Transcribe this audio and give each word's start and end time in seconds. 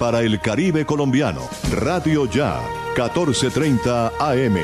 para 0.00 0.22
el 0.22 0.40
Caribe 0.40 0.86
colombiano. 0.86 1.46
Radio 1.70 2.24
Ya, 2.24 2.58
1430 2.96 4.12
AM. 4.18 4.56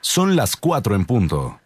Son 0.00 0.34
las 0.34 0.56
4 0.56 0.94
en 0.94 1.04
punto. 1.04 1.60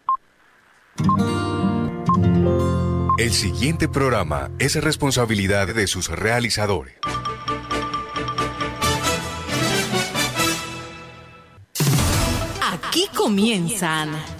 El 3.16 3.30
siguiente 3.30 3.88
programa 3.88 4.50
es 4.58 4.74
responsabilidad 4.82 5.72
de 5.72 5.86
sus 5.86 6.08
realizadores. 6.08 6.96
Aquí 12.60 13.06
comienzan 13.14 14.39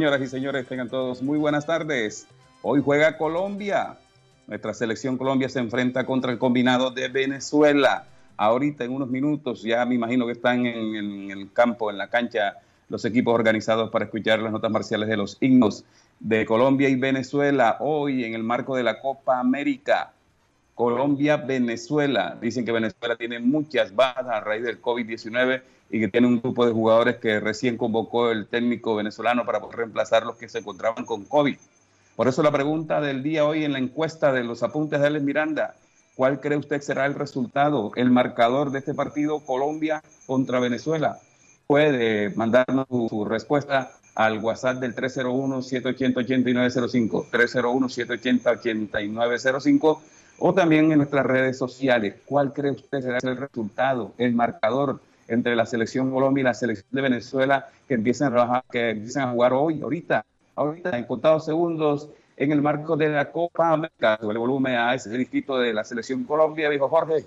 Señoras 0.00 0.22
y 0.22 0.28
señores, 0.28 0.66
tengan 0.66 0.88
todos 0.88 1.20
muy 1.20 1.36
buenas 1.36 1.66
tardes. 1.66 2.26
Hoy 2.62 2.80
juega 2.82 3.18
Colombia. 3.18 3.98
Nuestra 4.46 4.72
selección 4.72 5.18
Colombia 5.18 5.50
se 5.50 5.58
enfrenta 5.58 6.06
contra 6.06 6.32
el 6.32 6.38
combinado 6.38 6.90
de 6.90 7.08
Venezuela. 7.08 8.06
Ahorita, 8.38 8.84
en 8.84 8.92
unos 8.92 9.10
minutos, 9.10 9.62
ya 9.62 9.84
me 9.84 9.96
imagino 9.96 10.24
que 10.24 10.32
están 10.32 10.64
en, 10.64 11.30
el 11.30 11.52
campo, 11.52 11.90
en 11.90 11.98
la 11.98 12.08
cancha, 12.08 12.54
los 12.88 13.04
equipos 13.04 13.34
organizados 13.34 13.90
para 13.90 14.06
escuchar 14.06 14.40
las 14.40 14.50
notas 14.50 14.70
marciales 14.70 15.06
de 15.06 15.18
los 15.18 15.36
himnos 15.38 15.84
de 16.18 16.46
Colombia 16.46 16.88
y 16.88 16.94
Venezuela. 16.94 17.76
Hoy, 17.80 18.24
en 18.24 18.32
el 18.32 18.42
marco 18.42 18.76
de 18.76 18.84
la 18.84 19.02
Copa 19.02 19.38
América, 19.38 20.14
Colombia-Venezuela. 20.76 22.38
Dicen 22.40 22.64
que 22.64 22.72
Venezuela 22.72 23.16
tiene 23.16 23.38
muchas 23.38 23.94
bajas 23.94 24.26
a 24.26 24.40
raíz 24.40 24.62
del 24.62 24.80
COVID-19 24.80 25.60
y 25.90 26.00
que 26.00 26.08
tiene 26.08 26.28
un 26.28 26.40
grupo 26.40 26.64
de 26.64 26.72
jugadores 26.72 27.16
que 27.16 27.40
recién 27.40 27.76
convocó 27.76 28.30
el 28.30 28.46
técnico 28.46 28.94
venezolano 28.94 29.44
para 29.44 29.60
poder 29.60 29.78
reemplazar 29.78 30.24
los 30.24 30.36
que 30.36 30.48
se 30.48 30.60
encontraban 30.60 31.04
con 31.04 31.24
COVID. 31.24 31.56
Por 32.16 32.28
eso 32.28 32.42
la 32.42 32.52
pregunta 32.52 33.00
del 33.00 33.22
día 33.22 33.44
hoy 33.44 33.64
en 33.64 33.72
la 33.72 33.78
encuesta 33.78 34.32
de 34.32 34.42
los 34.44 34.62
apuntes 34.62 35.00
de 35.00 35.08
Alex 35.08 35.24
Miranda, 35.24 35.74
¿cuál 36.14 36.40
cree 36.40 36.58
usted 36.58 36.80
será 36.80 37.06
el 37.06 37.14
resultado, 37.14 37.92
el 37.96 38.10
marcador 38.10 38.70
de 38.70 38.78
este 38.80 38.92
partido 38.94 39.40
Colombia 39.40 40.02
contra 40.26 40.60
Venezuela? 40.60 41.18
Puede 41.66 42.30
mandarnos 42.36 42.86
su, 42.88 43.24
respuesta 43.24 43.90
al 44.14 44.38
WhatsApp 44.38 44.78
del 44.78 44.94
301-780-8905, 44.94 47.30
301-780-8905 47.30 49.98
o 50.40 50.52
también 50.54 50.92
en 50.92 50.98
nuestras 50.98 51.24
redes 51.26 51.58
sociales. 51.58 52.14
¿Cuál 52.26 52.52
cree 52.52 52.72
usted 52.72 53.02
será 53.02 53.18
el 53.22 53.36
resultado, 53.36 54.12
el 54.18 54.34
marcador 54.34 55.00
entre 55.30 55.54
la 55.54 55.64
selección 55.64 56.10
Colombia 56.10 56.42
y 56.42 56.44
la 56.44 56.54
selección 56.54 56.88
de 56.90 57.02
Venezuela 57.02 57.68
que 57.86 57.94
empiezan 57.94 58.36
a 58.36 58.64
empiezan 58.72 59.28
a 59.28 59.32
jugar 59.32 59.52
hoy, 59.52 59.80
ahorita, 59.80 60.26
ahorita, 60.56 60.98
en 60.98 61.04
contados 61.04 61.44
segundos, 61.44 62.10
en 62.36 62.50
el 62.50 62.60
marco 62.60 62.96
de 62.96 63.08
la 63.08 63.30
Copa 63.30 63.72
América. 63.72 64.18
El 64.20 64.38
volumen 64.38 64.74
a 64.74 64.94
ese 64.94 65.08
distrito 65.10 65.58
de 65.58 65.72
la 65.72 65.84
selección 65.84 66.24
Colombia, 66.24 66.68
dijo 66.68 66.88
Jorge. 66.88 67.24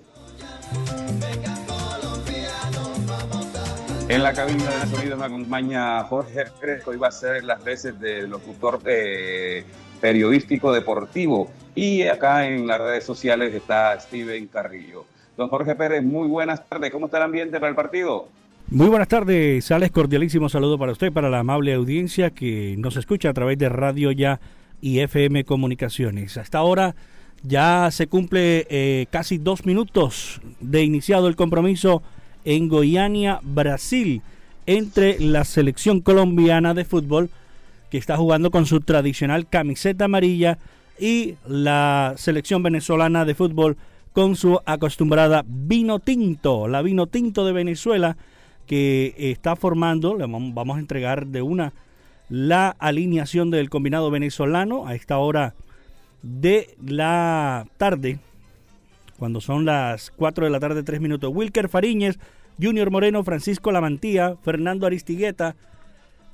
En 4.06 4.22
la 4.22 4.34
cabina 4.34 4.64
de 4.64 4.86
sonido 4.86 5.16
me 5.16 5.24
acompaña 5.24 6.04
Jorge 6.04 6.44
Cresco 6.60 6.92
y 6.92 6.98
va 6.98 7.08
a 7.08 7.10
ser 7.10 7.42
las 7.42 7.64
veces 7.64 7.98
de 7.98 8.28
locutor 8.28 8.80
eh, 8.84 9.64
periodístico 10.02 10.74
deportivo. 10.74 11.50
Y 11.74 12.02
acá 12.02 12.46
en 12.46 12.66
las 12.66 12.78
redes 12.80 13.04
sociales 13.04 13.54
está 13.54 13.98
Steven 13.98 14.46
Carrillo. 14.48 15.06
Don 15.36 15.48
Jorge 15.48 15.74
Pérez, 15.74 16.02
muy 16.02 16.28
buenas 16.28 16.68
tardes. 16.68 16.92
¿Cómo 16.92 17.06
está 17.06 17.18
el 17.18 17.24
ambiente 17.24 17.58
para 17.58 17.70
el 17.70 17.74
partido? 17.74 18.28
Muy 18.70 18.86
buenas 18.86 19.08
tardes, 19.08 19.64
Sales. 19.64 19.90
Cordialísimo 19.90 20.48
saludo 20.48 20.78
para 20.78 20.92
usted, 20.92 21.12
para 21.12 21.28
la 21.28 21.40
amable 21.40 21.74
audiencia 21.74 22.30
que 22.30 22.76
nos 22.78 22.96
escucha 22.96 23.30
a 23.30 23.34
través 23.34 23.58
de 23.58 23.68
Radio 23.68 24.12
Ya 24.12 24.40
y 24.80 25.00
FM 25.00 25.44
Comunicaciones. 25.44 26.36
Hasta 26.36 26.58
ahora 26.58 26.94
ya 27.42 27.88
se 27.90 28.06
cumple 28.06 28.66
eh, 28.70 29.06
casi 29.10 29.38
dos 29.38 29.66
minutos 29.66 30.40
de 30.60 30.82
iniciado 30.82 31.26
el 31.26 31.36
compromiso 31.36 32.02
en 32.44 32.68
Goiânia, 32.68 33.40
Brasil, 33.42 34.22
entre 34.66 35.18
la 35.18 35.44
selección 35.44 36.00
colombiana 36.00 36.74
de 36.74 36.84
fútbol 36.84 37.28
que 37.90 37.98
está 37.98 38.16
jugando 38.16 38.50
con 38.50 38.66
su 38.66 38.80
tradicional 38.80 39.48
camiseta 39.48 40.06
amarilla 40.06 40.58
y 40.98 41.34
la 41.46 42.14
selección 42.16 42.62
venezolana 42.62 43.24
de 43.24 43.34
fútbol 43.34 43.76
con 44.14 44.36
su 44.36 44.60
acostumbrada 44.64 45.44
vino 45.44 45.98
tinto, 45.98 46.68
la 46.68 46.82
vino 46.82 47.08
tinto 47.08 47.44
de 47.44 47.52
Venezuela 47.52 48.16
que 48.64 49.12
está 49.18 49.56
formando, 49.56 50.14
le 50.16 50.24
vamos 50.26 50.76
a 50.76 50.80
entregar 50.80 51.26
de 51.26 51.42
una 51.42 51.74
la 52.30 52.70
alineación 52.78 53.50
del 53.50 53.68
combinado 53.68 54.10
venezolano 54.10 54.86
a 54.86 54.94
esta 54.94 55.18
hora 55.18 55.54
de 56.22 56.76
la 56.82 57.66
tarde, 57.76 58.20
cuando 59.18 59.40
son 59.40 59.64
las 59.64 60.12
4 60.12 60.44
de 60.44 60.50
la 60.50 60.60
tarde, 60.60 60.84
3 60.84 61.00
minutos. 61.00 61.30
Wilker 61.34 61.68
Fariñez, 61.68 62.18
Junior 62.62 62.90
Moreno, 62.90 63.24
Francisco 63.24 63.72
Lamantía, 63.72 64.36
Fernando 64.42 64.86
Aristigueta, 64.86 65.56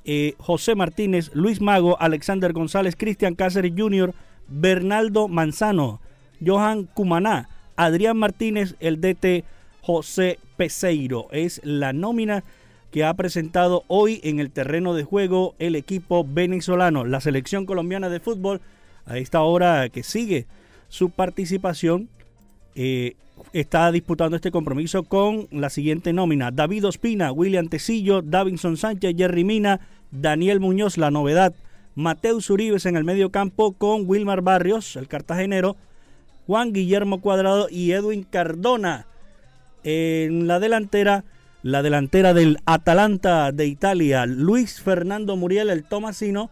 eh, 0.05 0.35
José 0.37 0.75
Martínez, 0.75 1.31
Luis 1.33 1.61
Mago, 1.61 1.99
Alexander 1.99 2.53
González, 2.53 2.95
Cristian 2.95 3.33
Cáceres 3.33 3.73
Junior, 3.75 4.13
Bernaldo 4.47 5.27
Manzano, 5.27 5.99
Johan 6.43 6.85
Cumaná, 6.85 7.49
Adrián 7.85 8.15
Martínez, 8.15 8.75
el 8.79 9.01
DT 9.01 9.43
José 9.81 10.37
Peseiro. 10.55 11.27
Es 11.31 11.61
la 11.63 11.93
nómina 11.93 12.43
que 12.91 13.03
ha 13.03 13.13
presentado 13.15 13.85
hoy 13.87 14.19
en 14.23 14.39
el 14.39 14.51
terreno 14.51 14.93
de 14.93 15.03
juego 15.03 15.55
el 15.57 15.75
equipo 15.75 16.23
venezolano, 16.23 17.05
la 17.05 17.21
selección 17.21 17.65
colombiana 17.65 18.09
de 18.09 18.19
fútbol, 18.19 18.61
a 19.07 19.17
esta 19.17 19.41
hora 19.41 19.89
que 19.89 20.03
sigue 20.03 20.45
su 20.89 21.09
participación. 21.09 22.07
Eh, 22.75 23.15
está 23.51 23.91
disputando 23.91 24.35
este 24.35 24.51
compromiso 24.51 25.01
con 25.01 25.47
la 25.49 25.71
siguiente 25.71 26.13
nómina: 26.13 26.51
David 26.51 26.85
Ospina, 26.85 27.31
William 27.31 27.67
Tecillo, 27.67 28.21
Davinson 28.21 28.77
Sánchez, 28.77 29.15
Jerry 29.17 29.43
Mina, 29.43 29.79
Daniel 30.11 30.59
Muñoz, 30.59 30.99
la 30.99 31.09
novedad, 31.09 31.55
Mateus 31.95 32.47
Uribes 32.51 32.85
en 32.85 32.95
el 32.95 33.05
medio 33.05 33.31
campo 33.31 33.71
con 33.71 34.03
Wilmar 34.05 34.41
Barrios, 34.43 34.95
el 34.97 35.07
cartagenero, 35.07 35.77
Juan 36.47 36.73
Guillermo 36.73 37.21
Cuadrado 37.21 37.67
y 37.69 37.91
Edwin 37.91 38.23
Cardona. 38.23 39.05
En 39.83 40.47
la 40.47 40.59
delantera, 40.59 41.23
la 41.63 41.81
delantera 41.81 42.33
del 42.33 42.59
Atalanta 42.65 43.51
de 43.51 43.67
Italia, 43.67 44.25
Luis 44.25 44.81
Fernando 44.81 45.35
Muriel, 45.35 45.69
el 45.69 45.83
Tomasino, 45.83 46.49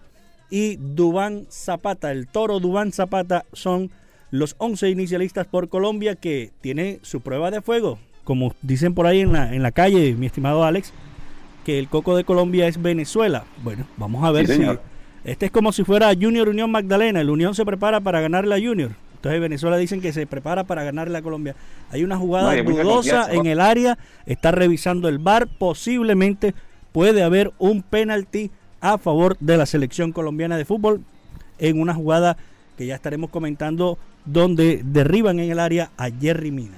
y 0.49 0.77
Dubán 0.77 1.45
Zapata, 1.49 2.11
el 2.11 2.27
toro 2.27 2.59
Dubán 2.59 2.91
Zapata, 2.91 3.45
son 3.53 3.91
los 4.31 4.55
11 4.57 4.89
inicialistas 4.89 5.47
por 5.47 5.69
Colombia 5.69 6.15
que 6.15 6.51
tiene 6.61 6.99
su 7.01 7.21
prueba 7.21 7.51
de 7.51 7.61
fuego. 7.61 7.99
Como 8.23 8.53
dicen 8.61 8.93
por 8.93 9.07
ahí 9.07 9.21
en 9.21 9.33
la, 9.33 9.53
en 9.53 9.63
la 9.63 9.71
calle, 9.71 10.15
mi 10.15 10.27
estimado 10.27 10.63
Alex, 10.63 10.93
que 11.65 11.79
el 11.79 11.87
coco 11.87 12.15
de 12.15 12.23
Colombia 12.23 12.67
es 12.67 12.81
Venezuela. 12.81 13.45
Bueno, 13.63 13.85
vamos 13.97 14.23
a 14.23 14.31
ver 14.31 14.47
si. 14.47 14.63
Este 15.23 15.47
es 15.47 15.51
como 15.51 15.71
si 15.71 15.83
fuera 15.83 16.13
Junior 16.13 16.47
Unión 16.47 16.71
Magdalena. 16.71 17.21
El 17.21 17.29
Unión 17.29 17.53
se 17.53 17.65
prepara 17.65 17.99
para 17.99 18.21
ganar 18.21 18.47
la 18.47 18.57
Junior. 18.57 18.91
Entonces 19.19 19.41
Venezuela 19.41 19.75
dicen 19.75 19.99
que 19.99 20.13
se 20.13 20.25
prepara 20.25 20.63
para 20.63 20.85
ganarle 20.85 21.17
a 21.17 21.21
Colombia. 21.21 21.53
Hay 21.91 22.05
una 22.05 22.17
jugada 22.17 22.55
dudosa 22.55 23.29
en 23.33 23.47
el 23.47 23.59
área, 23.59 23.97
está 24.25 24.51
revisando 24.51 25.09
el 25.09 25.19
VAR, 25.19 25.47
posiblemente 25.47 26.55
puede 26.93 27.21
haber 27.21 27.51
un 27.59 27.83
penalti 27.83 28.49
a 28.79 28.97
favor 28.97 29.35
de 29.41 29.57
la 29.57 29.65
selección 29.65 30.13
colombiana 30.13 30.55
de 30.55 30.63
fútbol 30.63 31.01
en 31.57 31.81
una 31.81 31.93
jugada 31.93 32.37
que 32.77 32.85
ya 32.85 32.95
estaremos 32.95 33.29
comentando 33.29 33.97
donde 34.23 34.81
derriban 34.85 35.39
en 35.39 35.51
el 35.51 35.59
área 35.59 35.91
a 35.97 36.09
Jerry 36.09 36.51
Mina. 36.51 36.77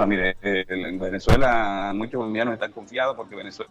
Eh, 0.00 0.64
en 0.68 0.98
Venezuela 0.98 1.92
muchos 1.94 2.18
colombianos 2.18 2.54
están 2.54 2.72
confiados 2.72 3.16
porque 3.16 3.34
Venezuela 3.36 3.70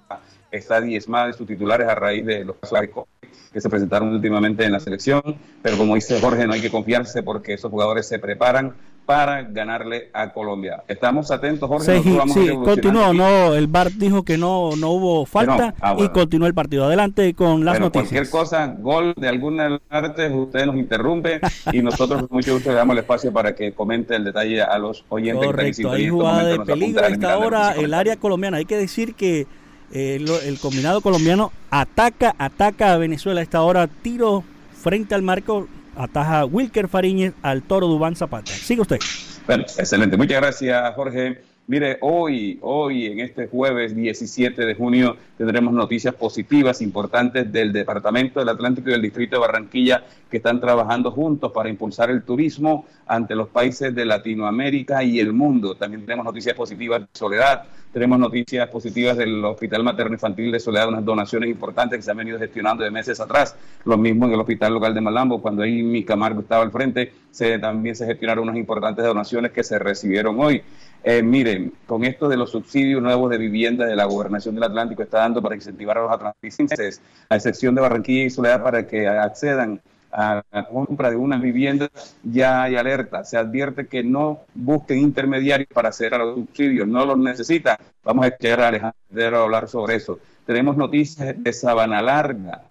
está 0.51 0.81
diezmada 0.81 1.27
de 1.27 1.33
sus 1.33 1.47
titulares 1.47 1.87
a 1.87 1.95
raíz 1.95 2.25
de 2.25 2.45
los 2.45 2.55
casos 2.57 3.05
que 3.51 3.61
se 3.61 3.69
presentaron 3.69 4.13
últimamente 4.13 4.63
en 4.63 4.71
la 4.71 4.79
selección, 4.79 5.21
pero 5.61 5.77
como 5.77 5.95
dice 5.95 6.19
Jorge, 6.19 6.47
no 6.47 6.53
hay 6.53 6.61
que 6.61 6.71
confiarse 6.71 7.23
porque 7.23 7.53
esos 7.53 7.69
jugadores 7.69 8.07
se 8.07 8.19
preparan 8.19 8.73
para 9.05 9.43
ganarle 9.43 10.09
a 10.13 10.31
Colombia. 10.31 10.83
Estamos 10.87 11.31
atentos, 11.31 11.67
Jorge. 11.67 12.01
Sí, 12.01 12.17
sí 12.33 12.49
continuó, 12.63 13.13
no, 13.13 13.53
el 13.55 13.67
VAR 13.67 13.91
dijo 13.91 14.23
que 14.23 14.37
no, 14.37 14.75
no 14.77 14.91
hubo 14.91 15.25
falta 15.25 15.73
ah, 15.81 15.95
y 15.97 16.07
continuó 16.09 16.47
el 16.47 16.53
partido. 16.53 16.85
Adelante 16.85 17.33
con 17.33 17.65
las 17.65 17.79
noticias. 17.79 18.09
Cualquier 18.09 18.29
cosa, 18.29 18.67
gol 18.79 19.13
de 19.17 19.27
alguna 19.27 19.79
parte, 19.87 20.29
usted 20.29 20.65
nos 20.65 20.75
interrumpe 20.75 21.41
y 21.71 21.81
nosotros 21.81 22.29
mucho 22.29 22.53
gusto 22.53 22.69
le 22.69 22.75
damos 22.75 22.93
el 22.93 22.99
espacio 22.99 23.33
para 23.33 23.55
que 23.55 23.73
comente 23.73 24.15
el 24.15 24.23
detalle 24.23 24.61
a 24.61 24.77
los 24.77 25.03
oyentes. 25.09 25.45
Correcto, 25.45 25.91
hay 25.91 26.09
jugada 26.09 26.43
de 26.45 26.59
peligro 26.59 27.03
a 27.03 27.07
esta 27.07 27.37
hora 27.37 27.71
el 27.71 27.93
área 27.93 28.15
colombiana. 28.15 28.57
Hay 28.57 28.65
que 28.65 28.77
decir 28.77 29.15
que 29.15 29.47
eh, 29.91 30.25
el 30.45 30.59
combinado 30.59 31.01
colombiano 31.01 31.51
ataca, 31.69 32.35
ataca 32.37 32.93
a 32.93 32.97
Venezuela 32.97 33.41
a 33.41 33.43
esta 33.43 33.61
hora, 33.61 33.87
tiro 33.87 34.43
frente 34.81 35.15
al 35.15 35.21
marco, 35.21 35.67
ataja 36.03 36.45
Wilker 36.45 36.87
Fariñez 36.87 37.33
al 37.41 37.61
toro 37.63 37.87
Dubán 37.87 38.15
Zapata. 38.15 38.51
Sigue 38.51 38.81
usted. 38.81 38.99
Bueno, 39.47 39.63
excelente. 39.63 40.17
Muchas 40.17 40.41
gracias, 40.41 40.95
Jorge. 40.95 41.41
Mire, 41.67 41.99
hoy, 42.01 42.59
hoy, 42.61 43.05
en 43.05 43.19
este 43.19 43.47
jueves 43.47 43.95
17 43.95 44.65
de 44.65 44.75
junio, 44.75 45.15
tendremos 45.37 45.73
noticias 45.73 46.13
positivas, 46.13 46.81
importantes 46.81 47.49
del 47.51 47.71
Departamento 47.71 48.39
del 48.39 48.49
Atlántico 48.49 48.89
y 48.89 48.93
del 48.93 49.01
Distrito 49.01 49.37
de 49.37 49.41
Barranquilla, 49.41 50.03
que 50.29 50.37
están 50.37 50.59
trabajando 50.59 51.11
juntos 51.11 51.51
para 51.53 51.69
impulsar 51.69 52.09
el 52.09 52.23
turismo 52.23 52.85
ante 53.07 53.35
los 53.35 53.47
países 53.47 53.95
de 53.95 54.05
Latinoamérica 54.05 55.03
y 55.03 55.19
el 55.19 55.31
mundo. 55.31 55.75
También 55.75 56.03
tenemos 56.03 56.25
noticias 56.25 56.55
positivas 56.55 57.01
de 57.01 57.07
Soledad, 57.13 57.63
tenemos 57.93 58.19
noticias 58.19 58.69
positivas 58.69 59.17
del 59.17 59.43
Hospital 59.43 59.83
Materno 59.83 60.13
Infantil 60.13 60.51
de 60.51 60.59
Soledad, 60.59 60.87
unas 60.87 61.03
donaciones 61.03 61.49
importantes 61.49 61.97
que 61.97 62.03
se 62.03 62.11
han 62.11 62.17
venido 62.17 62.39
gestionando 62.39 62.83
de 62.83 62.91
meses 62.91 63.19
atrás. 63.19 63.55
Lo 63.83 63.97
mismo 63.97 64.25
en 64.25 64.33
el 64.33 64.39
Hospital 64.39 64.73
Local 64.73 64.93
de 64.93 65.01
Malambo, 65.01 65.41
cuando 65.41 65.63
ahí 65.63 65.83
mi 65.83 66.03
Camargo 66.03 66.41
estaba 66.41 66.63
al 66.63 66.71
frente, 66.71 67.11
se, 67.31 67.59
también 67.59 67.95
se 67.95 68.05
gestionaron 68.05 68.43
unas 68.43 68.57
importantes 68.57 69.03
donaciones 69.03 69.51
que 69.51 69.63
se 69.63 69.77
recibieron 69.77 70.39
hoy. 70.39 70.61
Eh, 71.03 71.21
miren, 71.21 71.73
con 71.87 72.05
esto 72.05 72.29
de 72.29 72.37
los 72.37 72.51
subsidios 72.51 73.01
nuevos 73.01 73.29
de 73.29 73.37
vivienda 73.37 73.85
de 73.85 73.95
la 73.95 74.05
Gobernación 74.05 74.55
del 74.55 74.63
Atlántico 74.63 75.01
está 75.03 75.19
dando 75.19 75.41
para 75.41 75.55
incentivar 75.55 75.97
a 75.97 76.03
los 76.03 76.11
atlanticenses, 76.11 77.01
a 77.27 77.35
excepción 77.35 77.75
de 77.75 77.81
Barranquilla 77.81 78.25
y 78.25 78.29
Soledad, 78.29 78.63
para 78.63 78.87
que 78.87 79.07
accedan 79.07 79.81
a 80.11 80.43
la 80.51 80.67
compra 80.67 81.09
de 81.09 81.15
una 81.15 81.37
vivienda, 81.37 81.89
ya 82.23 82.63
hay 82.63 82.75
alerta. 82.75 83.23
Se 83.23 83.37
advierte 83.37 83.87
que 83.87 84.03
no 84.03 84.41
busquen 84.53 84.99
intermediarios 84.99 85.69
para 85.73 85.89
acceder 85.89 86.15
a 86.15 86.19
los 86.19 86.35
subsidios, 86.35 86.87
no 86.87 87.05
los 87.05 87.17
necesitan. 87.17 87.77
Vamos 88.03 88.25
a 88.25 88.27
escuchar 88.29 88.61
a 88.61 88.67
Alejandro 88.67 89.37
a 89.37 89.43
hablar 89.43 89.67
sobre 89.67 89.95
eso. 89.95 90.19
Tenemos 90.45 90.75
noticias 90.77 91.35
de 91.37 91.53
Sabana 91.53 92.01
Larga, 92.01 92.63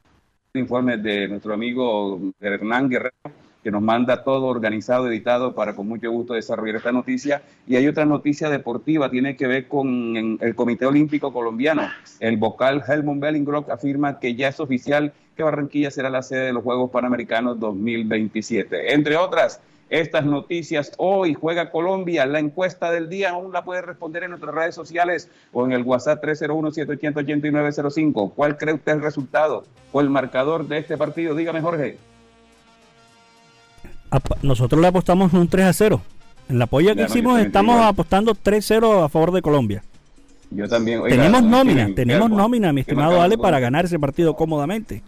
informe 0.54 0.96
de 0.96 1.28
nuestro 1.28 1.54
amigo 1.54 2.20
Hernán 2.40 2.88
Guerrero 2.88 3.14
que 3.62 3.70
nos 3.70 3.82
manda 3.82 4.24
todo 4.24 4.46
organizado, 4.46 5.08
editado 5.08 5.54
para 5.54 5.74
con 5.74 5.86
mucho 5.86 6.10
gusto 6.10 6.34
desarrollar 6.34 6.76
esta 6.76 6.92
noticia. 6.92 7.42
Y 7.66 7.76
hay 7.76 7.86
otra 7.86 8.04
noticia 8.06 8.48
deportiva, 8.48 9.10
tiene 9.10 9.36
que 9.36 9.46
ver 9.46 9.68
con 9.68 10.38
el 10.40 10.54
Comité 10.54 10.86
Olímpico 10.86 11.32
Colombiano. 11.32 11.88
El 12.20 12.36
vocal 12.36 12.82
Helmut 12.86 13.20
Bellingrock 13.20 13.70
afirma 13.70 14.18
que 14.18 14.34
ya 14.34 14.48
es 14.48 14.60
oficial 14.60 15.12
que 15.40 15.44
Barranquilla 15.44 15.90
será 15.90 16.10
la 16.10 16.22
sede 16.22 16.44
de 16.46 16.52
los 16.52 16.62
Juegos 16.62 16.90
Panamericanos 16.90 17.58
2027. 17.58 18.92
Entre 18.92 19.16
otras, 19.16 19.62
estas 19.88 20.26
noticias. 20.26 20.92
Hoy 20.98 21.34
juega 21.34 21.70
Colombia. 21.70 22.26
La 22.26 22.40
encuesta 22.40 22.90
del 22.90 23.08
día 23.08 23.30
aún 23.30 23.52
la 23.52 23.64
puede 23.64 23.80
responder 23.80 24.24
en 24.24 24.30
nuestras 24.30 24.54
redes 24.54 24.74
sociales 24.74 25.30
o 25.52 25.64
en 25.64 25.72
el 25.72 25.82
WhatsApp 25.82 26.22
301-780-8905. 26.22 28.34
¿Cuál 28.36 28.58
cree 28.58 28.74
usted 28.74 28.92
el 28.92 29.00
resultado 29.00 29.64
o 29.92 30.02
el 30.02 30.10
marcador 30.10 30.68
de 30.68 30.76
este 30.76 30.98
partido? 30.98 31.34
Dígame, 31.34 31.62
Jorge 31.62 31.96
nosotros 34.42 34.80
le 34.80 34.88
apostamos 34.88 35.32
un 35.32 35.48
3 35.48 35.66
a 35.66 35.72
0. 35.72 36.02
En 36.48 36.58
la 36.58 36.64
apoyo 36.64 36.96
que 36.96 37.04
hicimos 37.04 37.40
estamos 37.40 37.80
apostando 37.80 38.34
3-0 38.34 39.04
a 39.04 39.08
favor 39.08 39.30
de 39.30 39.40
Colombia. 39.40 39.84
Yo 40.50 40.68
también. 40.68 41.00
tenemos 41.04 41.44
nómina, 41.44 41.88
tenemos 41.94 42.28
nómina, 42.28 42.72
mi 42.72 42.80
estimado 42.80 43.22
Ale, 43.22 43.38
para 43.38 43.60
ganar 43.60 43.84
ese 43.84 44.00
partido 44.00 44.34
cómodamente. 44.34 45.00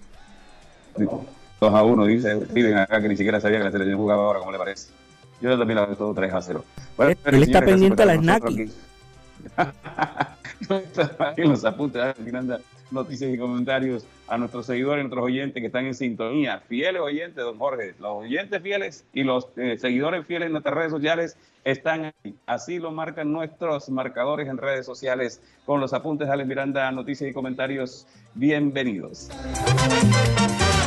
2 0.97 1.75
a 1.75 1.83
1, 1.85 2.07
dice 2.07 2.45
Steven 2.47 2.77
acá 2.77 3.01
que 3.01 3.09
ni 3.09 3.17
siquiera 3.17 3.41
sabía 3.41 3.59
que 3.59 3.65
la 3.65 3.71
selección 3.71 3.99
jugaba 3.99 4.25
ahora, 4.25 4.41
¿cómo 4.41 4.53
le 4.53 4.59
parece? 4.59 4.93
Yo 5.41 5.59
también 5.59 5.81
la 5.81 5.87
todo 5.95 6.15
3 6.15 6.33
a 6.33 6.43
0. 6.43 6.65
Bueno, 6.97 7.17
él, 7.25 7.43
está 7.43 7.61
pendiente 7.63 8.03
a 8.03 8.07
la 8.07 8.15
Snacky. 8.15 8.71
los 11.39 11.65
apuntes, 11.65 12.15
noticias 12.93 13.35
y 13.35 13.39
comentarios 13.39 14.05
a 14.29 14.39
nuestros 14.39 14.67
seguidores 14.67 15.01
y 15.01 15.05
nuestros 15.05 15.25
oyentes 15.25 15.61
que 15.61 15.67
están 15.67 15.87
en 15.87 15.95
sintonía. 15.95 16.61
Fieles 16.69 17.01
oyentes, 17.01 17.43
don 17.43 17.59
Jorge, 17.59 17.95
los 17.99 18.25
oyentes 18.25 18.63
fieles 18.63 19.05
y 19.13 19.25
los 19.25 19.49
eh, 19.57 19.77
seguidores 19.79 20.27
fieles 20.27 20.47
en 20.47 20.53
nuestras 20.53 20.75
redes 20.75 20.93
sociales 20.93 21.37
están 21.65 22.13
ahí. 22.25 22.35
Así 22.47 22.79
lo 22.79 22.93
marcan 22.93 23.33
nuestros 23.33 23.89
marcadores 23.89 24.49
en 24.49 24.59
redes 24.59 24.87
sociales 24.87 25.43
con 25.67 25.81
los 25.81 25.93
apuntes 25.93 26.29
de 26.29 26.35
Alex 26.35 26.49
Miranda, 26.49 26.91
noticias 26.93 27.29
y 27.29 27.33
comentarios. 27.33 28.07
Bienvenidos. 28.35 29.29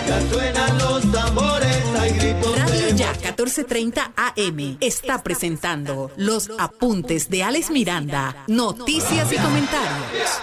Ya 0.08 0.22
suenan 0.22 0.78
los 0.78 1.12
tambores, 1.12 1.84
hay 2.00 2.12
gritos 2.12 2.60
Radio 2.60 2.96
Ya 2.96 3.12
1430 3.14 4.14
AM 4.16 4.78
está 4.80 5.24
presentando 5.24 6.12
los 6.18 6.52
apuntes 6.60 7.30
de 7.30 7.44
Alex 7.44 7.72
Miranda, 7.72 8.46
noticias 8.48 9.34
y 9.34 9.38
comentarios. 9.38 10.42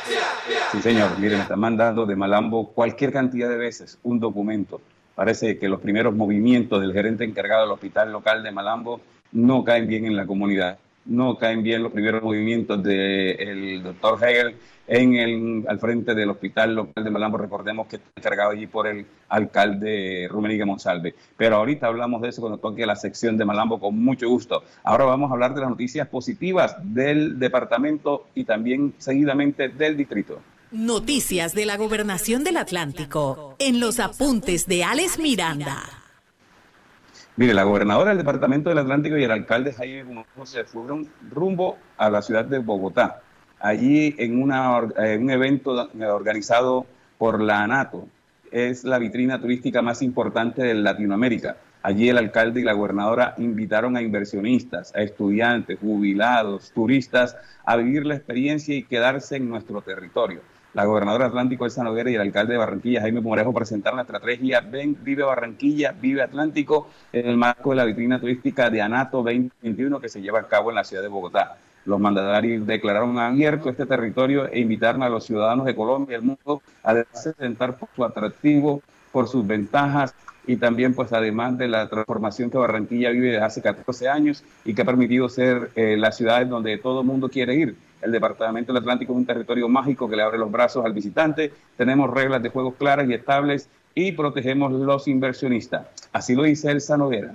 Sí, 0.73 0.83
señor, 0.83 1.19
miren, 1.19 1.39
me 1.39 1.43
están 1.43 1.61
mandando 1.61 2.07
de 2.07 2.17
Malambo 2.17 2.73
cualquier 2.73 3.13
cantidad 3.13 3.49
de 3.49 3.57
veces 3.57 3.99
un 4.03 4.19
documento. 4.19 4.81
Parece 5.15 5.59
que 5.59 5.69
los 5.69 5.81
primeros 5.81 6.15
movimientos 6.15 6.81
del 6.81 6.93
gerente 6.93 7.25
encargado 7.25 7.63
del 7.63 7.73
hospital 7.73 8.11
local 8.11 8.43
de 8.43 8.51
Malambo 8.51 9.01
no 9.31 9.63
caen 9.63 9.87
bien 9.87 10.07
en 10.07 10.17
la 10.17 10.27
comunidad 10.27 10.79
no 11.05 11.37
caen 11.37 11.63
bien 11.63 11.83
los 11.83 11.93
primeros 11.93 12.23
movimientos 12.23 12.83
del 12.83 13.83
doctor 13.83 14.19
Hegel 14.23 14.57
en 14.87 15.15
el, 15.15 15.65
al 15.69 15.79
frente 15.79 16.15
del 16.15 16.31
hospital 16.31 16.75
local 16.75 17.05
de 17.05 17.11
Malambo. 17.11 17.39
Recordemos 17.39 17.87
que 17.87 17.97
está 17.97 18.09
encargado 18.17 18.51
allí 18.51 18.67
por 18.67 18.87
el 18.87 19.07
alcalde 19.29 20.29
Rumenigue 20.31 20.65
Monsalve. 20.65 21.15
Pero 21.37 21.57
ahorita 21.57 21.87
hablamos 21.87 22.23
de 22.23 22.29
eso 22.29 22.41
cuando 22.41 22.59
toque 22.59 22.87
la 22.87 22.97
sección 22.97 23.37
de 23.37 23.45
Malambo 23.45 23.81
con 23.81 24.03
mucho 24.03 24.29
gusto. 24.29 24.63
Ahora 24.85 25.05
vamos 25.05 25.31
a 25.31 25.35
hablar 25.35 25.55
de 25.55 25.61
las 25.61 25.71
noticias 25.71 26.09
positivas 26.09 26.77
del 26.83 27.39
departamento 27.39 28.27
y 28.35 28.45
también 28.45 28.95
seguidamente 28.99 29.69
del 29.69 29.97
distrito. 29.97 30.41
Noticias 30.73 31.55
de 31.55 31.67
la 31.67 31.77
gobernación 31.77 32.45
del 32.45 32.57
Atlántico 32.57 33.57
en 33.59 33.79
los 33.79 34.01
apuntes 34.01 34.67
de 34.67 34.85
Alex 34.85 35.19
Miranda. 35.19 36.02
Mire, 37.35 37.55
la 37.55 37.63
gobernadora 37.63 38.11
del 38.11 38.19
Departamento 38.19 38.69
del 38.69 38.79
Atlántico 38.79 39.17
y 39.17 39.25
el 39.25 39.31
alcalde 39.31 39.73
Jaime 39.73 40.25
se 40.45 40.65
fueron 40.65 41.09
rumbo 41.31 41.79
a 41.97 42.11
la 42.11 42.21
ciudad 42.21 42.45
de 42.45 42.59
Bogotá. 42.59 43.23
Allí 43.59 44.15
en, 44.19 44.43
una, 44.43 44.79
un 44.81 45.31
evento 45.31 45.89
organizado 46.11 46.85
por 47.17 47.41
la 47.41 47.63
ANATO, 47.63 48.07
es 48.51 48.85
la 48.85 48.99
vitrina 48.99 49.41
turística 49.41 49.81
más 49.81 50.03
importante 50.03 50.63
de 50.63 50.75
Latinoamérica. 50.75 51.57
Allí 51.83 52.11
el 52.11 52.19
alcalde 52.19 52.61
y 52.61 52.65
la 52.65 52.75
gobernadora 52.75 53.35
invitaron 53.39 53.97
a 53.97 54.03
inversionistas, 54.03 54.95
a 54.95 55.01
estudiantes, 55.01 55.79
jubilados, 55.81 56.71
turistas 56.73 57.35
a 57.65 57.77
vivir 57.77 58.05
la 58.05 58.17
experiencia 58.17 58.77
y 58.77 58.83
quedarse 58.83 59.37
en 59.37 59.49
nuestro 59.49 59.81
territorio 59.81 60.43
la 60.75 60.85
gobernadora 60.85 61.27
Atlántico 61.27 61.65
Elsa 61.65 61.85
Noguera 61.85 62.11
y 62.11 62.15
el 62.15 62.21
alcalde 62.23 62.55
de 62.55 62.59
Barranquilla, 62.59 63.01
Jaime 63.03 63.21
Morejo, 63.21 63.53
presentaron 63.53 63.97
la 63.99 64.03
estrategia 64.03 64.61
Ven, 64.61 64.97
Vive 65.03 65.23
Barranquilla, 65.23 65.93
Vive 65.93 66.23
Atlántico 66.23 66.89
en 67.13 67.27
el 67.29 67.37
marco 67.37 67.71
de 67.71 67.77
la 67.77 67.85
vitrina 67.85 68.19
turística 68.19 68.71
de 68.71 68.81
ANATO 68.81 69.19
2021 69.19 70.01
que 70.01 70.09
se 70.09 70.23
lleva 70.23 70.41
a 70.41 70.49
cabo 70.49 70.71
en 70.71 70.77
la 70.77 70.85
ciudad 70.85 71.03
de 71.03 71.09
Bogotá. 71.09 71.59
Los 71.85 72.01
mandatarios 72.01 72.67
declararon 72.67 73.19
abierto 73.19 73.69
este 73.69 73.87
territorio 73.87 74.47
e 74.47 74.61
invitaron 74.61 75.03
a 75.03 75.09
los 75.09 75.25
ciudadanos 75.25 75.67
de 75.67 75.75
Colombia 75.75 76.15
y 76.15 76.21
el 76.21 76.23
mundo 76.23 76.63
a 76.85 76.95
presentar 76.95 77.77
por 77.77 77.89
su 77.95 78.05
atractivo, 78.05 78.81
por 79.11 79.29
sus 79.29 79.47
ventajas 79.47 80.15
y 80.47 80.57
también 80.57 80.95
pues 80.95 81.13
además 81.13 81.59
de 81.59 81.69
la 81.69 81.89
transformación 81.89 82.51
que 82.51 82.59
Barranquilla 82.59 83.11
vive 83.11 83.33
desde 83.33 83.45
hace 83.45 83.63
14 83.63 84.09
años 84.09 84.43
y 84.65 84.75
que 84.75 84.83
ha 84.83 84.85
permitido 84.85 85.29
ser 85.29 85.71
eh, 85.77 85.97
la 85.99 86.13
ciudad 86.13 86.45
donde 86.47 86.79
todo 86.79 87.01
el 87.01 87.07
mundo 87.07 87.29
quiere 87.29 87.57
ir 87.57 87.77
el 88.03 88.13
Departamento 88.13 88.73
del 88.73 88.83
Atlántico 88.83 89.13
es 89.13 89.19
un 89.19 89.27
territorio 89.27 89.69
mágico 89.69 90.09
que 90.09 90.17
le 90.17 90.23
abre 90.23 90.39
los 90.39 90.51
brazos 90.51 90.85
al 90.85 90.93
visitante. 90.93 91.53
Tenemos 91.77 92.11
reglas 92.11 92.43
de 92.43 92.51
juego 92.51 92.75
claras 92.75 93.09
y 93.09 93.15
estables 93.15 93.69
y 93.95 94.13
protegemos 94.13 94.73
los 94.73 95.09
inversionistas. 95.09 95.87
Así 96.13 96.35
lo 96.35 96.43
dice 96.43 96.71
Elsa 96.71 96.97
Noguera. 96.97 97.35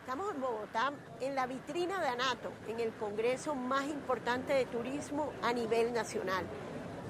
Estamos 0.00 0.34
en 0.34 0.40
Bogotá, 0.40 0.92
en 1.20 1.34
la 1.34 1.46
vitrina 1.46 2.00
de 2.00 2.08
ANATO, 2.08 2.50
en 2.68 2.80
el 2.80 2.90
congreso 2.92 3.54
más 3.54 3.86
importante 3.86 4.52
de 4.52 4.64
turismo 4.66 5.32
a 5.42 5.52
nivel 5.52 5.92
nacional 5.92 6.44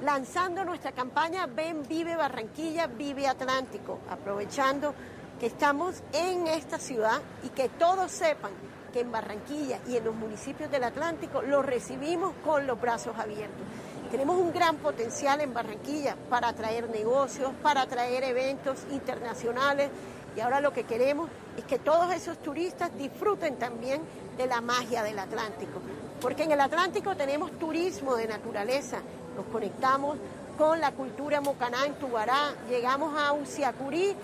lanzando 0.02 0.64
nuestra 0.64 0.92
campaña 0.92 1.46
Ven, 1.46 1.82
Vive 1.88 2.16
Barranquilla, 2.16 2.86
Vive 2.86 3.26
Atlántico, 3.26 4.00
aprovechando 4.10 4.94
que 5.40 5.46
estamos 5.46 6.02
en 6.12 6.46
esta 6.46 6.78
ciudad 6.78 7.20
y 7.42 7.48
que 7.50 7.68
todos 7.68 8.10
sepan 8.10 8.52
que 8.94 9.00
en 9.00 9.10
Barranquilla 9.10 9.80
y 9.88 9.96
en 9.96 10.04
los 10.04 10.14
municipios 10.14 10.70
del 10.70 10.84
Atlántico 10.84 11.42
los 11.42 11.66
recibimos 11.66 12.32
con 12.44 12.64
los 12.64 12.80
brazos 12.80 13.18
abiertos. 13.18 13.66
Tenemos 14.08 14.36
un 14.36 14.52
gran 14.52 14.76
potencial 14.76 15.40
en 15.40 15.52
Barranquilla 15.52 16.14
para 16.30 16.46
atraer 16.46 16.88
negocios, 16.88 17.50
para 17.60 17.82
atraer 17.82 18.22
eventos 18.22 18.78
internacionales 18.92 19.90
y 20.36 20.40
ahora 20.40 20.60
lo 20.60 20.72
que 20.72 20.84
queremos 20.84 21.28
es 21.56 21.64
que 21.64 21.80
todos 21.80 22.14
esos 22.14 22.38
turistas 22.38 22.96
disfruten 22.96 23.56
también 23.56 24.00
de 24.36 24.46
la 24.46 24.60
magia 24.60 25.02
del 25.02 25.18
Atlántico. 25.18 25.80
Porque 26.20 26.44
en 26.44 26.52
el 26.52 26.60
Atlántico 26.60 27.16
tenemos 27.16 27.50
turismo 27.58 28.14
de 28.14 28.28
naturaleza, 28.28 28.98
nos 29.36 29.46
conectamos 29.46 30.18
con 30.56 30.80
la 30.80 30.92
cultura 30.92 31.40
mocaná 31.40 31.84
en 31.84 31.94
Tubará, 31.94 32.54
llegamos 32.70 33.20
a 33.20 33.32
Uciacurí 33.32 34.14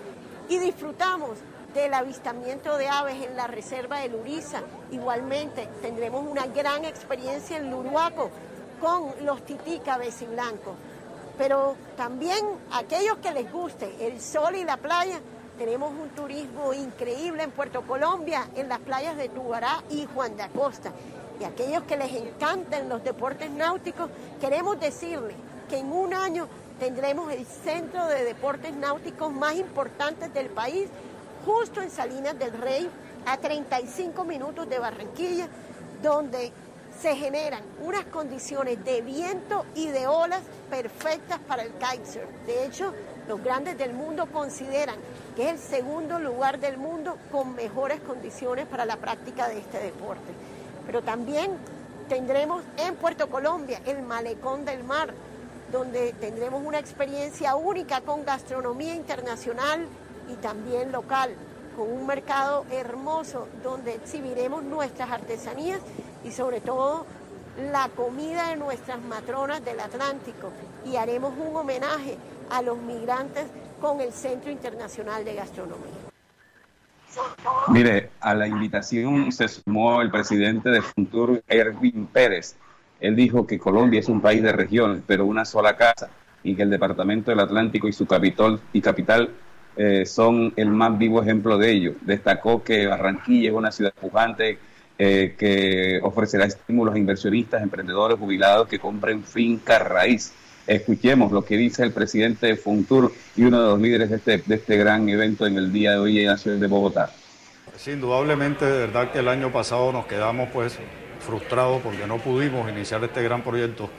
y 0.47 0.59
disfrutamos 0.59 1.31
del 1.73 1.93
avistamiento 1.93 2.77
de 2.77 2.87
aves 2.87 3.23
en 3.25 3.35
la 3.35 3.47
reserva 3.47 3.99
de 3.99 4.09
Luriza. 4.09 4.61
Igualmente 4.91 5.67
tendremos 5.81 6.25
una 6.25 6.47
gran 6.47 6.85
experiencia 6.85 7.57
en 7.57 7.71
Luruaco 7.71 8.29
con 8.79 9.13
los 9.25 9.43
tití 9.45 9.81
blancos. 10.29 10.75
Pero 11.37 11.75
también 11.95 12.45
aquellos 12.73 13.17
que 13.17 13.31
les 13.31 13.51
guste 13.51 14.07
el 14.07 14.19
sol 14.19 14.55
y 14.55 14.63
la 14.63 14.77
playa, 14.77 15.19
tenemos 15.57 15.91
un 15.91 16.09
turismo 16.09 16.73
increíble 16.73 17.43
en 17.43 17.51
Puerto 17.51 17.83
Colombia, 17.83 18.47
en 18.55 18.67
las 18.67 18.79
playas 18.79 19.15
de 19.15 19.29
Tubará 19.29 19.83
y 19.89 20.07
Juan 20.13 20.35
de 20.35 20.43
Acosta. 20.43 20.91
Y 21.39 21.43
aquellos 21.43 21.83
que 21.83 21.97
les 21.97 22.11
encanten 22.13 22.89
los 22.89 23.03
deportes 23.03 23.49
náuticos, 23.49 24.09
queremos 24.39 24.79
decirles 24.79 25.35
que 25.69 25.77
en 25.77 25.91
un 25.91 26.13
año 26.13 26.47
tendremos 26.79 27.31
el 27.31 27.45
centro 27.45 28.07
de 28.07 28.23
deportes 28.23 28.73
náuticos 28.73 29.31
más 29.31 29.55
importante 29.55 30.29
del 30.29 30.47
país, 30.47 30.89
justo 31.45 31.81
en 31.81 31.89
Salinas 31.89 32.37
del 32.37 32.53
Rey, 32.53 32.89
a 33.25 33.37
35 33.37 34.23
minutos 34.23 34.67
de 34.69 34.79
Barranquilla, 34.79 35.47
donde 36.01 36.51
se 36.99 37.15
generan 37.15 37.63
unas 37.83 38.05
condiciones 38.05 38.83
de 38.83 39.01
viento 39.01 39.65
y 39.75 39.87
de 39.87 40.07
olas 40.07 40.41
perfectas 40.69 41.39
para 41.47 41.63
el 41.63 41.71
kitesurf. 41.71 42.29
De 42.45 42.65
hecho, 42.65 42.93
los 43.27 43.43
grandes 43.43 43.77
del 43.77 43.93
mundo 43.93 44.27
consideran 44.31 44.95
que 45.35 45.49
es 45.49 45.51
el 45.51 45.59
segundo 45.59 46.19
lugar 46.19 46.59
del 46.59 46.77
mundo 46.77 47.17
con 47.31 47.55
mejores 47.55 47.99
condiciones 48.01 48.67
para 48.67 48.85
la 48.85 48.97
práctica 48.97 49.47
de 49.47 49.59
este 49.59 49.79
deporte. 49.79 50.33
Pero 50.85 51.01
también 51.01 51.51
tendremos 52.09 52.63
en 52.77 52.95
Puerto 52.95 53.29
Colombia 53.29 53.81
el 53.85 54.01
Malecón 54.01 54.65
del 54.65 54.83
Mar, 54.83 55.13
donde 55.71 56.13
tendremos 56.19 56.61
una 56.63 56.79
experiencia 56.79 57.55
única 57.55 58.01
con 58.01 58.25
gastronomía 58.25 58.93
internacional 58.93 59.87
y 60.31 60.35
también 60.35 60.91
local, 60.91 61.31
con 61.75 61.91
un 61.91 62.05
mercado 62.05 62.65
hermoso 62.71 63.47
donde 63.63 63.95
exhibiremos 63.95 64.63
nuestras 64.63 65.11
artesanías 65.11 65.79
y 66.23 66.31
sobre 66.31 66.61
todo 66.61 67.05
la 67.71 67.89
comida 67.89 68.49
de 68.49 68.55
nuestras 68.55 69.01
matronas 69.01 69.63
del 69.63 69.79
Atlántico 69.79 70.51
y 70.85 70.95
haremos 70.95 71.33
un 71.37 71.55
homenaje 71.55 72.17
a 72.49 72.61
los 72.61 72.77
migrantes 72.77 73.45
con 73.79 73.99
el 74.01 74.11
Centro 74.11 74.51
Internacional 74.51 75.25
de 75.25 75.35
Gastronomía. 75.35 75.91
Mire, 77.67 78.11
a 78.21 78.33
la 78.33 78.47
invitación 78.47 79.31
se 79.31 79.47
sumó 79.47 80.01
el 80.01 80.09
presidente 80.11 80.69
de 80.69 80.81
Funtur, 80.81 81.43
Erwin 81.47 82.07
Pérez, 82.07 82.55
él 83.01 83.15
dijo 83.15 83.47
que 83.47 83.59
Colombia 83.59 83.99
es 83.99 84.07
un 84.07 84.21
país 84.21 84.43
de 84.43 84.53
regiones, 84.53 85.01
pero 85.05 85.25
una 85.25 85.43
sola 85.43 85.75
casa, 85.75 86.09
y 86.43 86.55
que 86.55 86.61
el 86.61 86.69
Departamento 86.69 87.31
del 87.31 87.39
Atlántico 87.39 87.87
y 87.87 87.93
su 87.93 88.05
capital, 88.05 88.61
y 88.71 88.79
capital 88.79 89.31
eh, 89.83 90.05
son 90.05 90.53
el 90.57 90.69
más 90.69 90.95
vivo 90.95 91.23
ejemplo 91.23 91.57
de 91.57 91.71
ello. 91.71 91.95
Destacó 92.01 92.63
que 92.63 92.85
Barranquilla 92.85 93.49
es 93.49 93.55
una 93.55 93.71
ciudad 93.71 93.91
pujante 93.99 94.59
eh, 94.99 95.33
que 95.35 95.99
ofrecerá 96.03 96.45
estímulos 96.45 96.93
a 96.93 96.99
inversionistas, 96.99 97.63
emprendedores, 97.63 98.19
jubilados 98.19 98.67
que 98.67 98.77
compren 98.77 99.23
finca 99.23 99.79
raíz. 99.79 100.33
Escuchemos 100.67 101.31
lo 101.31 101.43
que 101.43 101.57
dice 101.57 101.81
el 101.81 101.93
presidente 101.93 102.45
de 102.45 102.57
Funtur 102.57 103.11
y 103.35 103.41
uno 103.41 103.59
de 103.59 103.69
los 103.69 103.81
líderes 103.81 104.11
de 104.11 104.17
este, 104.17 104.37
de 104.45 104.53
este 104.53 104.77
gran 104.77 105.09
evento 105.09 105.47
en 105.47 105.57
el 105.57 105.73
día 105.73 105.93
de 105.93 105.97
hoy 105.97 106.19
en 106.19 106.27
la 106.27 106.37
ciudad 106.37 106.57
de 106.57 106.67
Bogotá. 106.67 107.09
Sí, 107.75 107.89
indudablemente, 107.89 108.65
de 108.65 108.85
verdad 108.85 109.11
que 109.11 109.17
el 109.17 109.29
año 109.29 109.51
pasado 109.51 109.91
nos 109.91 110.05
quedamos 110.05 110.49
pues 110.53 110.77
frustrados 111.21 111.81
porque 111.81 112.05
no 112.05 112.19
pudimos 112.19 112.69
iniciar 112.69 113.03
este 113.03 113.23
gran 113.23 113.41
proyecto 113.41 113.89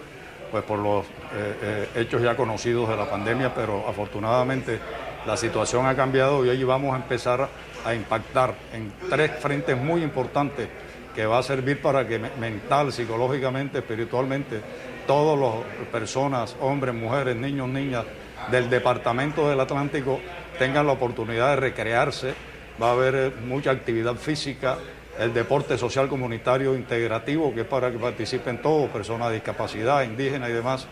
pues 0.52 0.62
por 0.62 0.78
los 0.78 1.06
eh, 1.34 1.88
hechos 1.96 2.22
ya 2.22 2.36
conocidos 2.36 2.88
de 2.88 2.96
la 2.96 3.10
pandemia, 3.10 3.52
pero 3.52 3.88
afortunadamente 3.88 4.78
la 5.26 5.36
situación 5.36 5.86
ha 5.86 5.94
cambiado 5.94 6.44
y 6.44 6.48
hoy 6.48 6.64
vamos 6.64 6.94
a 6.94 6.96
empezar 6.96 7.48
a 7.84 7.94
impactar 7.94 8.54
en 8.72 8.92
tres 9.08 9.32
frentes 9.40 9.76
muy 9.76 10.02
importantes 10.02 10.68
que 11.14 11.26
va 11.26 11.38
a 11.38 11.42
servir 11.42 11.80
para 11.80 12.06
que 12.06 12.18
mental, 12.18 12.92
psicológicamente, 12.92 13.78
espiritualmente, 13.78 14.60
todas 15.06 15.38
las 15.38 15.88
personas, 15.88 16.56
hombres, 16.60 16.94
mujeres, 16.94 17.36
niños, 17.36 17.68
niñas 17.68 18.04
del 18.50 18.70
Departamento 18.70 19.48
del 19.48 19.60
Atlántico 19.60 20.20
tengan 20.58 20.86
la 20.86 20.92
oportunidad 20.92 21.50
de 21.50 21.56
recrearse. 21.56 22.34
Va 22.82 22.88
a 22.88 22.92
haber 22.92 23.14
eh, 23.14 23.32
mucha 23.46 23.70
actividad 23.70 24.14
física, 24.14 24.78
el 25.18 25.34
deporte 25.34 25.76
social 25.76 26.08
comunitario 26.08 26.74
integrativo, 26.74 27.54
que 27.54 27.60
es 27.60 27.66
para 27.66 27.92
que 27.92 27.98
participen 27.98 28.62
todos, 28.62 28.88
personas 28.90 29.28
de 29.28 29.34
discapacidad, 29.34 30.02
indígenas 30.02 30.48
y 30.48 30.52
demás. 30.52 30.86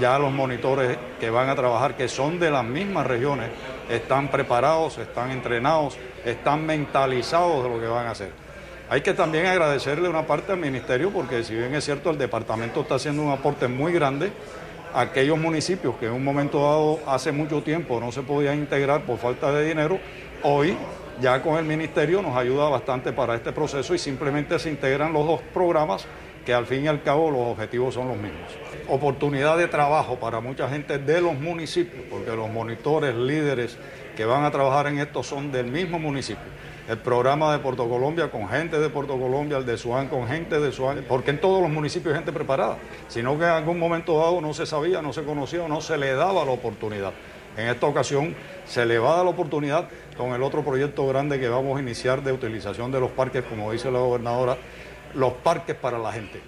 Ya 0.00 0.18
los 0.18 0.32
monitores 0.32 0.96
que 1.20 1.30
van 1.30 1.48
a 1.48 1.54
trabajar, 1.54 1.96
que 1.96 2.08
son 2.08 2.38
de 2.38 2.50
las 2.50 2.64
mismas 2.64 3.06
regiones, 3.06 3.50
están 3.90 4.28
preparados, 4.28 4.98
están 4.98 5.30
entrenados, 5.30 5.98
están 6.24 6.64
mentalizados 6.64 7.62
de 7.62 7.68
lo 7.68 7.80
que 7.80 7.86
van 7.86 8.06
a 8.06 8.12
hacer. 8.12 8.30
Hay 8.88 9.00
que 9.00 9.14
también 9.14 9.46
agradecerle 9.46 10.08
una 10.08 10.26
parte 10.26 10.52
al 10.52 10.58
ministerio 10.58 11.10
porque 11.10 11.44
si 11.44 11.54
bien 11.54 11.74
es 11.74 11.84
cierto 11.84 12.10
el 12.10 12.18
departamento 12.18 12.82
está 12.82 12.96
haciendo 12.96 13.22
un 13.22 13.30
aporte 13.30 13.68
muy 13.68 13.92
grande, 13.92 14.32
aquellos 14.94 15.38
municipios 15.38 15.94
que 15.96 16.06
en 16.06 16.12
un 16.12 16.22
momento 16.22 16.60
dado 16.60 17.00
hace 17.06 17.32
mucho 17.32 17.62
tiempo 17.62 18.00
no 18.00 18.12
se 18.12 18.22
podían 18.22 18.58
integrar 18.58 19.02
por 19.02 19.18
falta 19.18 19.50
de 19.52 19.66
dinero, 19.66 19.98
hoy 20.42 20.76
ya 21.20 21.42
con 21.42 21.56
el 21.56 21.64
ministerio 21.64 22.20
nos 22.20 22.36
ayuda 22.36 22.68
bastante 22.68 23.12
para 23.12 23.34
este 23.34 23.52
proceso 23.52 23.94
y 23.94 23.98
simplemente 23.98 24.58
se 24.58 24.70
integran 24.70 25.12
los 25.12 25.26
dos 25.26 25.40
programas 25.54 26.06
que 26.44 26.52
al 26.52 26.66
fin 26.66 26.84
y 26.84 26.88
al 26.88 27.02
cabo 27.02 27.30
los 27.30 27.40
objetivos 27.40 27.94
son 27.94 28.08
los 28.08 28.16
mismos. 28.16 28.50
Oportunidad 28.88 29.56
de 29.56 29.68
trabajo 29.68 30.16
para 30.16 30.40
mucha 30.40 30.68
gente 30.68 30.98
de 30.98 31.20
los 31.20 31.34
municipios, 31.38 32.04
porque 32.10 32.30
los 32.34 32.50
monitores, 32.50 33.14
líderes 33.14 33.78
que 34.16 34.24
van 34.24 34.44
a 34.44 34.50
trabajar 34.50 34.86
en 34.88 34.98
esto 34.98 35.22
son 35.22 35.52
del 35.52 35.66
mismo 35.66 35.98
municipio. 35.98 36.62
El 36.88 36.98
programa 36.98 37.52
de 37.52 37.60
Puerto 37.60 37.88
Colombia 37.88 38.28
con 38.30 38.48
gente 38.48 38.78
de 38.80 38.88
Puerto 38.88 39.16
Colombia, 39.16 39.58
el 39.58 39.64
de 39.64 39.78
Suán 39.78 40.08
con 40.08 40.26
gente 40.26 40.58
de 40.58 40.72
Suán, 40.72 41.04
porque 41.08 41.30
en 41.30 41.40
todos 41.40 41.62
los 41.62 41.70
municipios 41.70 42.12
hay 42.12 42.18
gente 42.18 42.32
preparada, 42.32 42.76
sino 43.06 43.38
que 43.38 43.44
en 43.44 43.50
algún 43.50 43.78
momento 43.78 44.18
dado 44.18 44.40
no 44.40 44.52
se 44.52 44.66
sabía, 44.66 45.00
no 45.00 45.12
se 45.12 45.22
conocía, 45.22 45.68
no 45.68 45.80
se 45.80 45.96
le 45.96 46.12
daba 46.12 46.44
la 46.44 46.50
oportunidad. 46.50 47.12
En 47.56 47.68
esta 47.68 47.86
ocasión 47.86 48.34
se 48.64 48.84
le 48.84 48.98
va 48.98 49.12
a 49.12 49.16
dar 49.16 49.24
la 49.24 49.30
oportunidad 49.30 49.88
con 50.16 50.32
el 50.32 50.42
otro 50.42 50.64
proyecto 50.64 51.06
grande 51.06 51.38
que 51.38 51.48
vamos 51.48 51.78
a 51.78 51.82
iniciar 51.82 52.22
de 52.22 52.32
utilización 52.32 52.90
de 52.90 52.98
los 52.98 53.10
parques, 53.10 53.44
como 53.44 53.70
dice 53.70 53.90
la 53.90 53.98
gobernadora, 53.98 54.56
los 55.14 55.32
parques 55.34 55.76
para 55.76 55.98
la 55.98 56.12
gente. 56.12 56.40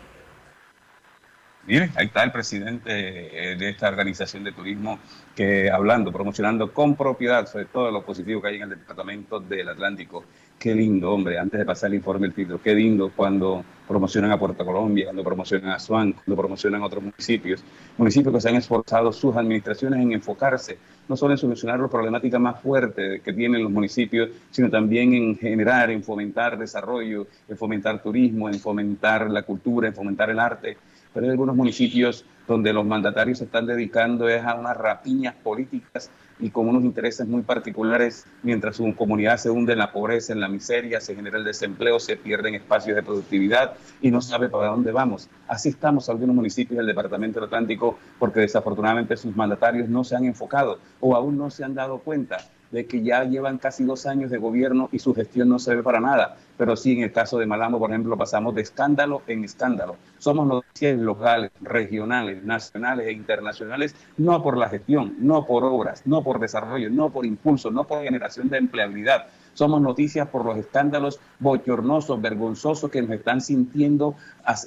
Mire, 1.67 1.91
ahí 1.97 2.07
está 2.07 2.23
el 2.23 2.31
presidente 2.31 2.91
eh, 2.91 3.57
de 3.57 3.71
esta 3.71 3.89
organización 3.89 4.45
de 4.45 4.53
turismo 4.53 4.99
que 5.35 5.71
hablando, 5.71 6.13
promocionando 6.13 6.73
con 6.73 6.95
propiedad 6.95 7.47
sobre 7.47 7.65
todo 7.65 7.91
lo 7.91 8.05
positivo 8.05 8.43
que 8.43 8.49
hay 8.49 8.57
en 8.57 8.65
el 8.65 8.69
departamento 8.71 9.41
del 9.41 9.71
Atlántico. 9.71 10.25
Qué 10.59 10.75
lindo, 10.75 11.11
hombre, 11.11 11.39
antes 11.39 11.59
de 11.59 11.65
pasar 11.65 11.89
el 11.89 11.97
informe 11.97 12.27
el 12.27 12.35
título, 12.35 12.61
qué 12.63 12.75
lindo 12.75 13.11
cuando 13.17 13.65
promocionan 13.87 14.33
a 14.33 14.39
Puerto 14.39 14.65
Colombia, 14.65 15.07
cuando 15.07 15.25
promocionan 15.25 15.71
a 15.71 15.79
Suán, 15.79 16.13
cuando 16.13 16.37
promocionan 16.37 16.83
a 16.83 16.87
otros 16.87 17.03
municipios, 17.03 17.63
municipios 17.99 18.35
que 18.35 18.41
se 18.41 18.49
han 18.49 18.57
esforzado 18.57 19.13
sus 19.13 19.37
administraciones 19.37 20.01
en 20.01 20.13
enfocarse 20.13 20.79
no 21.09 21.17
solo 21.17 21.35
en 21.35 21.39
solucionar 21.39 21.81
las 21.81 21.91
problemáticas 21.91 22.41
más 22.41 22.61
fuertes 22.61 23.21
que 23.23 23.33
tienen 23.33 23.63
los 23.63 23.71
municipios, 23.71 24.31
sino 24.51 24.71
también 24.71 25.15
en 25.15 25.37
generar, 25.37 25.91
en 25.91 26.03
fomentar 26.03 26.59
desarrollo, 26.59 27.27
en 27.49 27.57
fomentar 27.57 28.03
turismo, 28.03 28.49
en 28.49 28.59
fomentar 28.59 29.31
la 29.31 29.43
cultura, 29.43 29.89
en 29.89 29.95
fomentar 29.95 30.31
el 30.31 30.39
arte. 30.39 30.77
Pero 31.13 31.27
hay 31.27 31.33
algunos 31.33 31.55
municipios 31.55 32.25
donde 32.47 32.73
los 32.73 32.85
mandatarios 32.85 33.39
se 33.39 33.45
están 33.45 33.67
dedicando 33.67 34.29
es 34.29 34.43
a 34.43 34.55
unas 34.55 34.77
rapiñas 34.77 35.35
políticas 35.35 36.11
y 36.41 36.51
con 36.51 36.69
unos 36.69 36.85
intereses 36.85 37.27
muy 37.27 37.43
particulares, 37.43 38.27
mientras 38.43 38.77
su 38.77 38.95
comunidad 38.95 39.37
se 39.37 39.51
hunde 39.51 39.73
en 39.73 39.79
la 39.79 39.93
pobreza, 39.93 40.33
en 40.33 40.41
la 40.41 40.49
miseria, 40.49 41.01
se 41.01 41.15
genera 41.15 41.39
el 41.39 41.45
desempleo, 41.45 42.01
se 42.01 42.17
pierden 42.17 42.55
espacios 42.55 42.97
de 42.97 43.03
productividad 43.03 43.75
y 44.01 44.11
no 44.11 44.21
sabe 44.21 44.49
para 44.49 44.69
dónde 44.69 44.93
vamos. 44.93 45.29
Así 45.49 45.69
estamos 45.69 46.09
algunos 46.09 46.35
municipios 46.35 46.79
del 46.79 46.87
Departamento 46.87 47.41
del 47.41 47.47
Atlántico 47.47 47.99
porque 48.19 48.41
desafortunadamente 48.41 49.17
sus 49.17 49.35
mandatarios 49.37 49.89
no 49.89 50.05
se 50.05 50.17
han 50.17 50.25
enfocado 50.25 50.79
o 51.01 51.15
aún 51.15 51.37
no 51.39 51.51
se 51.51 51.65
han 51.65 51.75
dado 51.75 51.99
cuenta 51.99 52.39
de 52.75 52.87
que 52.87 53.03
ya 53.03 53.23
llevan 53.23 53.59
casi 53.59 53.85
dos 53.85 54.05
años 54.05 54.33
de 54.33 54.39
gobierno 54.39 54.89
y 54.91 54.99
su 54.99 55.15
gestión 55.15 55.49
no 55.49 55.61
se 55.61 55.77
ve 55.77 55.83
para 55.85 56.01
nada. 56.01 56.37
pero 56.57 56.77
sí 56.77 56.93
en 56.93 57.03
el 57.03 57.13
caso 57.13 57.39
de 57.39 57.47
Malambo, 57.47 57.79
por 57.79 57.91
ejemplo, 57.91 58.17
pasamos 58.17 58.55
de 58.55 58.63
escándalo 58.63 59.23
en 59.27 59.45
escándalo. 59.45 59.97
Somos 60.19 60.47
noticias 60.47 60.99
locales, 60.99 61.51
regionales, 61.61 62.43
nacionales 62.45 63.07
e 63.07 63.13
internacionales, 63.13 63.95
no 64.17 64.43
por 64.43 64.57
la 64.57 64.69
gestión, 64.69 65.15
no 65.19 65.47
por 65.47 65.65
obras, 65.65 66.03
no 66.05 66.23
por 66.23 66.41
desarrollo, 66.41 66.91
no 66.91 67.11
por 67.11 67.27
impulso, 67.27 67.71
no 67.71 67.85
por 67.85 68.03
generación 68.03 68.49
de 68.49 68.59
empleabilidad. 68.59 69.27
Somos 69.55 69.81
noticias 69.81 70.29
por 70.29 70.45
los 70.45 70.57
escándalos 70.59 71.21
bochornosos, 71.39 72.21
vergonzosos 72.21 72.91
que 72.91 73.01
nos 73.03 73.11
están 73.13 73.41
sintiendo, 73.41 74.15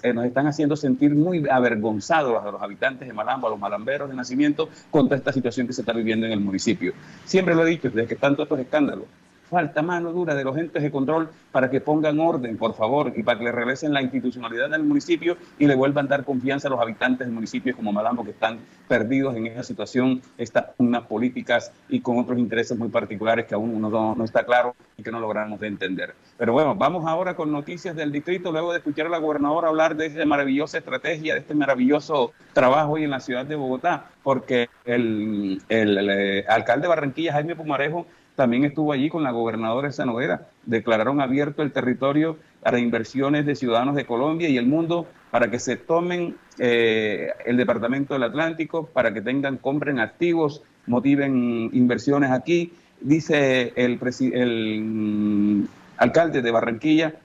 eh, 0.04 0.14
nos 0.14 0.26
están 0.26 0.48
haciendo 0.48 0.76
sentir 0.76 1.14
muy 1.14 1.48
avergonzados 1.48 2.44
a 2.44 2.52
los 2.52 2.62
habitantes 2.62 3.08
de 3.08 3.14
Malambo, 3.14 3.48
a 3.48 3.52
los 3.52 3.60
malamberos 3.60 4.10
de 4.10 4.16
nacimiento, 4.16 4.70
con 4.90 5.06
toda 5.06 5.18
esta 5.18 5.34
situación 5.34 5.68
que 5.68 5.74
se 5.74 5.82
está 5.82 5.94
viviendo 5.94 6.26
en 6.26 6.32
el 6.32 6.40
municipio. 6.40 6.94
Siempre 7.26 7.54
lo 7.54 7.66
he 7.66 7.70
dicho, 7.70 7.90
desde 7.90 8.08
que 8.08 8.16
están 8.16 8.36
todos 8.36 8.48
estos 8.48 8.60
escándalos, 8.60 9.06
falta 9.50 9.82
mano 9.82 10.12
dura 10.12 10.36
de 10.36 10.44
los 10.44 10.58
entes 10.58 10.84
de 10.84 10.92
control 10.92 11.30
para 11.52 11.70
que 11.70 11.82
pongan 11.82 12.20
orden, 12.20 12.58
por 12.58 12.76
favor, 12.76 13.14
y 13.16 13.24
para 13.24 13.40
que 13.40 13.46
le 13.46 13.52
regresen 13.52 13.94
la 13.94 14.02
institucionalidad 14.02 14.70
del 14.70 14.84
municipio 14.84 15.38
y 15.58 15.66
le 15.66 15.76
vuelvan 15.76 16.06
a 16.06 16.10
dar 16.10 16.24
confianza 16.24 16.68
a 16.68 16.72
los 16.72 16.80
habitantes 16.80 17.26
del 17.26 17.34
municipio 17.34 17.76
como 17.76 17.92
Malambo, 17.92 18.24
que 18.24 18.32
están 18.32 18.60
perdidos 18.88 19.36
en 19.36 19.48
esa 19.48 19.64
situación, 19.64 20.22
estas 20.38 20.68
unas 20.78 21.04
políticas 21.04 21.72
y 21.90 22.02
con 22.02 22.20
otros 22.20 22.38
intereses 22.38 22.78
muy 22.78 22.90
particulares 22.90 23.46
que 23.46 23.56
aún 23.56 23.82
no, 23.82 24.24
está 24.24 24.46
claro 24.46 24.76
y 24.98 25.04
que 25.04 25.12
no 25.12 25.20
logramos 25.20 25.60
de 25.60 25.68
entender. 25.68 26.14
Pero 26.38 26.54
bueno, 26.54 26.76
vamos 26.76 27.06
ahora 27.06 27.36
con 27.36 27.52
noticias 27.52 27.96
del 27.96 28.12
distrito, 28.12 28.52
luego 28.52 28.72
de 28.72 28.80
escuchar 28.80 29.08
a 29.08 29.10
la 29.10 29.18
gobernadora 29.18 29.70
hablar 29.70 29.96
de 29.96 30.08
esta 30.08 30.26
maravillosa 30.26 30.78
estrategia, 30.78 31.34
de 31.34 31.40
este 31.40 31.56
maravilloso 31.56 32.34
trabajo 32.54 32.94
hoy 32.94 33.04
en 33.04 33.12
la 33.12 33.20
ciudad 33.20 33.46
de 33.46 33.56
Bogotá, 33.56 34.06
porque 34.24 34.70
el 34.86 35.62
eh, 35.70 36.46
alcalde 36.48 36.84
de 36.84 36.88
Barranquilla, 36.88 37.34
Jaime 37.34 37.56
Pumarejo, 37.56 38.06
también 38.38 38.66
estuvo 38.66 38.94
allí 38.94 39.10
con 39.10 39.24
la 39.24 39.32
gobernadora 39.32 39.90
esa 39.90 40.06
Noguera. 40.06 40.48
Declararon 40.68 41.20
abierto 41.22 41.64
el 41.64 41.72
territorio 41.72 42.38
para 42.62 42.78
inversiones 42.78 43.48
de 43.48 43.56
ciudadanos 43.56 43.96
de 43.96 44.06
Colombia 44.06 44.48
y 44.48 44.58
el 44.58 44.68
mundo 44.68 45.08
para 45.32 45.50
que 45.50 45.58
se 45.58 45.76
tomen 45.76 46.36
eh, 46.60 47.32
el 47.48 47.58
Departamento 47.58 48.14
del 48.14 48.22
Atlántico, 48.22 48.86
para 48.86 49.12
que 49.12 49.22
tengan, 49.22 49.58
compren 49.58 50.00
activos, 50.00 50.62
motiven 50.86 51.72
inversiones 51.74 52.30
aquí. 52.30 52.74
Dice 53.02 53.74
el, 53.76 54.00
el 54.34 54.82
mm, 54.84 55.68
alcalde 55.98 56.44
de 56.44 56.52
Barranquilla 56.52 57.16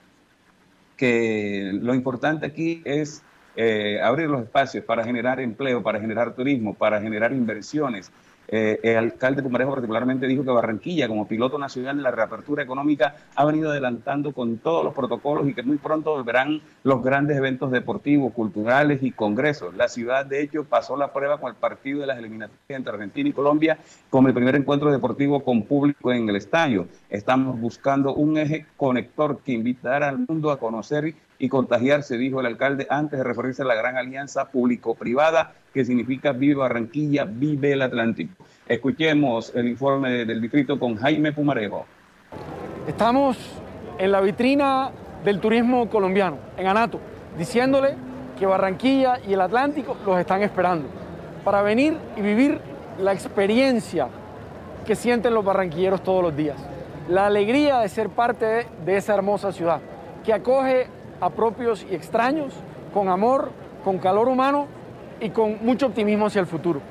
que 0.97 1.77
lo 1.79 1.93
importante 1.93 2.47
aquí 2.47 2.81
es 2.85 3.21
eh, 3.55 3.99
abrir 4.01 4.29
los 4.29 4.41
espacios 4.41 4.83
para 4.83 5.03
generar 5.03 5.39
empleo, 5.39 5.83
para 5.83 5.99
generar 5.99 6.33
turismo, 6.33 6.73
para 6.73 6.99
generar 6.99 7.33
inversiones, 7.33 8.11
eh, 8.47 8.79
el 8.83 8.97
alcalde 8.97 9.41
Pumarejo 9.41 9.71
particularmente 9.71 10.27
dijo 10.27 10.43
que 10.43 10.51
Barranquilla, 10.51 11.07
como 11.07 11.27
piloto 11.27 11.57
nacional 11.57 11.97
de 11.97 12.03
la 12.03 12.11
reapertura 12.11 12.63
económica, 12.63 13.15
ha 13.35 13.45
venido 13.45 13.71
adelantando 13.71 14.31
con 14.31 14.57
todos 14.57 14.83
los 14.83 14.93
protocolos 14.93 15.47
y 15.47 15.53
que 15.53 15.63
muy 15.63 15.77
pronto 15.77 16.23
verán 16.23 16.61
los 16.83 17.03
grandes 17.03 17.37
eventos 17.37 17.71
deportivos, 17.71 18.33
culturales 18.33 19.01
y 19.01 19.11
congresos. 19.11 19.75
La 19.75 19.87
ciudad, 19.87 20.25
de 20.25 20.41
hecho, 20.41 20.65
pasó 20.65 20.97
la 20.97 21.13
prueba 21.13 21.39
con 21.39 21.49
el 21.49 21.55
partido 21.55 22.01
de 22.01 22.07
las 22.07 22.17
eliminatorias 22.17 22.59
entre 22.69 22.93
Argentina 22.93 23.29
y 23.29 23.33
Colombia 23.33 23.77
como 24.09 24.27
el 24.27 24.33
primer 24.33 24.55
encuentro 24.55 24.91
deportivo 24.91 25.43
con 25.43 25.63
público 25.63 26.11
en 26.11 26.29
el 26.29 26.35
estadio. 26.35 26.87
Estamos 27.09 27.59
buscando 27.59 28.13
un 28.13 28.37
eje 28.37 28.65
conector 28.77 29.39
que 29.43 29.53
invitará 29.53 30.09
al 30.09 30.19
mundo 30.19 30.51
a 30.51 30.59
conocer 30.59 31.15
y 31.43 31.49
contagiarse, 31.49 32.17
dijo 32.17 32.39
el 32.39 32.45
alcalde 32.45 32.87
antes 32.89 33.19
de 33.19 33.25
referirse 33.25 33.63
a 33.63 33.65
la 33.65 33.75
gran 33.75 33.97
alianza 33.97 34.49
público-privada 34.49 35.51
que 35.73 35.83
significa 35.83 36.31
Vive 36.31 36.55
Barranquilla, 36.55 37.25
Vive 37.25 37.73
el 37.73 37.81
Atlántico. 37.81 38.45
Escuchemos 38.65 39.53
el 39.53 39.67
informe 39.67 40.23
del 40.23 40.39
distrito 40.39 40.79
con 40.79 40.95
Jaime 40.95 41.33
Pumarejo. 41.33 41.85
Estamos 42.87 43.37
en 43.97 44.13
la 44.13 44.21
vitrina 44.21 44.91
del 45.25 45.41
turismo 45.41 45.89
colombiano, 45.89 46.37
en 46.55 46.67
Anato, 46.67 47.01
diciéndole 47.37 47.93
que 48.39 48.45
Barranquilla 48.45 49.19
y 49.27 49.33
el 49.33 49.41
Atlántico 49.41 49.97
los 50.05 50.17
están 50.17 50.43
esperando 50.43 50.87
para 51.43 51.61
venir 51.61 51.97
y 52.15 52.21
vivir 52.21 52.57
la 53.01 53.11
experiencia 53.11 54.07
que 54.85 54.95
sienten 54.95 55.33
los 55.33 55.43
barranquilleros 55.43 56.03
todos 56.03 56.23
los 56.23 56.37
días. 56.37 56.55
La 57.09 57.25
alegría 57.25 57.79
de 57.79 57.89
ser 57.89 58.07
parte 58.07 58.65
de, 58.85 58.95
esa 58.95 59.13
hermosa 59.13 59.51
ciudad 59.51 59.81
que 60.23 60.31
acoge 60.31 61.02
a 61.23 61.29
propios 61.29 61.85
y 61.89 61.95
extraños, 61.95 62.53
con 62.93 63.07
amor, 63.07 63.51
con 63.83 63.97
calor 63.97 64.27
humano 64.27 64.67
y 65.21 65.29
con 65.29 65.57
mucho 65.65 65.87
optimismo 65.87 66.25
hacia 66.25 66.41
el 66.41 66.47
futuro. 66.47 66.81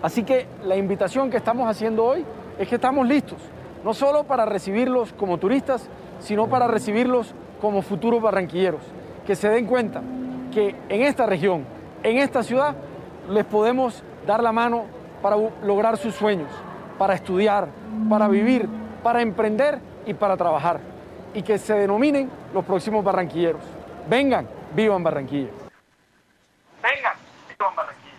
Así 0.00 0.22
que 0.22 0.46
la 0.64 0.76
invitación 0.76 1.28
que 1.28 1.36
estamos 1.36 1.68
haciendo 1.68 2.04
hoy 2.04 2.24
es 2.58 2.68
que 2.68 2.76
estamos 2.76 3.06
listos, 3.06 3.38
no 3.84 3.92
solo 3.92 4.24
para 4.24 4.46
recibirlos 4.46 5.12
como 5.12 5.38
turistas, 5.38 5.88
sino 6.20 6.46
para 6.46 6.68
recibirlos 6.68 7.34
como 7.60 7.82
futuros 7.82 8.22
barranquilleros, 8.22 8.80
que 9.26 9.34
se 9.34 9.48
den 9.48 9.66
cuenta 9.66 10.02
que 10.54 10.76
en 10.88 11.02
esta 11.02 11.26
región, 11.26 11.64
en 12.04 12.18
esta 12.18 12.44
ciudad, 12.44 12.76
les 13.28 13.44
podemos 13.44 14.02
dar 14.24 14.42
la 14.42 14.52
mano 14.52 14.84
para 15.20 15.36
lograr 15.64 15.96
sus 15.96 16.14
sueños, 16.14 16.48
para 16.96 17.14
estudiar, 17.14 17.68
para 18.08 18.28
vivir, 18.28 18.68
para 19.02 19.20
emprender 19.20 19.80
y 20.06 20.14
para 20.14 20.36
trabajar, 20.36 20.80
y 21.34 21.42
que 21.42 21.58
se 21.58 21.74
denominen 21.74 22.30
los 22.54 22.64
próximos 22.64 23.04
barranquilleros. 23.04 23.79
Vengan, 24.08 24.48
vivan 24.74 25.02
Barranquilla. 25.02 25.50
Vengan, 26.82 27.16
vivan 27.48 27.76
Barranquilla. 27.76 28.14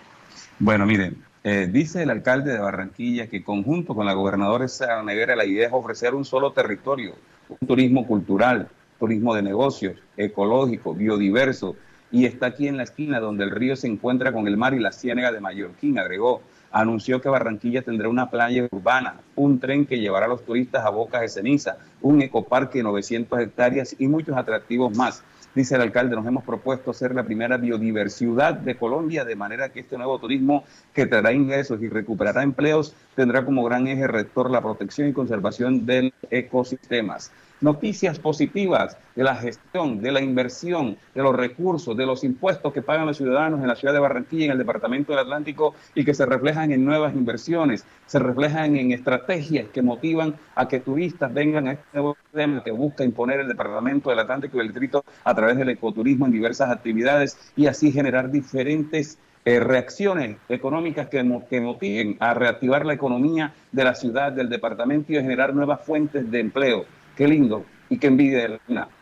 Bueno, 0.60 0.86
miren, 0.86 1.24
eh, 1.44 1.68
dice 1.72 2.04
el 2.04 2.10
alcalde 2.10 2.54
de 2.54 2.60
Barranquilla 2.60 3.28
que 3.28 3.44
conjunto 3.44 3.96
con 3.96 4.06
la 4.06 4.14
gobernadora 4.14 4.68
Sara 4.68 5.02
Neguera 5.04 5.36
la 5.36 5.46
idea 5.46 5.68
es 5.68 5.74
ofrecer 5.74 6.14
un 6.14 6.24
solo 6.24 6.52
territorio, 6.54 7.16
un 7.50 7.68
turismo 7.68 8.06
cultural, 8.06 8.70
turismo 9.00 9.34
de 9.34 9.42
negocios, 9.42 9.98
ecológico, 10.18 10.94
biodiverso, 10.94 11.76
y 12.12 12.26
está 12.26 12.48
aquí 12.48 12.68
en 12.68 12.78
la 12.78 12.84
esquina 12.84 13.20
donde 13.20 13.46
el 13.46 13.52
río 13.52 13.76
se 13.76 13.88
encuentra 13.88 14.32
con 14.32 14.48
el 14.48 14.58
mar 14.58 14.74
y 14.74 14.80
la 14.80 14.92
ciénaga 14.92 15.32
de 15.32 15.40
Mallorquín, 15.40 15.98
agregó. 15.98 16.42
Anunció 16.72 17.22
que 17.22 17.30
Barranquilla 17.30 17.82
tendrá 17.82 18.08
una 18.08 18.30
playa 18.30 18.68
urbana, 18.70 19.16
un 19.36 19.60
tren 19.60 19.86
que 19.86 20.00
llevará 20.00 20.26
a 20.26 20.30
los 20.30 20.46
turistas 20.46 20.86
a 20.86 20.90
Bocas 20.90 21.22
de 21.22 21.30
Ceniza, 21.30 21.78
un 22.02 22.22
ecoparque 22.22 22.80
de 22.80 22.84
900 22.84 23.40
hectáreas 23.40 23.96
y 23.98 24.08
muchos 24.08 24.38
atractivos 24.38 24.96
más. 24.96 25.24
Dice 25.54 25.76
el 25.76 25.82
alcalde, 25.82 26.16
nos 26.16 26.26
hemos 26.26 26.46
propuesto 26.46 26.94
ser 26.94 27.14
la 27.14 27.24
primera 27.24 27.58
biodiversidad 27.58 28.54
de 28.54 28.78
Colombia, 28.78 29.26
de 29.26 29.36
manera 29.36 29.68
que 29.68 29.82
este 29.82 29.98
nuevo 29.98 30.18
turismo 30.18 30.64
que 30.94 31.06
traerá 31.06 31.34
ingresos 31.34 31.82
y 31.82 31.90
recuperará 31.90 32.42
empleos 32.42 32.96
tendrá 33.16 33.44
como 33.44 33.64
gran 33.66 33.86
eje 33.88 34.08
rector 34.08 34.50
la 34.50 34.62
protección 34.62 35.10
y 35.10 35.14
conservación 35.14 35.86
de 35.86 36.14
ecosistemas 36.30 37.32
noticias 37.62 38.20
positivas 38.20 38.98
de 39.16 39.24
la 39.24 39.36
gestión, 39.36 40.02
de 40.02 40.12
la 40.12 40.22
inversión, 40.22 40.98
de 41.14 41.22
los 41.22 41.36
recursos, 41.36 41.96
de 41.96 42.06
los 42.06 42.24
impuestos 42.24 42.74
que 42.74 42.82
pagan 42.82 43.06
los 43.06 43.18
ciudadanos 43.18 43.62
en 43.62 43.68
la 43.68 43.76
ciudad 43.76 43.94
de 43.94 44.00
Barranquilla, 44.00 44.46
en 44.46 44.52
el 44.52 44.58
departamento 44.58 45.12
del 45.14 45.20
Atlántico 45.20 45.76
y 45.96 46.04
que 46.04 46.14
se 46.14 46.26
reflejan 46.26 46.72
en 46.72 46.84
nuevas 46.84 47.14
inversiones, 47.14 47.86
se 48.06 48.20
reflejan 48.20 48.76
en 48.76 48.92
estrategias 48.92 49.68
que 49.70 49.82
motivan 49.82 50.36
a 50.56 50.68
que 50.68 50.80
turistas 50.80 51.34
vengan 51.34 51.68
a 51.68 51.74
este 51.74 51.86
nuevo 51.94 52.18
tema 52.34 52.64
que 52.64 52.72
busca 52.72 53.04
imponer 53.04 53.40
el 53.40 53.48
departamento 53.48 54.10
del 54.10 54.20
Atlántico 54.20 54.58
y 54.58 54.62
el 54.62 54.68
distrito 54.68 55.04
a 55.24 55.36
través 55.36 55.58
del 55.58 55.70
ecoturismo 55.70 56.26
en 56.26 56.32
diversas 56.32 56.70
actividades 56.70 57.38
y 57.56 57.68
así 57.68 57.92
generar 57.92 58.32
diferentes 58.32 59.18
eh, 59.44 59.60
reacciones 59.60 60.38
económicas 60.50 61.10
que, 61.10 61.18
que, 61.50 61.62
motiven 61.62 62.16
a 62.20 62.36
reactivar 62.36 62.86
la 62.86 62.94
economía 62.94 63.54
de 63.72 63.84
la 63.84 63.96
ciudad, 63.96 64.32
del 64.32 64.50
departamento 64.50 65.14
y 65.14 65.18
a 65.18 65.22
generar 65.22 65.56
nuevas 65.56 65.84
fuentes 65.84 66.30
de 66.30 66.40
empleo. 66.40 66.86
Qué 67.16 67.28
lindo 67.28 67.66
y 67.90 67.98
qué 67.98 68.08
envidia 68.08 68.60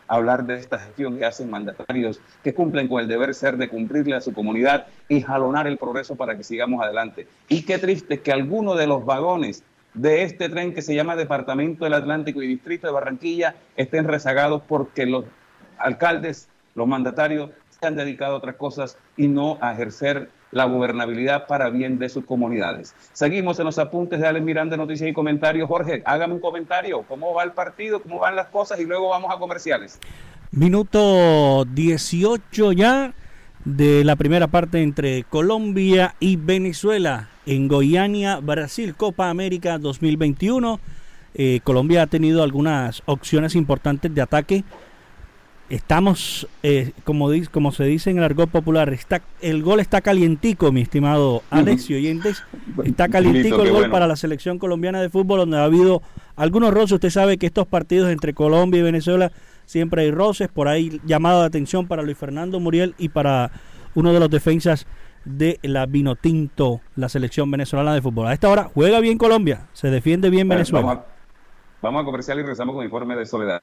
hablar 0.08 0.44
de 0.44 0.56
esta 0.56 0.78
gestión 0.78 1.16
que 1.16 1.24
hacen 1.24 1.48
mandatarios 1.48 2.20
que 2.42 2.52
cumplen 2.52 2.88
con 2.88 3.00
el 3.00 3.06
deber 3.06 3.34
ser 3.34 3.56
de 3.56 3.68
cumplirle 3.68 4.16
a 4.16 4.20
su 4.20 4.32
comunidad 4.32 4.88
y 5.08 5.20
jalonar 5.20 5.68
el 5.68 5.78
progreso 5.78 6.16
para 6.16 6.36
que 6.36 6.42
sigamos 6.42 6.82
adelante. 6.82 7.28
Y 7.48 7.62
qué 7.62 7.78
triste 7.78 8.20
que 8.20 8.32
algunos 8.32 8.76
de 8.76 8.88
los 8.88 9.04
vagones 9.04 9.62
de 9.94 10.24
este 10.24 10.48
tren 10.48 10.74
que 10.74 10.82
se 10.82 10.94
llama 10.94 11.14
Departamento 11.14 11.84
del 11.84 11.94
Atlántico 11.94 12.42
y 12.42 12.48
Distrito 12.48 12.88
de 12.88 12.92
Barranquilla 12.92 13.54
estén 13.76 14.06
rezagados 14.06 14.62
porque 14.66 15.06
los 15.06 15.24
alcaldes, 15.78 16.48
los 16.74 16.88
mandatarios 16.88 17.50
se 17.68 17.86
han 17.86 17.96
dedicado 17.96 18.34
a 18.34 18.38
otras 18.38 18.56
cosas 18.56 18.98
y 19.16 19.28
no 19.28 19.58
a 19.60 19.72
ejercer 19.72 20.30
la 20.52 20.64
gobernabilidad 20.64 21.46
para 21.46 21.70
bien 21.70 21.98
de 21.98 22.08
sus 22.08 22.24
comunidades. 22.24 22.94
Seguimos 23.12 23.58
en 23.58 23.66
los 23.66 23.78
apuntes 23.78 24.20
de 24.20 24.26
Alex 24.26 24.44
Miranda, 24.44 24.76
noticias 24.76 25.08
y 25.08 25.12
comentarios. 25.12 25.68
Jorge, 25.68 26.02
hágame 26.04 26.34
un 26.34 26.40
comentario. 26.40 27.02
¿Cómo 27.08 27.34
va 27.34 27.44
el 27.44 27.52
partido? 27.52 28.02
¿Cómo 28.02 28.18
van 28.20 28.36
las 28.36 28.48
cosas? 28.48 28.80
Y 28.80 28.84
luego 28.84 29.10
vamos 29.10 29.32
a 29.34 29.38
comerciales. 29.38 29.98
Minuto 30.52 31.64
18 31.64 32.72
ya 32.72 33.14
de 33.64 34.04
la 34.04 34.16
primera 34.16 34.48
parte 34.48 34.82
entre 34.82 35.24
Colombia 35.24 36.14
y 36.18 36.36
Venezuela 36.36 37.28
en 37.46 37.68
Goiânia, 37.68 38.40
Brasil, 38.40 38.94
Copa 38.96 39.30
América 39.30 39.78
2021. 39.78 40.80
Eh, 41.34 41.60
Colombia 41.62 42.02
ha 42.02 42.06
tenido 42.06 42.42
algunas 42.42 43.02
opciones 43.06 43.54
importantes 43.54 44.12
de 44.12 44.22
ataque 44.22 44.64
Estamos, 45.70 46.48
eh, 46.64 46.90
como, 47.04 47.30
como 47.52 47.70
se 47.70 47.84
dice 47.84 48.10
en 48.10 48.18
el 48.18 48.24
argot 48.24 48.50
popular, 48.50 48.92
está, 48.92 49.22
el 49.40 49.62
gol 49.62 49.78
está 49.78 50.00
calientico, 50.00 50.72
mi 50.72 50.80
estimado 50.80 51.42
Alex 51.50 51.88
y 51.90 51.94
oyentes. 51.94 52.42
Está 52.84 53.08
calientico 53.08 53.62
el 53.62 53.70
gol 53.70 53.88
para 53.88 54.08
la 54.08 54.16
selección 54.16 54.58
colombiana 54.58 55.00
de 55.00 55.08
fútbol, 55.10 55.38
donde 55.38 55.58
ha 55.58 55.64
habido 55.64 56.02
algunos 56.34 56.74
roces. 56.74 56.92
Usted 56.92 57.10
sabe 57.10 57.38
que 57.38 57.46
estos 57.46 57.68
partidos 57.68 58.10
entre 58.10 58.34
Colombia 58.34 58.80
y 58.80 58.82
Venezuela 58.82 59.30
siempre 59.64 60.02
hay 60.02 60.10
roces, 60.10 60.48
por 60.48 60.66
ahí 60.66 61.00
llamada 61.06 61.42
de 61.42 61.46
atención 61.46 61.86
para 61.86 62.02
Luis 62.02 62.18
Fernando 62.18 62.58
Muriel 62.58 62.96
y 62.98 63.08
para 63.08 63.52
uno 63.94 64.12
de 64.12 64.18
los 64.18 64.28
defensas 64.28 64.88
de 65.24 65.60
la 65.62 65.86
Vinotinto, 65.86 66.80
la 66.96 67.08
selección 67.08 67.48
venezolana 67.48 67.94
de 67.94 68.02
fútbol. 68.02 68.26
A 68.26 68.32
esta 68.32 68.48
hora 68.48 68.70
juega 68.74 68.98
bien 68.98 69.18
Colombia, 69.18 69.68
se 69.72 69.88
defiende 69.88 70.30
bien 70.30 70.48
Venezuela. 70.48 70.84
Vamos 70.84 71.04
a, 71.04 71.06
vamos 71.80 72.02
a 72.02 72.04
comercial 72.04 72.38
y 72.38 72.42
regresamos 72.42 72.74
con 72.74 72.84
informe 72.84 73.14
de 73.14 73.24
Soledad. 73.26 73.62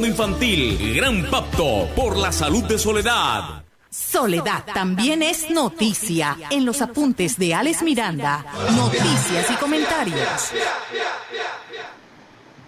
Infantil. 0.05 0.95
Gran 0.95 1.29
Pacto 1.29 1.87
por 1.95 2.17
la 2.17 2.31
Salud 2.31 2.63
de 2.63 2.77
Soledad. 2.77 3.63
Soledad 3.89 4.63
también 4.73 5.21
es 5.21 5.49
noticia 5.51 6.37
en 6.49 6.65
los 6.65 6.81
apuntes 6.81 7.37
de 7.37 7.53
Alex 7.53 7.83
Miranda. 7.83 8.45
Noticias 8.75 9.51
y 9.51 9.55
comentarios. 9.55 10.53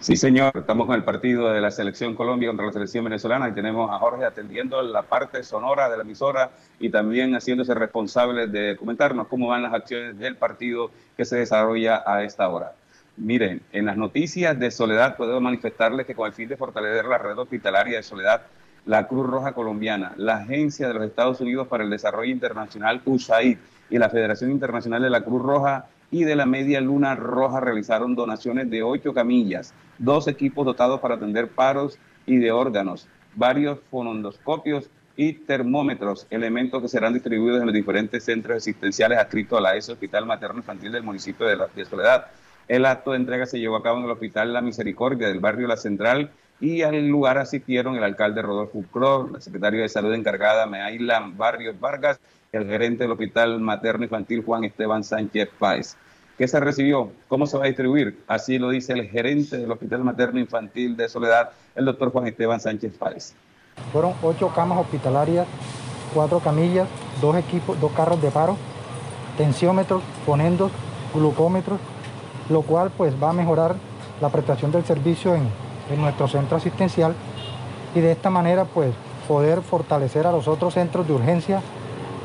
Sí, 0.03 0.17
señor, 0.17 0.51
estamos 0.53 0.85
con 0.85 0.97
el 0.97 1.05
partido 1.05 1.53
de 1.53 1.61
la 1.61 1.71
selección 1.71 2.13
Colombia 2.13 2.49
contra 2.49 2.65
la 2.65 2.73
selección 2.73 3.05
venezolana 3.05 3.47
y 3.47 3.53
tenemos 3.53 3.89
a 3.89 3.99
Jorge 3.99 4.25
atendiendo 4.25 4.81
la 4.81 5.03
parte 5.03 5.43
sonora 5.43 5.89
de 5.89 5.95
la 5.95 6.03
emisora 6.03 6.51
y 6.77 6.89
también 6.89 7.33
haciéndose 7.35 7.73
responsable 7.73 8.47
de 8.47 8.75
comentarnos 8.75 9.27
cómo 9.27 9.47
van 9.47 9.63
las 9.63 9.73
acciones 9.73 10.19
del 10.19 10.35
partido 10.35 10.91
que 11.15 11.23
se 11.23 11.37
desarrolla 11.37 12.03
a 12.05 12.21
esta 12.23 12.49
hora. 12.49 12.73
Miren, 13.15 13.61
en 13.71 13.85
las 13.85 13.95
noticias 13.95 14.57
de 14.59 14.71
Soledad 14.71 15.15
puedo 15.17 15.39
manifestarles 15.39 16.07
que 16.07 16.15
con 16.15 16.27
el 16.27 16.33
fin 16.33 16.49
de 16.49 16.57
fortalecer 16.57 17.05
la 17.05 17.19
red 17.19 17.37
hospitalaria 17.37 17.97
de 17.97 18.03
Soledad, 18.03 18.41
la 18.85 19.07
Cruz 19.07 19.27
Roja 19.27 19.53
Colombiana, 19.53 20.13
la 20.17 20.37
Agencia 20.37 20.87
de 20.87 20.95
los 20.95 21.03
Estados 21.03 21.39
Unidos 21.39 21.67
para 21.67 21.83
el 21.83 21.91
Desarrollo 21.91 22.31
Internacional, 22.31 23.01
USAID, 23.05 23.57
y 23.89 23.97
la 23.99 24.09
Federación 24.09 24.49
Internacional 24.49 25.03
de 25.03 25.11
la 25.11 25.21
Cruz 25.21 25.43
Roja 25.43 25.85
y 26.09 26.23
de 26.23 26.35
la 26.35 26.47
Media 26.47 26.81
Luna 26.81 27.15
Roja 27.15 27.59
realizaron 27.59 28.15
donaciones 28.15 28.69
de 28.71 28.81
ocho 28.81 29.13
camillas, 29.13 29.73
dos 29.99 30.27
equipos 30.27 30.65
dotados 30.65 30.99
para 30.99 31.15
atender 31.15 31.49
paros 31.49 31.99
y 32.25 32.37
de 32.37 32.51
órganos, 32.51 33.07
varios 33.35 33.79
fonondoscopios 33.91 34.89
y 35.15 35.33
termómetros, 35.33 36.25
elementos 36.31 36.81
que 36.81 36.87
serán 36.87 37.13
distribuidos 37.13 37.59
en 37.59 37.67
los 37.67 37.75
diferentes 37.75 38.23
centros 38.23 38.57
asistenciales 38.57 39.19
adscritos 39.19 39.59
a 39.59 39.61
la 39.61 39.75
ESO 39.75 39.93
Hospital 39.93 40.25
Materno 40.25 40.57
Infantil 40.57 40.91
del 40.91 41.03
municipio 41.03 41.45
de 41.45 41.85
Soledad. 41.85 42.25
El 42.67 42.85
acto 42.85 43.11
de 43.11 43.17
entrega 43.17 43.45
se 43.45 43.59
llevó 43.59 43.75
a 43.75 43.83
cabo 43.83 43.99
en 43.99 44.05
el 44.05 44.11
Hospital 44.11 44.53
La 44.53 44.61
Misericordia 44.61 45.27
del 45.27 45.39
barrio 45.39 45.67
La 45.67 45.77
Central 45.77 46.31
y 46.61 46.81
al 46.81 47.07
lugar 47.07 47.37
asistieron 47.37 47.95
el 47.95 48.03
alcalde 48.03 48.41
Rodolfo 48.41 48.83
Cruz, 48.89 49.31
la 49.31 49.41
secretaria 49.41 49.81
de 49.81 49.89
Salud 49.89 50.13
encargada 50.13 50.65
Meaila 50.65 51.29
Barrios 51.35 51.77
Vargas, 51.79 52.19
el 52.53 52.65
gerente 52.65 53.03
del 53.03 53.11
Hospital 53.11 53.59
Materno 53.59 54.05
Infantil 54.05 54.43
Juan 54.45 54.63
Esteban 54.63 55.03
Sánchez 55.03 55.49
Páez. 55.59 55.97
¿Qué 56.37 56.47
se 56.47 56.59
recibió? 56.59 57.11
¿Cómo 57.27 57.47
se 57.47 57.57
va 57.57 57.65
a 57.65 57.67
distribuir? 57.67 58.23
Así 58.27 58.57
lo 58.59 58.69
dice 58.69 58.93
el 58.93 59.09
gerente 59.09 59.57
del 59.57 59.71
Hospital 59.71 60.03
Materno 60.03 60.39
Infantil 60.39 60.95
de 60.95 61.09
Soledad, 61.09 61.51
el 61.75 61.85
doctor 61.85 62.11
Juan 62.11 62.27
Esteban 62.27 62.59
Sánchez 62.59 62.97
Páez. 62.97 63.33
Fueron 63.91 64.13
ocho 64.23 64.49
camas 64.55 64.77
hospitalarias, 64.79 65.45
cuatro 66.13 66.39
camillas, 66.39 66.87
dos 67.21 67.35
equipos, 67.35 67.79
dos 67.81 67.91
carros 67.91 68.21
de 68.21 68.31
paro, 68.31 68.55
tensiómetros, 69.37 70.01
fonendos, 70.25 70.71
glucómetros, 71.13 71.79
lo 72.49 72.61
cual 72.61 72.91
pues 72.95 73.13
va 73.21 73.29
a 73.29 73.33
mejorar 73.33 73.75
la 74.21 74.29
prestación 74.29 74.71
del 74.71 74.85
servicio 74.85 75.35
en, 75.35 75.43
en, 75.91 76.01
nuestro 76.01 76.27
centro 76.27 76.57
asistencial 76.57 77.15
y 77.95 77.99
de 77.99 78.11
esta 78.11 78.29
manera 78.29 78.65
pues 78.65 78.93
poder 79.27 79.61
fortalecer 79.61 80.27
a 80.27 80.31
los 80.31 80.47
otros 80.47 80.73
centros 80.73 81.07
de 81.07 81.13
urgencia 81.13 81.61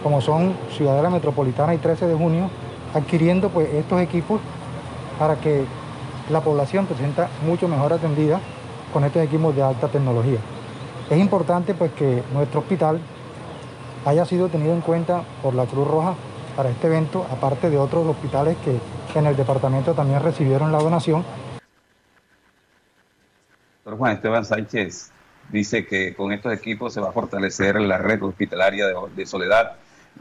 como 0.03 0.21
son 0.21 0.55
Ciudadela 0.77 1.11
Metropolitana 1.11 1.75
y 1.75 1.79
13 1.79 2.07
de 2.07 2.15
junio, 2.15 2.51
adquiriendo 2.95 3.49
pues 3.49 3.73
estos 3.75 4.01
equipos 4.01 4.41
para 5.19 5.37
que 5.37 5.65
la 6.31 6.41
población 6.41 6.87
se 6.89 6.95
sienta 6.95 7.29
mucho 7.47 7.69
mejor 7.69 7.93
atendida 7.93 8.41
con 8.93 9.05
estos 9.05 9.23
equipos 9.23 9.55
de 9.55 9.63
alta 9.63 9.89
tecnología. 9.89 10.39
Es 11.11 11.19
importante 11.19 11.75
pues 11.75 11.93
que 11.93 12.23
nuestro 12.33 12.61
hospital 12.61 13.01
haya 14.05 14.25
sido 14.25 14.49
tenido 14.49 14.73
en 14.73 14.81
cuenta 14.81 15.23
por 15.43 15.55
la 15.55 15.67
Cruz 15.67 15.89
Roja 15.89 16.15
para 16.59 16.71
este 16.71 16.89
evento, 16.89 17.25
aparte 17.31 17.71
de 17.71 17.79
otros 17.79 18.05
hospitales 18.05 18.57
que 18.65 18.81
en 19.17 19.27
el 19.27 19.37
departamento 19.37 19.95
también 19.95 20.21
recibieron 20.21 20.73
la 20.73 20.79
donación. 20.79 21.25
Doctor 23.85 23.97
Juan 23.97 24.17
Esteban 24.17 24.45
Sánchez 24.45 25.13
dice 25.53 25.87
que 25.87 26.17
con 26.17 26.33
estos 26.33 26.53
equipos 26.53 26.93
se 26.93 27.01
va 27.01 27.11
a 27.11 27.13
fortalecer 27.13 27.81
la 27.81 27.99
red 27.99 28.21
hospitalaria 28.25 28.89
de, 28.89 28.95
de 29.15 29.25
Soledad. 29.25 29.77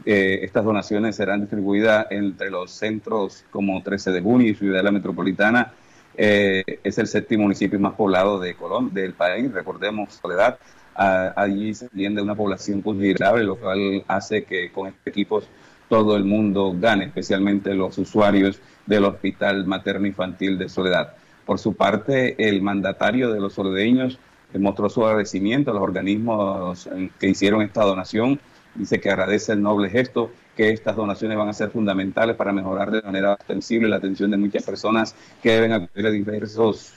Eh, 0.06 0.38
estas 0.44 0.64
donaciones 0.64 1.16
serán 1.16 1.40
distribuidas 1.40 2.06
entre 2.10 2.50
los 2.50 2.70
centros 2.70 3.44
como 3.50 3.82
13 3.82 4.12
de 4.12 4.20
junio 4.20 4.48
y 4.48 4.54
Ciudad 4.54 4.76
de 4.76 4.84
la 4.84 4.92
Metropolitana. 4.92 5.72
Eh, 6.16 6.62
es 6.84 6.98
el 6.98 7.08
séptimo 7.08 7.42
municipio 7.42 7.80
más 7.80 7.94
poblado 7.94 8.38
de 8.38 8.54
Colombia, 8.54 9.02
del 9.02 9.14
país, 9.14 9.50
recordemos 9.50 10.14
Soledad. 10.22 10.56
Ah, 10.94 11.32
allí 11.34 11.74
se 11.74 11.86
atiende 11.86 12.22
una 12.22 12.36
población 12.36 12.80
considerable, 12.80 13.42
lo 13.42 13.56
cual 13.56 14.04
hace 14.06 14.44
que 14.44 14.70
con 14.70 14.86
estos 14.86 15.04
equipos 15.04 15.48
todo 15.88 16.16
el 16.16 16.24
mundo 16.24 16.74
gane, 16.78 17.06
especialmente 17.06 17.74
los 17.74 17.96
usuarios 17.98 18.60
del 18.86 19.04
Hospital 19.04 19.66
Materno 19.66 20.06
Infantil 20.06 20.58
de 20.58 20.68
Soledad. 20.68 21.14
Por 21.46 21.58
su 21.58 21.74
parte, 21.74 22.36
el 22.48 22.60
mandatario 22.62 23.32
de 23.32 23.40
los 23.40 23.54
soledeños 23.54 24.18
mostró 24.58 24.88
su 24.88 25.04
agradecimiento 25.04 25.70
a 25.70 25.74
los 25.74 25.82
organismos 25.82 26.88
que 27.18 27.28
hicieron 27.28 27.62
esta 27.62 27.84
donación. 27.84 28.40
Dice 28.74 29.00
que 29.00 29.10
agradece 29.10 29.52
el 29.52 29.62
noble 29.62 29.90
gesto, 29.90 30.30
que 30.56 30.70
estas 30.70 30.96
donaciones 30.96 31.36
van 31.36 31.48
a 31.48 31.52
ser 31.52 31.70
fundamentales 31.70 32.36
para 32.36 32.52
mejorar 32.52 32.90
de 32.90 33.02
manera 33.02 33.34
ostensible 33.34 33.88
la 33.88 33.96
atención 33.96 34.30
de 34.30 34.36
muchas 34.36 34.62
personas 34.62 35.14
que 35.42 35.52
deben 35.52 35.72
acudir 35.72 36.06
a 36.06 36.10
diversos, 36.10 36.92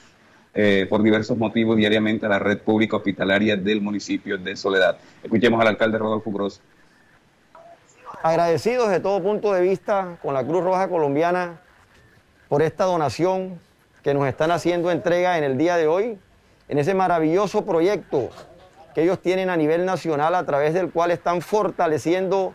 eh, 0.54 0.86
por 0.88 1.02
diversos 1.02 1.36
motivos 1.36 1.76
diariamente 1.76 2.26
a 2.26 2.28
la 2.28 2.38
red 2.38 2.58
pública 2.58 2.96
hospitalaria 2.96 3.56
del 3.56 3.80
municipio 3.80 4.38
de 4.38 4.56
Soledad. 4.56 4.96
Escuchemos 5.22 5.60
al 5.60 5.68
alcalde 5.68 5.98
Rodolfo 5.98 6.30
Gross 6.30 6.60
agradecidos 8.22 8.88
de 8.90 9.00
todo 9.00 9.20
punto 9.20 9.52
de 9.52 9.60
vista 9.60 10.16
con 10.22 10.32
la 10.34 10.44
Cruz 10.44 10.62
Roja 10.62 10.88
Colombiana 10.88 11.60
por 12.48 12.62
esta 12.62 12.84
donación 12.84 13.60
que 14.02 14.14
nos 14.14 14.26
están 14.28 14.52
haciendo 14.52 14.90
entrega 14.90 15.38
en 15.38 15.44
el 15.44 15.58
día 15.58 15.76
de 15.76 15.88
hoy, 15.88 16.18
en 16.68 16.78
ese 16.78 16.94
maravilloso 16.94 17.64
proyecto 17.64 18.30
que 18.94 19.02
ellos 19.02 19.20
tienen 19.20 19.50
a 19.50 19.56
nivel 19.56 19.84
nacional 19.84 20.34
a 20.34 20.46
través 20.46 20.72
del 20.74 20.90
cual 20.90 21.10
están 21.10 21.40
fortaleciendo 21.40 22.54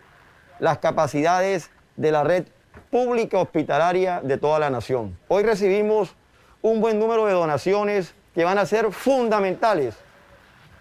las 0.58 0.78
capacidades 0.78 1.70
de 1.96 2.12
la 2.12 2.24
red 2.24 2.46
pública 2.90 3.38
hospitalaria 3.38 4.20
de 4.22 4.38
toda 4.38 4.58
la 4.58 4.70
nación. 4.70 5.18
Hoy 5.28 5.42
recibimos 5.42 6.14
un 6.62 6.80
buen 6.80 6.98
número 6.98 7.26
de 7.26 7.32
donaciones 7.32 8.14
que 8.34 8.44
van 8.44 8.56
a 8.56 8.64
ser 8.64 8.90
fundamentales 8.92 9.96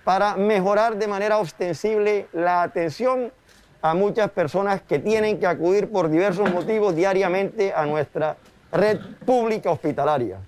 para 0.03 0.37
mejorar 0.37 0.95
de 0.95 1.07
manera 1.07 1.39
ostensible 1.39 2.27
la 2.31 2.61
atención 2.61 3.33
a 3.81 3.93
muchas 3.93 4.31
personas 4.31 4.81
que 4.81 4.99
tienen 4.99 5.39
que 5.39 5.47
acudir 5.47 5.89
por 5.89 6.09
diversos 6.09 6.51
motivos 6.51 6.95
diariamente 6.95 7.73
a 7.73 7.85
nuestra 7.85 8.37
red 8.71 8.99
pública 9.25 9.71
hospitalaria. 9.71 10.39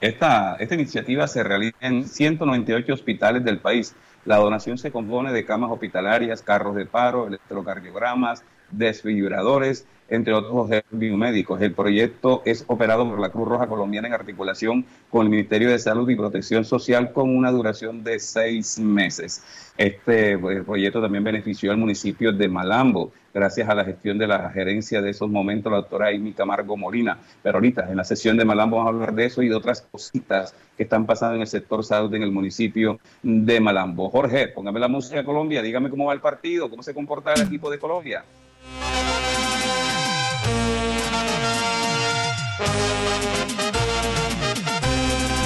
Esta, 0.00 0.56
esta 0.56 0.74
iniciativa 0.74 1.28
se 1.28 1.42
realiza 1.42 1.76
en 1.80 2.08
198 2.08 2.92
hospitales 2.92 3.44
del 3.44 3.58
país. 3.58 3.94
La 4.24 4.36
donación 4.36 4.78
se 4.78 4.90
compone 4.90 5.32
de 5.32 5.44
camas 5.44 5.70
hospitalarias, 5.70 6.42
carros 6.42 6.74
de 6.74 6.86
paro, 6.86 7.26
electrocardiogramas, 7.26 8.42
desfibradores, 8.70 9.86
entre 10.10 10.34
otros 10.34 10.68
biomédicos. 10.90 11.60
El 11.62 11.72
proyecto 11.72 12.42
es 12.44 12.64
operado 12.66 13.08
por 13.08 13.20
la 13.20 13.30
Cruz 13.30 13.48
Roja 13.48 13.66
Colombiana 13.66 14.08
en 14.08 14.14
articulación 14.14 14.84
con 15.08 15.22
el 15.22 15.30
Ministerio 15.30 15.70
de 15.70 15.78
Salud 15.78 16.08
y 16.10 16.16
Protección 16.16 16.64
Social 16.64 17.12
con 17.12 17.34
una 17.34 17.50
duración 17.50 18.04
de 18.04 18.18
seis 18.18 18.78
meses. 18.78 19.42
Este 19.76 20.32
eh, 20.32 20.38
proyecto 20.38 21.00
también 21.00 21.24
benefició 21.24 21.70
al 21.70 21.78
municipio 21.78 22.32
de 22.32 22.48
Malambo, 22.48 23.12
gracias 23.32 23.68
a 23.68 23.74
la 23.74 23.84
gestión 23.84 24.18
de 24.18 24.26
la 24.26 24.50
gerencia 24.50 25.00
de 25.00 25.10
esos 25.10 25.30
momentos, 25.30 25.70
la 25.70 25.78
doctora 25.78 26.08
Amy 26.08 26.32
Camargo 26.32 26.76
Molina. 26.76 27.18
Pero 27.42 27.56
ahorita, 27.56 27.88
en 27.90 27.96
la 27.96 28.04
sesión 28.04 28.36
de 28.36 28.44
Malambo, 28.44 28.76
vamos 28.76 28.92
a 28.92 28.94
hablar 28.94 29.14
de 29.14 29.24
eso 29.26 29.42
y 29.42 29.48
de 29.48 29.54
otras 29.54 29.82
cositas 29.82 30.54
que 30.76 30.82
están 30.82 31.06
pasando 31.06 31.36
en 31.36 31.42
el 31.42 31.46
sector 31.46 31.84
salud 31.84 32.12
en 32.14 32.22
el 32.22 32.32
municipio 32.32 33.00
de 33.22 33.60
Malambo. 33.60 34.10
Jorge, 34.10 34.48
póngame 34.48 34.80
la 34.80 34.88
música 34.88 35.16
de 35.16 35.24
Colombia, 35.24 35.62
dígame 35.62 35.88
cómo 35.88 36.06
va 36.06 36.12
el 36.12 36.20
partido, 36.20 36.68
cómo 36.68 36.82
se 36.82 36.92
comporta 36.92 37.32
el 37.32 37.42
equipo 37.42 37.70
de 37.70 37.78
Colombia. 37.78 38.24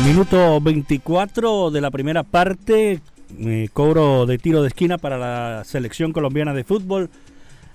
Minuto 0.05 0.61
24 0.61 1.71
de 1.71 1.81
la 1.81 1.91
primera 1.91 2.25
parte, 2.25 3.01
eh, 3.39 3.69
cobro 3.73 4.27
de 4.27 4.37
tiro 4.37 4.61
de 4.61 4.69
esquina 4.69 4.99
para 4.99 5.17
la 5.17 5.65
selección 5.65 6.13
colombiana 6.13 6.53
de 6.53 6.63
fútbol. 6.63 7.09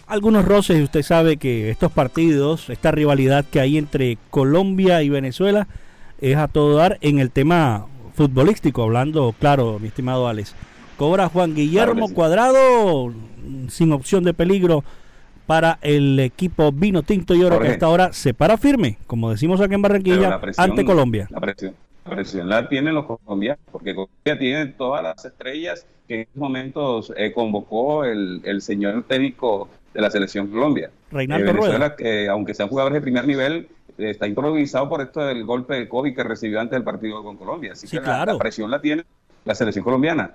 Algunos 0.06 0.46
roces, 0.46 0.84
usted 0.84 1.02
sabe 1.02 1.38
que 1.38 1.72
estos 1.72 1.92
partidos, 1.92 2.70
esta 2.70 2.92
rivalidad 2.92 3.46
que 3.46 3.60
hay 3.60 3.80
entre 3.80 4.20
Colombia 4.30 5.02
y 5.02 5.10
Venezuela 5.10 5.68
es 6.22 6.38
a 6.38 6.48
todo 6.48 6.76
dar 6.76 7.00
en 7.02 7.18
el 7.18 7.32
tema 7.32 7.88
futbolístico, 8.14 8.84
hablando 8.84 9.34
claro, 9.40 9.80
mi 9.80 9.88
estimado 9.88 10.28
Alex. 10.28 10.54
Cobra 10.98 11.30
Juan 11.30 11.56
Guillermo 11.56 12.14
Cuadrado 12.14 13.12
sin 13.70 13.92
opción 13.92 14.24
de 14.24 14.34
peligro 14.34 14.84
para 15.50 15.80
el 15.82 16.20
equipo 16.20 16.72
Vino 16.72 17.02
Tinto 17.02 17.34
y 17.34 17.44
Oro 17.44 17.60
que 17.60 17.70
hasta 17.70 17.88
ahora 17.88 18.14
se 18.14 18.36
para 18.36 18.56
firme, 18.56 19.00
como 19.08 19.32
decimos 19.32 19.60
aquí 19.60 19.74
en 19.74 19.82
Barranquilla, 19.82 20.40
ante 20.58 20.86
Colombia. 20.86 21.28
La 21.32 21.40
presión, 21.40 21.74
la 22.06 22.12
presión 22.12 22.50
la 22.50 22.70
tienen 22.70 22.94
los 22.94 23.08
colombianos, 23.08 23.58
porque 23.72 23.96
Colombia 23.96 24.38
tiene 24.38 24.68
todas 24.68 25.02
las 25.02 25.26
estrellas 25.26 25.88
que 26.08 26.14
en 26.14 26.22
estos 26.22 26.36
momentos 26.36 27.12
eh, 27.18 27.32
convocó 27.34 28.06
el, 28.06 28.42
el, 28.44 28.62
señor 28.62 29.06
técnico 29.08 29.70
de 29.92 30.02
la 30.02 30.12
selección 30.12 30.50
Colombia. 30.50 30.92
Reinaldo 31.12 31.50
eh, 31.50 31.54
Venezuela, 31.54 31.96
que 31.96 32.30
aunque 32.30 32.54
sean 32.54 32.70
jugadores 32.70 32.94
de 32.98 33.02
primer 33.02 33.26
nivel, 33.26 33.70
está 33.98 34.28
improvisado 34.28 34.88
por 34.88 35.02
esto 35.02 35.22
del 35.22 35.46
golpe 35.46 35.74
de 35.74 35.90
COVID 35.90 36.16
que 36.16 36.24
recibió 36.24 36.60
antes 36.60 36.74
del 36.74 36.84
partido 36.84 37.24
con 37.24 37.38
Colombia. 37.38 37.72
Así 37.72 37.88
que 37.88 38.00
la, 38.00 38.38
presión 38.38 38.70
la 38.70 38.82
tiene 38.82 39.04
la 39.46 39.56
selección 39.56 39.84
colombiana. 39.84 40.30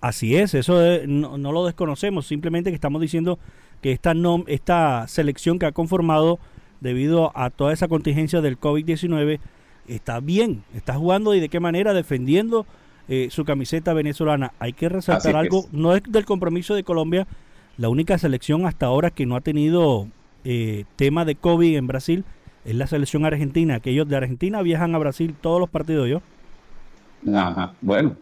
Así 0.00 0.36
es, 0.36 0.54
eso 0.54 0.80
no, 1.08 1.38
no, 1.38 1.50
lo 1.50 1.66
desconocemos, 1.66 2.26
simplemente 2.26 2.70
que 2.70 2.74
estamos 2.76 3.00
diciendo 3.00 3.40
que 3.84 3.92
esta, 3.92 4.14
esta 4.46 5.06
selección 5.08 5.58
que 5.58 5.66
ha 5.66 5.72
conformado 5.72 6.38
debido 6.80 7.32
a 7.34 7.50
toda 7.50 7.70
esa 7.70 7.86
contingencia 7.86 8.40
del 8.40 8.58
COVID-19 8.58 9.40
está 9.86 10.20
bien, 10.20 10.64
está 10.74 10.94
jugando 10.94 11.34
y 11.34 11.40
de 11.40 11.50
qué 11.50 11.60
manera 11.60 11.92
defendiendo 11.92 12.64
eh, 13.08 13.28
su 13.30 13.44
camiseta 13.44 13.92
venezolana. 13.92 14.54
Hay 14.58 14.72
que 14.72 14.88
resaltar 14.88 15.36
algo, 15.36 15.66
no 15.70 15.94
es 15.94 16.02
del 16.08 16.24
compromiso 16.24 16.74
de 16.74 16.82
Colombia, 16.82 17.26
la 17.76 17.90
única 17.90 18.16
selección 18.16 18.64
hasta 18.64 18.86
ahora 18.86 19.10
que 19.10 19.26
no 19.26 19.36
ha 19.36 19.42
tenido 19.42 20.08
eh, 20.44 20.86
tema 20.96 21.26
de 21.26 21.34
COVID 21.34 21.76
en 21.76 21.86
Brasil 21.86 22.24
es 22.64 22.74
la 22.74 22.86
selección 22.86 23.26
argentina, 23.26 23.80
que 23.80 23.90
ellos 23.90 24.08
de 24.08 24.16
Argentina 24.16 24.62
viajan 24.62 24.94
a 24.94 24.98
Brasil 24.98 25.34
todos 25.38 25.60
los 25.60 25.68
partidos, 25.68 26.08
¿yo? 26.08 26.22
Ajá, 27.36 27.74
bueno, 27.82 28.16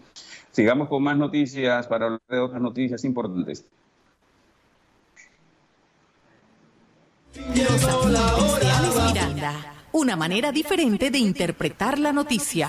sigamos 0.51 0.88
con 0.88 1.05
más 1.05 1.16
noticias 1.16 1.87
para 1.87 2.07
hablar 2.07 2.20
de 2.29 2.40
otras 2.40 2.61
noticias 2.61 3.05
importantes. 3.05 3.64
Miranda, 9.07 9.55
una 9.92 10.16
manera 10.16 10.53
diferente 10.53 11.11
de 11.11 11.18
interpretar 11.18 11.99
la 11.99 12.12
noticia. 12.12 12.68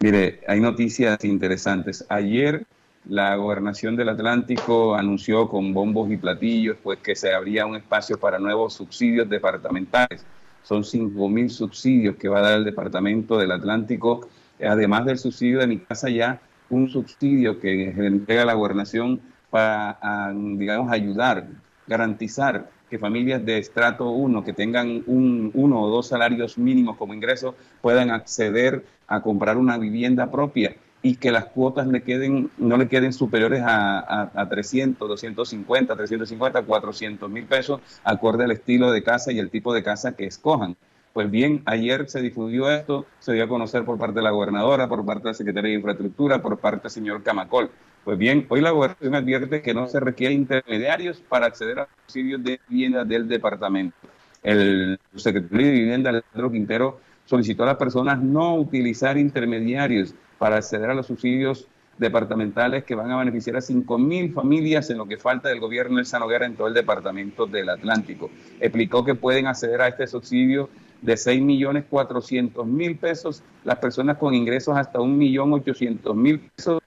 Mire, 0.00 0.40
hay 0.48 0.60
noticias 0.60 1.24
interesantes. 1.24 2.04
Ayer 2.08 2.66
la 3.08 3.36
gobernación 3.36 3.94
del 3.94 4.08
Atlántico 4.08 4.96
anunció 4.96 5.48
con 5.48 5.72
bombos 5.72 6.10
y 6.10 6.16
platillos 6.16 6.76
pues 6.82 6.98
que 6.98 7.14
se 7.14 7.32
abría 7.32 7.66
un 7.66 7.76
espacio 7.76 8.18
para 8.18 8.38
nuevos 8.38 8.74
subsidios 8.74 9.28
departamentales. 9.28 10.24
Son 10.64 10.82
5 10.82 11.28
mil 11.28 11.48
subsidios 11.48 12.16
que 12.16 12.28
va 12.28 12.40
a 12.40 12.42
dar 12.42 12.58
el 12.58 12.64
departamento 12.64 13.38
del 13.38 13.52
Atlántico, 13.52 14.28
además 14.60 15.04
del 15.04 15.18
subsidio 15.18 15.60
de 15.60 15.68
mi 15.68 15.78
casa 15.78 16.10
ya, 16.10 16.40
un 16.68 16.88
subsidio 16.88 17.60
que 17.60 17.90
entrega 17.90 18.44
la 18.44 18.54
gobernación 18.54 19.20
para, 19.50 20.32
digamos, 20.34 20.90
ayudar, 20.90 21.46
garantizar 21.86 22.68
que 22.88 22.98
familias 22.98 23.44
de 23.44 23.58
estrato 23.58 24.10
1 24.10 24.44
que 24.44 24.52
tengan 24.52 25.02
un, 25.06 25.50
uno 25.54 25.82
o 25.82 25.90
dos 25.90 26.08
salarios 26.08 26.58
mínimos 26.58 26.96
como 26.96 27.14
ingreso 27.14 27.54
puedan 27.80 28.10
acceder 28.10 28.84
a 29.06 29.22
comprar 29.22 29.56
una 29.56 29.78
vivienda 29.78 30.30
propia 30.30 30.76
y 31.02 31.16
que 31.16 31.30
las 31.30 31.46
cuotas 31.46 31.86
le 31.86 32.02
queden, 32.02 32.50
no 32.58 32.76
le 32.76 32.88
queden 32.88 33.12
superiores 33.12 33.62
a, 33.64 34.30
a, 34.34 34.48
300, 34.48 35.08
250, 35.08 35.94
350, 35.94 36.62
400 36.62 37.30
mil 37.30 37.44
pesos, 37.44 37.80
acorde 38.02 38.44
al 38.44 38.50
estilo 38.50 38.90
de 38.90 39.02
casa 39.02 39.30
y 39.30 39.38
el 39.38 39.50
tipo 39.50 39.72
de 39.72 39.84
casa 39.84 40.16
que 40.16 40.26
escojan. 40.26 40.76
Pues 41.12 41.30
bien, 41.30 41.62
ayer 41.64 42.10
se 42.10 42.20
difundió 42.20 42.70
esto, 42.70 43.06
se 43.20 43.32
dio 43.32 43.44
a 43.44 43.48
conocer 43.48 43.84
por 43.84 43.98
parte 43.98 44.16
de 44.16 44.22
la 44.22 44.30
gobernadora, 44.30 44.88
por 44.88 45.06
parte 45.06 45.22
de 45.22 45.30
la 45.30 45.34
Secretaría 45.34 45.70
de 45.70 45.76
Infraestructura, 45.76 46.42
por 46.42 46.58
parte 46.58 46.82
del 46.82 46.90
señor 46.90 47.22
Camacol. 47.22 47.70
Pues 48.06 48.18
bien, 48.18 48.46
hoy 48.50 48.60
la 48.60 48.70
gobernación 48.70 49.16
advierte 49.16 49.62
que 49.62 49.74
no 49.74 49.88
se 49.88 49.98
requiere 49.98 50.32
intermediarios 50.32 51.20
para 51.28 51.46
acceder 51.46 51.80
a 51.80 51.82
los 51.82 51.90
subsidios 52.06 52.44
de 52.44 52.60
vivienda 52.68 53.04
del 53.04 53.26
departamento. 53.26 53.96
El 54.44 55.00
secretario 55.16 55.66
de 55.66 55.72
Vivienda, 55.72 56.10
Alejandro 56.10 56.52
Quintero, 56.52 57.00
solicitó 57.24 57.64
a 57.64 57.66
las 57.66 57.76
personas 57.78 58.22
no 58.22 58.54
utilizar 58.54 59.18
intermediarios 59.18 60.14
para 60.38 60.58
acceder 60.58 60.88
a 60.88 60.94
los 60.94 61.08
subsidios 61.08 61.66
departamentales 61.98 62.84
que 62.84 62.94
van 62.94 63.10
a 63.10 63.18
beneficiar 63.18 63.56
a 63.56 63.60
5.000 63.60 64.32
familias 64.32 64.88
en 64.90 64.98
lo 64.98 65.06
que 65.06 65.16
falta 65.16 65.48
del 65.48 65.58
gobierno 65.58 65.98
de 65.98 66.04
San 66.04 66.22
Hoguera 66.22 66.46
en 66.46 66.54
todo 66.54 66.68
el 66.68 66.74
departamento 66.74 67.46
del 67.46 67.70
Atlántico. 67.70 68.30
Explicó 68.60 69.04
que 69.04 69.16
pueden 69.16 69.48
acceder 69.48 69.80
a 69.80 69.88
este 69.88 70.06
subsidio 70.06 70.70
de 71.02 71.14
6.400.000 71.14 72.98
pesos 73.00 73.42
las 73.64 73.78
personas 73.80 74.16
con 74.16 74.32
ingresos 74.32 74.76
hasta 74.76 75.00
1.800.000 75.00 76.50
pesos 76.54 76.80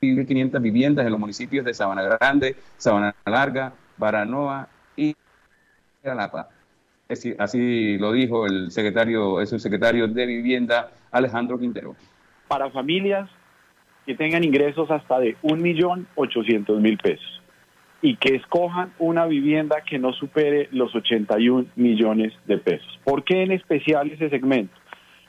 1.500 0.00 0.60
viviendas 0.60 1.06
en 1.06 1.12
los 1.12 1.20
municipios 1.20 1.64
de 1.64 1.74
Sabana 1.74 2.02
Grande, 2.02 2.56
Sabana 2.76 3.14
Larga, 3.24 3.72
Baranoa 3.96 4.68
y 4.96 5.14
Jalapa. 6.02 6.48
Así, 7.08 7.34
así 7.38 7.98
lo 7.98 8.12
dijo 8.12 8.46
el 8.46 8.70
secretario, 8.70 9.40
el 9.40 9.46
subsecretario 9.46 10.08
de 10.08 10.26
Vivienda, 10.26 10.90
Alejandro 11.10 11.58
Quintero. 11.58 11.94
Para 12.48 12.70
familias 12.70 13.28
que 14.06 14.14
tengan 14.14 14.42
ingresos 14.44 14.90
hasta 14.90 15.20
de 15.20 15.36
1.800.000 15.42 17.02
pesos 17.02 17.41
y 18.02 18.16
que 18.16 18.34
escojan 18.34 18.92
una 18.98 19.26
vivienda 19.26 19.82
que 19.88 19.98
no 19.98 20.12
supere 20.12 20.68
los 20.72 20.92
81 20.94 21.66
millones 21.76 22.32
de 22.46 22.58
pesos. 22.58 22.98
¿Por 23.04 23.22
qué 23.22 23.44
en 23.44 23.52
especial 23.52 24.10
ese 24.10 24.28
segmento? 24.28 24.74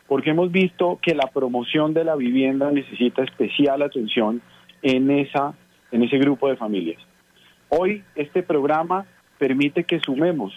Porque 0.07 0.31
hemos 0.31 0.51
visto 0.51 0.99
que 1.01 1.13
la 1.13 1.27
promoción 1.27 1.93
de 1.93 2.03
la 2.03 2.15
vivienda 2.15 2.71
necesita 2.71 3.23
especial 3.23 3.83
atención 3.83 4.41
en, 4.81 5.11
esa, 5.11 5.53
en 5.91 6.03
ese 6.03 6.17
grupo 6.17 6.49
de 6.49 6.57
familias. 6.57 7.01
Hoy 7.69 8.03
este 8.15 8.41
programa 8.41 9.05
permite 9.37 9.83
que 9.83 9.99
sumemos 9.99 10.51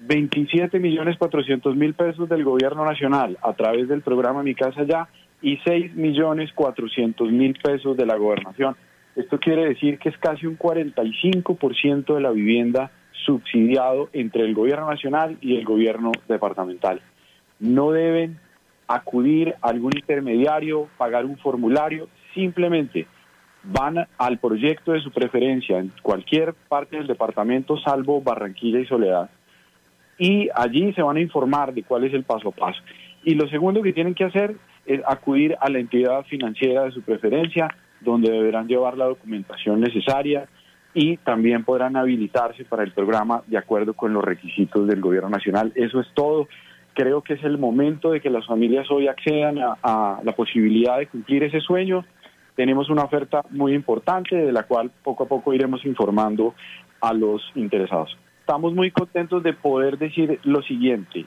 27 0.00 0.78
millones 0.80 1.16
400 1.18 1.76
mil 1.76 1.94
pesos 1.94 2.28
del 2.28 2.42
gobierno 2.42 2.84
nacional 2.84 3.38
a 3.42 3.52
través 3.52 3.88
del 3.88 4.02
programa 4.02 4.42
Mi 4.42 4.54
Casa 4.54 4.82
Ya 4.84 5.08
y 5.40 5.58
6 5.64 5.94
millones 5.94 6.50
400 6.54 7.30
mil 7.30 7.56
pesos 7.62 7.96
de 7.96 8.06
la 8.06 8.16
gobernación 8.16 8.76
esto 9.20 9.38
quiere 9.38 9.66
decir 9.66 9.98
que 9.98 10.08
es 10.08 10.18
casi 10.18 10.46
un 10.46 10.58
45% 10.58 12.14
de 12.14 12.20
la 12.20 12.30
vivienda 12.30 12.90
subsidiado 13.24 14.08
entre 14.12 14.44
el 14.44 14.54
gobierno 14.54 14.88
nacional 14.88 15.36
y 15.40 15.56
el 15.56 15.64
gobierno 15.64 16.12
departamental. 16.28 17.00
No 17.58 17.92
deben 17.92 18.38
acudir 18.88 19.54
a 19.60 19.68
algún 19.68 19.92
intermediario, 19.94 20.88
pagar 20.96 21.24
un 21.24 21.38
formulario, 21.38 22.08
simplemente 22.34 23.06
van 23.62 24.06
al 24.16 24.38
proyecto 24.38 24.92
de 24.92 25.00
su 25.00 25.10
preferencia 25.10 25.78
en 25.78 25.92
cualquier 26.02 26.54
parte 26.68 26.96
del 26.96 27.06
departamento 27.06 27.78
salvo 27.78 28.22
Barranquilla 28.22 28.80
y 28.80 28.86
Soledad 28.86 29.30
y 30.20 30.50
allí 30.54 30.92
se 30.92 31.02
van 31.02 31.16
a 31.16 31.20
informar 31.20 31.72
de 31.72 31.82
cuál 31.82 32.04
es 32.04 32.12
el 32.12 32.24
paso 32.24 32.50
a 32.50 32.52
paso. 32.52 32.80
Y 33.24 33.34
lo 33.34 33.48
segundo 33.48 33.80
que 33.80 33.94
tienen 33.94 34.14
que 34.14 34.24
hacer 34.24 34.54
es 34.84 35.00
acudir 35.06 35.56
a 35.60 35.70
la 35.70 35.78
entidad 35.78 36.24
financiera 36.24 36.84
de 36.84 36.92
su 36.92 37.00
preferencia, 37.00 37.68
donde 38.00 38.30
deberán 38.30 38.66
llevar 38.66 38.96
la 38.96 39.06
documentación 39.06 39.80
necesaria 39.80 40.48
y 40.94 41.16
también 41.18 41.64
podrán 41.64 41.96
habilitarse 41.96 42.64
para 42.64 42.82
el 42.82 42.92
programa 42.92 43.42
de 43.46 43.58
acuerdo 43.58 43.94
con 43.94 44.12
los 44.12 44.24
requisitos 44.24 44.86
del 44.86 45.00
gobierno 45.00 45.30
nacional. 45.30 45.72
Eso 45.74 46.00
es 46.00 46.08
todo. 46.14 46.48
Creo 46.94 47.22
que 47.22 47.34
es 47.34 47.44
el 47.44 47.58
momento 47.58 48.10
de 48.10 48.20
que 48.20 48.30
las 48.30 48.46
familias 48.46 48.90
hoy 48.90 49.06
accedan 49.06 49.58
a, 49.58 49.76
a 49.82 50.20
la 50.24 50.32
posibilidad 50.32 50.98
de 50.98 51.06
cumplir 51.06 51.44
ese 51.44 51.60
sueño. 51.60 52.04
Tenemos 52.56 52.90
una 52.90 53.04
oferta 53.04 53.42
muy 53.50 53.74
importante 53.74 54.34
de 54.34 54.52
la 54.52 54.64
cual 54.64 54.90
poco 55.04 55.24
a 55.24 55.28
poco 55.28 55.54
iremos 55.54 55.84
informando 55.84 56.54
a 57.00 57.12
los 57.12 57.40
interesados. 57.54 58.16
Estamos 58.40 58.74
muy 58.74 58.90
contentos 58.90 59.42
de 59.44 59.52
poder 59.52 59.96
decir 59.96 60.40
lo 60.42 60.60
siguiente. 60.62 61.26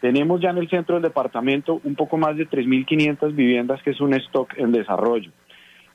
Tenemos 0.00 0.40
ya 0.40 0.50
en 0.50 0.58
el 0.58 0.68
centro 0.68 0.96
del 0.96 1.04
departamento 1.04 1.80
un 1.84 1.94
poco 1.94 2.16
más 2.16 2.36
de 2.36 2.48
3.500 2.48 3.34
viviendas, 3.34 3.82
que 3.82 3.90
es 3.90 4.00
un 4.00 4.14
stock 4.14 4.52
en 4.56 4.72
desarrollo. 4.72 5.30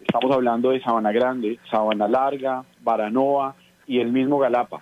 Estamos 0.02 0.36
hablando 0.36 0.72
de 0.72 0.82
Sabana 0.82 1.12
Grande, 1.12 1.60
Sabana 1.70 2.08
Larga, 2.08 2.64
Baranoa 2.82 3.56
y 3.88 4.00
el 4.00 4.12
mismo 4.12 4.40
Galapa. 4.40 4.82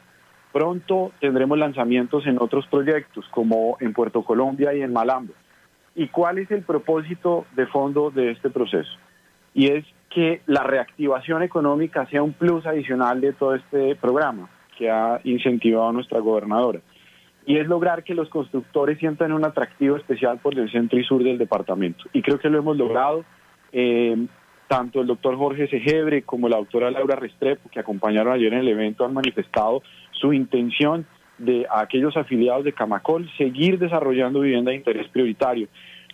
Pronto 0.52 1.12
tendremos 1.20 1.58
lanzamientos 1.58 2.26
en 2.26 2.42
otros 2.42 2.66
proyectos, 2.68 3.26
como 3.30 3.78
en 3.80 3.94
Puerto 3.94 4.24
Colombia 4.24 4.74
y 4.74 4.82
en 4.82 4.94
Malambo. 4.94 5.34
¿Y 5.96 6.08
cuál 6.08 6.40
es 6.40 6.50
el 6.52 6.64
propósito 6.64 7.46
de 7.56 7.68
fondo 7.68 8.10
de 8.10 8.32
este 8.32 8.50
proceso? 8.50 8.92
Y 9.54 9.68
es 9.68 9.86
que 10.10 10.42
la 10.48 10.64
reactivación 10.64 11.44
económica 11.44 12.08
sea 12.08 12.24
un 12.24 12.34
plus 12.34 12.66
adicional 12.66 13.22
de 13.22 13.34
todo 13.34 13.56
este 13.56 13.96
programa 13.96 14.50
que 14.78 14.90
ha 14.90 15.20
incentivado 15.24 15.92
nuestra 15.92 16.20
gobernadora 16.20 16.80
y 17.46 17.58
es 17.58 17.68
lograr 17.68 18.04
que 18.04 18.14
los 18.14 18.30
constructores 18.30 19.00
sientan 19.00 19.32
un 19.32 19.44
atractivo 19.44 19.98
especial 19.98 20.38
por 20.38 20.58
el 20.58 20.72
centro 20.72 21.00
y 21.00 21.04
sur 21.04 21.24
del 21.24 21.40
departamento. 21.40 22.06
Y 22.14 22.22
creo 22.22 22.40
que 22.40 22.50
lo 22.50 22.60
hemos 22.60 22.78
logrado. 22.78 23.26
Eh, 23.72 24.28
tanto 24.70 25.02
el 25.02 25.08
doctor 25.08 25.36
Jorge 25.36 25.68
Segebre 25.68 26.22
como 26.22 26.48
la 26.48 26.58
doctora 26.58 26.92
Laura 26.92 27.16
Restrepo, 27.16 27.70
que 27.70 27.80
acompañaron 27.80 28.32
ayer 28.32 28.54
en 28.54 28.60
el 28.60 28.68
evento, 28.68 29.04
han 29.04 29.16
manifestado 29.16 29.82
su 30.12 30.32
intención 30.32 31.08
de 31.40 31.66
a 31.70 31.82
aquellos 31.82 32.16
afiliados 32.16 32.64
de 32.64 32.74
Camacol 32.74 33.28
seguir 33.36 33.80
desarrollando 33.80 34.42
vivienda 34.42 34.70
de 34.70 34.78
interés 34.78 35.08
prioritario, 35.10 35.68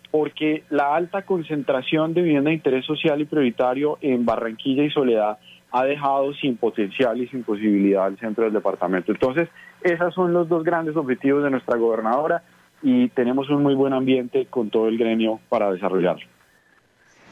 porque 0.09 0.63
la 0.69 0.95
alta 0.95 1.23
concentración 1.23 2.13
de 2.13 2.21
vivienda 2.21 2.49
de 2.49 2.55
interés 2.55 2.85
social 2.85 3.19
y 3.19 3.25
prioritario 3.25 3.97
en 3.99 4.25
Barranquilla 4.25 4.83
y 4.83 4.89
Soledad 4.89 5.37
ha 5.71 5.83
dejado 5.83 6.33
sin 6.35 6.55
potencial 6.55 7.19
y 7.19 7.27
sin 7.27 7.43
posibilidad 7.43 8.07
el 8.07 8.17
centro 8.17 8.45
del 8.45 8.53
departamento. 8.53 9.11
Entonces, 9.11 9.49
esos 9.83 10.13
son 10.13 10.31
los 10.31 10.47
dos 10.47 10.63
grandes 10.63 10.95
objetivos 10.95 11.43
de 11.43 11.49
nuestra 11.49 11.75
gobernadora 11.75 12.43
y 12.81 13.09
tenemos 13.09 13.49
un 13.49 13.63
muy 13.63 13.75
buen 13.75 13.91
ambiente 13.91 14.45
con 14.49 14.69
todo 14.69 14.87
el 14.87 14.97
gremio 14.97 15.41
para 15.49 15.73
desarrollarlo. 15.73 16.34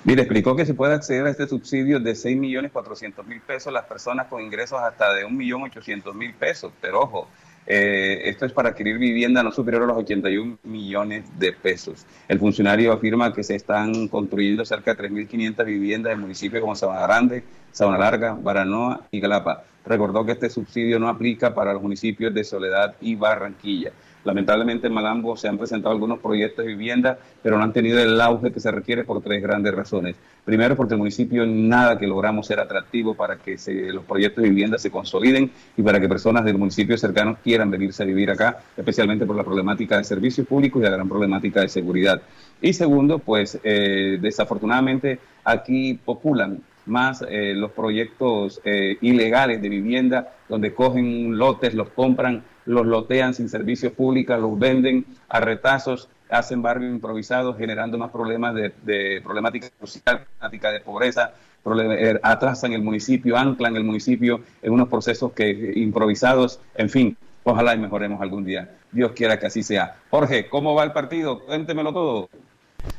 Mire, 0.06 0.24
explicó 0.24 0.54
que 0.54 0.66
se 0.66 0.74
puede 0.74 0.96
acceder 0.96 1.26
a 1.26 1.30
este 1.30 1.48
subsidio 1.48 1.98
de 1.98 2.12
6.400.000 2.12 3.42
pesos 3.42 3.72
las 3.72 3.86
personas 3.86 4.28
con 4.28 4.42
ingresos 4.42 4.82
hasta 4.82 5.14
de 5.14 5.26
1.800.000 5.26 6.34
pesos. 6.34 6.74
Pero 6.82 7.04
ojo, 7.04 7.30
eh, 7.66 8.24
esto 8.26 8.46
es 8.46 8.52
para 8.52 8.70
adquirir 8.70 8.98
vivienda 8.98 9.42
no 9.42 9.52
superior 9.54 9.84
a 9.84 9.86
los 9.86 9.98
81 9.98 10.58
millones 10.64 11.24
de 11.40 11.54
pesos. 11.54 12.06
El 12.28 12.38
funcionario 12.40 12.92
afirma 12.92 13.34
que 13.34 13.44
se 13.44 13.56
están 13.56 14.10
construyendo 14.10 14.66
cerca 14.66 14.94
de 14.94 15.08
3.500 15.08 15.64
viviendas 15.64 16.12
en 16.12 16.20
municipios 16.20 16.60
como 16.60 16.76
Sabana 16.76 17.08
Grande, 17.08 17.44
Sabana 17.72 17.98
Larga, 17.98 18.34
Baranoa 18.34 19.08
y 19.10 19.22
Galapa. 19.22 19.64
Recordó 19.86 20.26
que 20.26 20.34
este 20.34 20.50
subsidio 20.50 21.00
no 21.00 21.08
aplica 21.08 21.54
para 21.54 21.72
los 21.72 21.82
municipios 21.82 22.34
de 22.34 22.44
Soledad 22.44 22.96
y 23.00 23.16
Barranquilla. 23.16 23.94
Lamentablemente 24.24 24.88
en 24.88 24.94
Malambo 24.94 25.36
se 25.36 25.48
han 25.48 25.58
presentado 25.58 25.94
algunos 25.94 26.20
proyectos 26.20 26.66
de 26.66 26.72
vivienda, 26.72 27.18
pero 27.42 27.58
no 27.58 27.64
han 27.64 27.74
tenido 27.74 28.00
el 28.00 28.20
auge 28.22 28.52
que 28.52 28.60
se 28.60 28.72
requiere 28.72 29.04
por 29.04 29.22
tres 29.22 29.42
grandes 29.42 29.74
razones. 29.74 30.16
Primero, 30.46 30.76
porque 30.76 30.94
el 30.94 31.00
municipio 31.00 31.46
nada 31.46 31.98
que 31.98 32.08
logramos 32.08 32.48
ser 32.48 32.60
atractivo 32.60 33.16
para 33.16 33.38
que 33.38 33.58
los 33.92 34.04
proyectos 34.06 34.44
de 34.44 34.50
vivienda 34.50 34.78
se 34.78 34.92
consoliden 34.92 35.52
y 35.76 35.82
para 35.82 36.00
que 36.00 36.08
personas 36.08 36.46
del 36.46 36.58
municipio 36.58 36.98
cercanos 36.98 37.38
quieran 37.44 37.70
venirse 37.70 38.04
a 38.04 38.06
vivir 38.06 38.32
acá, 38.32 38.60
especialmente 38.78 39.26
por 39.26 39.36
la 39.36 39.44
problemática 39.44 39.98
de 39.98 40.04
servicios 40.04 40.48
públicos 40.48 40.82
y 40.82 40.86
la 40.86 40.92
gran 40.92 41.08
problemática 41.08 41.62
de 41.62 41.70
seguridad. 41.70 42.22
Y 42.62 42.74
segundo, 42.74 43.20
pues 43.20 43.60
eh, 43.64 44.18
desafortunadamente 44.22 45.20
aquí 45.44 45.96
populan 45.96 46.62
más 46.86 47.24
eh, 47.30 47.54
los 47.56 47.72
proyectos 47.72 48.62
eh, 48.64 48.98
ilegales 49.02 49.62
de 49.62 49.70
vivienda, 49.70 50.34
donde 50.50 50.74
cogen 50.74 51.38
lotes, 51.38 51.74
los 51.74 51.90
compran, 51.90 52.44
los 52.66 52.86
lotean 52.86 53.34
sin 53.34 53.50
servicios 53.50 53.94
públicos, 53.94 54.40
los 54.40 54.58
venden 54.58 55.06
a 55.30 55.40
retazos, 55.40 56.10
hacen 56.30 56.62
barrios 56.62 56.92
improvisados, 56.92 57.58
generando 57.58 57.98
más 57.98 58.12
problemas 58.12 58.56
de, 58.56 59.22
problemática 59.24 59.70
social, 59.80 60.26
problemática 60.26 60.72
de 60.72 60.80
pobreza, 60.80 61.34
eh, 61.66 62.20
atrasan 62.24 62.74
el 62.74 62.82
municipio, 62.82 63.38
anclan 63.38 63.76
el 63.76 63.84
municipio 63.84 64.42
en 64.62 64.74
unos 64.74 64.90
procesos 64.90 65.32
que 65.34 65.74
improvisados, 65.76 66.60
en 66.76 66.90
fin, 66.90 67.18
ojalá 67.44 67.76
y 67.76 67.80
mejoremos 67.80 68.22
algún 68.22 68.44
día. 68.44 68.70
Dios 68.92 69.12
quiera 69.14 69.40
que 69.40 69.48
así 69.48 69.64
sea. 69.64 69.96
Jorge, 70.10 70.50
¿cómo 70.50 70.76
va 70.76 70.84
el 70.84 70.92
partido? 70.92 71.40
Cuéntemelo 71.40 71.94
todo. 71.94 72.30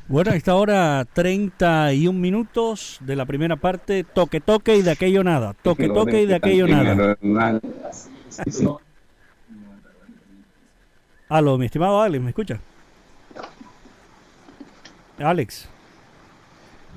Bueno, 0.07 0.33
a 0.33 0.37
esta 0.37 0.55
hora 0.55 1.07
31 1.13 2.19
minutos 2.19 2.99
de 3.01 3.17
la 3.17 3.27
primera 3.27 3.57
parte, 3.57 4.05
toque 4.05 4.41
toque 4.41 4.77
y 4.77 4.83
de 4.83 4.91
aquello 4.91 5.25
nada, 5.25 5.55
toque 5.63 5.89
toque 5.89 6.23
y 6.23 6.27
de 6.27 6.35
aquello 6.35 6.67
nada. 6.67 7.17
Aló, 11.29 11.57
mi 11.57 11.67
estimado 11.67 12.01
Alex, 12.03 12.23
¿me 12.23 12.31
escucha? 12.31 12.61
Alex. 15.19 15.69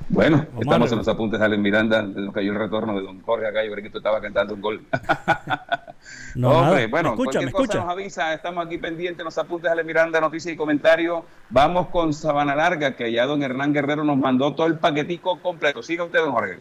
Bueno, 0.09 0.45
estamos 0.59 0.91
en 0.91 0.97
los 0.99 1.07
apuntes 1.07 1.39
de 1.39 1.45
Alex 1.45 1.61
Miranda, 1.61 2.01
nos 2.01 2.33
cayó 2.33 2.51
el 2.51 2.59
retorno 2.59 2.95
de 2.97 3.01
don 3.03 3.21
Jorge 3.21 3.47
acá, 3.47 3.63
yo 3.63 3.71
creo 3.71 3.83
que 3.83 3.89
tú 3.89 3.97
estabas 3.97 4.21
cantando 4.21 4.53
un 4.53 4.61
gol. 4.61 4.81
no, 6.35 6.49
Hombre, 6.49 6.87
bueno, 6.87 7.09
me 7.09 7.15
escucha, 7.15 7.39
me 7.39 7.47
escucha. 7.47 7.79
nos 7.79 7.89
avisa, 7.89 8.33
estamos 8.33 8.65
aquí 8.65 8.77
pendientes, 8.77 9.23
los 9.23 9.37
apuntes 9.37 9.63
de 9.63 9.71
Alex 9.71 9.85
Miranda, 9.85 10.21
noticias 10.21 10.53
y 10.53 10.57
comentarios. 10.57 11.23
Vamos 11.49 11.87
con 11.87 12.13
Sabana 12.13 12.55
Larga, 12.55 12.95
que 12.95 13.11
ya 13.11 13.25
don 13.25 13.43
Hernán 13.43 13.73
Guerrero 13.73 14.03
nos 14.03 14.17
mandó 14.17 14.53
todo 14.55 14.67
el 14.67 14.77
paquetico 14.77 15.39
completo. 15.41 15.81
Siga 15.83 16.05
usted, 16.05 16.19
don 16.19 16.31
Jorge. 16.31 16.59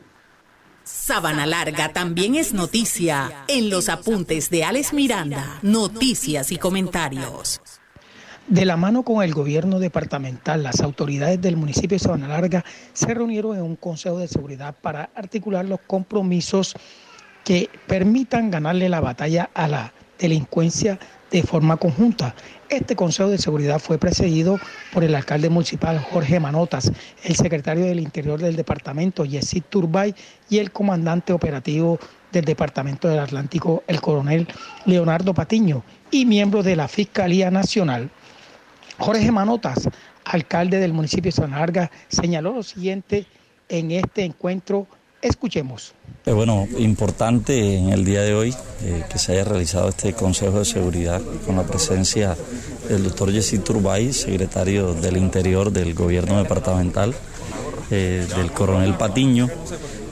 Sabana 0.87 1.47
Larga 1.47 1.93
también 1.93 2.37
es 2.37 2.55
noticia 2.55 3.45
en 3.49 3.71
los 3.71 3.89
apuntes 3.89 4.51
de 4.51 4.63
Alex 4.63 4.93
Miranda, 4.93 5.59
noticias 5.63 6.53
y 6.53 6.59
comentarios. 6.59 7.61
De 8.47 8.65
la 8.65 8.77
mano 8.77 9.03
con 9.03 9.25
el 9.25 9.35
gobierno 9.35 9.81
departamental, 9.81 10.63
las 10.63 10.81
autoridades 10.81 11.43
del 11.43 11.57
municipio 11.57 11.97
de 11.97 11.99
Sabana 11.99 12.29
Larga 12.29 12.65
se 12.93 13.13
reunieron 13.13 13.57
en 13.57 13.65
un 13.65 13.75
consejo 13.75 14.21
de 14.21 14.29
seguridad 14.29 14.77
para 14.81 15.11
articular 15.17 15.65
los 15.65 15.81
compromisos 15.89 16.77
que 17.45 17.69
permitan 17.89 18.53
ganarle 18.53 18.89
la 18.89 19.01
batalla 19.01 19.51
a 19.55 19.67
la 19.67 19.93
delincuencia 20.21 21.01
de 21.33 21.43
forma 21.43 21.79
conjunta. 21.79 22.37
Este 22.69 22.97
Consejo 22.97 23.29
de 23.29 23.39
Seguridad 23.39 23.79
fue 23.79 23.97
precedido 23.97 24.59
por 24.93 25.05
el 25.05 25.15
alcalde 25.15 25.49
municipal 25.49 26.01
Jorge 26.01 26.41
Manotas, 26.41 26.91
el 27.23 27.37
secretario 27.37 27.85
del 27.85 28.01
Interior 28.01 28.41
del 28.41 28.57
departamento 28.57 29.25
Yesid 29.25 29.63
Turbay 29.71 30.15
y 30.51 30.59
el 30.59 30.73
comandante 30.73 31.33
operativo 31.33 32.01
del 32.33 32.45
Departamento 32.45 33.07
del 33.09 33.21
Atlántico, 33.21 33.85
el 33.87 34.01
coronel 34.01 34.49
Leonardo 34.85 35.33
Patiño, 35.33 35.85
y 36.11 36.27
miembros 36.27 36.65
de 36.65 36.75
la 36.75 36.89
Fiscalía 36.89 37.53
Nacional. 37.53 38.11
Jorge 38.99 39.31
Manotas, 39.31 39.89
alcalde 40.25 40.79
del 40.79 40.93
municipio 40.93 41.31
de 41.31 41.37
San 41.37 41.53
Larga, 41.53 41.91
señaló 42.09 42.53
lo 42.53 42.63
siguiente 42.65 43.27
en 43.69 43.93
este 43.93 44.25
encuentro. 44.25 44.89
Escuchemos. 45.27 45.93
Es 46.25 46.35
bueno, 46.35 46.69
importante 46.79 47.77
en 47.77 47.91
el 47.91 48.05
día 48.05 48.23
de 48.23 48.35
hoy 48.35 48.55
eh, 48.85 49.05
que 49.11 49.19
se 49.19 49.33
haya 49.33 49.45
realizado 49.45 49.89
este 49.89 50.13
Consejo 50.13 50.61
de 50.61 50.65
Seguridad 50.65 51.21
con 51.45 51.57
la 51.57 51.65
presencia 51.65 52.37
del 52.89 53.03
doctor 53.03 53.33
Jessy 53.33 53.59
Turbay, 53.59 54.13
secretario 54.13 54.95
del 54.95 55.17
Interior 55.17 55.73
del 55.73 55.95
Gobierno 55.95 56.41
Departamental, 56.41 57.13
eh, 57.91 58.25
del 58.37 58.53
coronel 58.53 58.95
Patiño, 58.95 59.49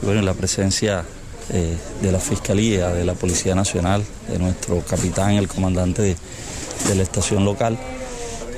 bueno, 0.03 0.21
la 0.23 0.35
presencia 0.35 1.05
eh, 1.51 1.77
de 2.03 2.13
la 2.13 2.19
Fiscalía, 2.19 2.89
de 2.89 3.05
la 3.05 3.15
Policía 3.15 3.55
Nacional, 3.55 4.03
de 4.29 4.39
nuestro 4.39 4.81
capitán, 4.81 5.33
el 5.33 5.47
comandante 5.47 6.17
de 6.89 6.95
la 6.95 7.03
estación 7.03 7.45
local. 7.45 7.79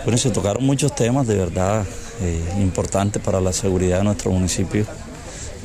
Bueno, 0.05 0.17
se 0.17 0.31
tocaron 0.31 0.65
muchos 0.65 0.95
temas 0.95 1.27
de 1.27 1.37
verdad 1.37 1.85
eh, 2.23 2.41
importantes 2.61 3.21
para 3.21 3.41
la 3.41 3.53
seguridad 3.53 3.99
de 3.99 4.05
nuestro 4.05 4.31
municipio. 4.31 4.87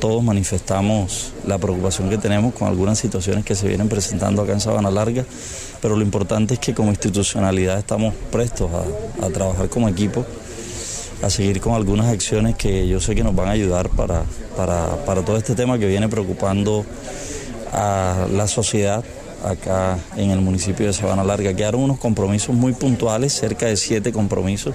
Todos 0.02 0.20
manifestamos 0.24 1.32
la 1.46 1.58
preocupación 1.58 2.10
que 2.10 2.18
tenemos 2.18 2.54
con 2.54 2.66
algunas 2.66 2.98
situaciones 2.98 3.44
que 3.44 3.54
se 3.54 3.68
vienen 3.68 3.88
presentando 3.88 4.42
acá 4.42 4.50
en 4.50 4.58
Sabana 4.58 4.90
Larga, 4.90 5.24
pero 5.80 5.94
lo 5.94 6.02
importante 6.02 6.54
es 6.54 6.58
que 6.58 6.74
como 6.74 6.90
institucionalidad 6.90 7.78
estamos 7.78 8.12
prestos 8.32 8.68
a, 9.22 9.28
trabajar 9.28 9.68
como 9.68 9.88
equipo 9.88 10.26
a 11.22 11.30
seguir 11.30 11.60
con 11.60 11.74
algunas 11.74 12.08
acciones 12.08 12.56
que 12.56 12.88
yo 12.88 12.98
sé 12.98 13.14
que 13.14 13.22
nos 13.22 13.36
van 13.36 13.46
a 13.46 13.52
ayudar 13.52 13.90
para, 13.90 14.24
para, 14.56 15.04
para 15.06 15.24
todo 15.24 15.36
este 15.36 15.54
tema 15.54 15.78
que 15.78 15.86
viene 15.86 16.08
preocupando 16.08 16.84
a 17.72 18.26
la 18.32 18.48
sociedad 18.48 19.04
acá 19.44 20.00
en 20.16 20.32
el 20.32 20.40
municipio 20.40 20.84
de 20.88 20.94
Sabana 20.94 21.22
Larga. 21.22 21.54
Quedaron 21.54 21.80
unos 21.80 22.00
compromisos 22.00 22.56
muy 22.56 22.72
puntuales, 22.72 23.34
cerca 23.34 23.66
de 23.66 23.76
siete 23.76 24.10
compromisos 24.10 24.74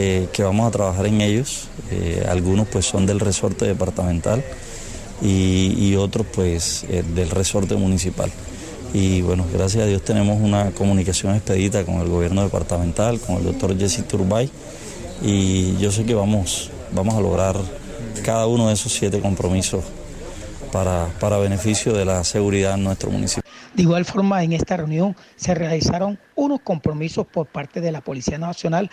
eh, 0.00 0.28
que 0.32 0.44
vamos 0.44 0.68
a 0.68 0.70
trabajar 0.70 1.06
en 1.06 1.20
ellos. 1.20 1.66
Eh, 1.90 2.24
algunos 2.30 2.68
pues 2.68 2.86
son 2.86 3.04
del 3.04 3.18
resorte 3.18 3.66
departamental 3.66 4.44
y, 5.20 5.96
otros 5.96 6.24
pues 6.32 6.86
eh, 6.88 7.02
del 7.02 7.30
resorte 7.30 7.74
municipal. 7.74 8.30
Y 8.94 9.22
bueno, 9.22 9.44
gracias 9.52 9.82
a 9.82 9.86
Dios 9.86 10.02
tenemos 10.02 10.40
una 10.40 10.70
comunicación 10.70 11.34
expedita 11.34 11.84
con 11.84 11.96
el 11.96 12.06
gobierno 12.06 12.44
departamental, 12.44 13.18
con 13.18 13.38
el 13.38 13.44
doctor 13.46 13.76
Jesse 13.76 14.06
Turbay 14.06 14.48
y 15.20 15.76
yo 15.78 15.90
sé 15.90 16.04
que 16.04 16.14
vamos, 16.14 16.70
vamos 16.92 17.16
a 17.16 17.20
lograr 17.20 17.56
cada 18.24 18.46
uno 18.46 18.68
de 18.68 18.74
esos 18.74 18.92
siete 18.92 19.18
compromisos 19.18 19.82
para, 20.70 21.08
para 21.18 21.38
beneficio 21.38 21.92
de 21.92 22.04
la 22.04 22.22
seguridad 22.22 22.74
en 22.74 22.84
nuestro 22.84 23.10
municipio. 23.10 23.50
De 23.74 23.82
igual 23.82 24.04
forma, 24.04 24.42
en 24.42 24.52
esta 24.52 24.76
reunión 24.76 25.16
se 25.36 25.54
realizaron 25.54 26.18
unos 26.36 26.60
compromisos 26.60 27.26
por 27.26 27.46
parte 27.46 27.80
de 27.80 27.92
la 27.92 28.00
Policía 28.00 28.38
Nacional 28.38 28.90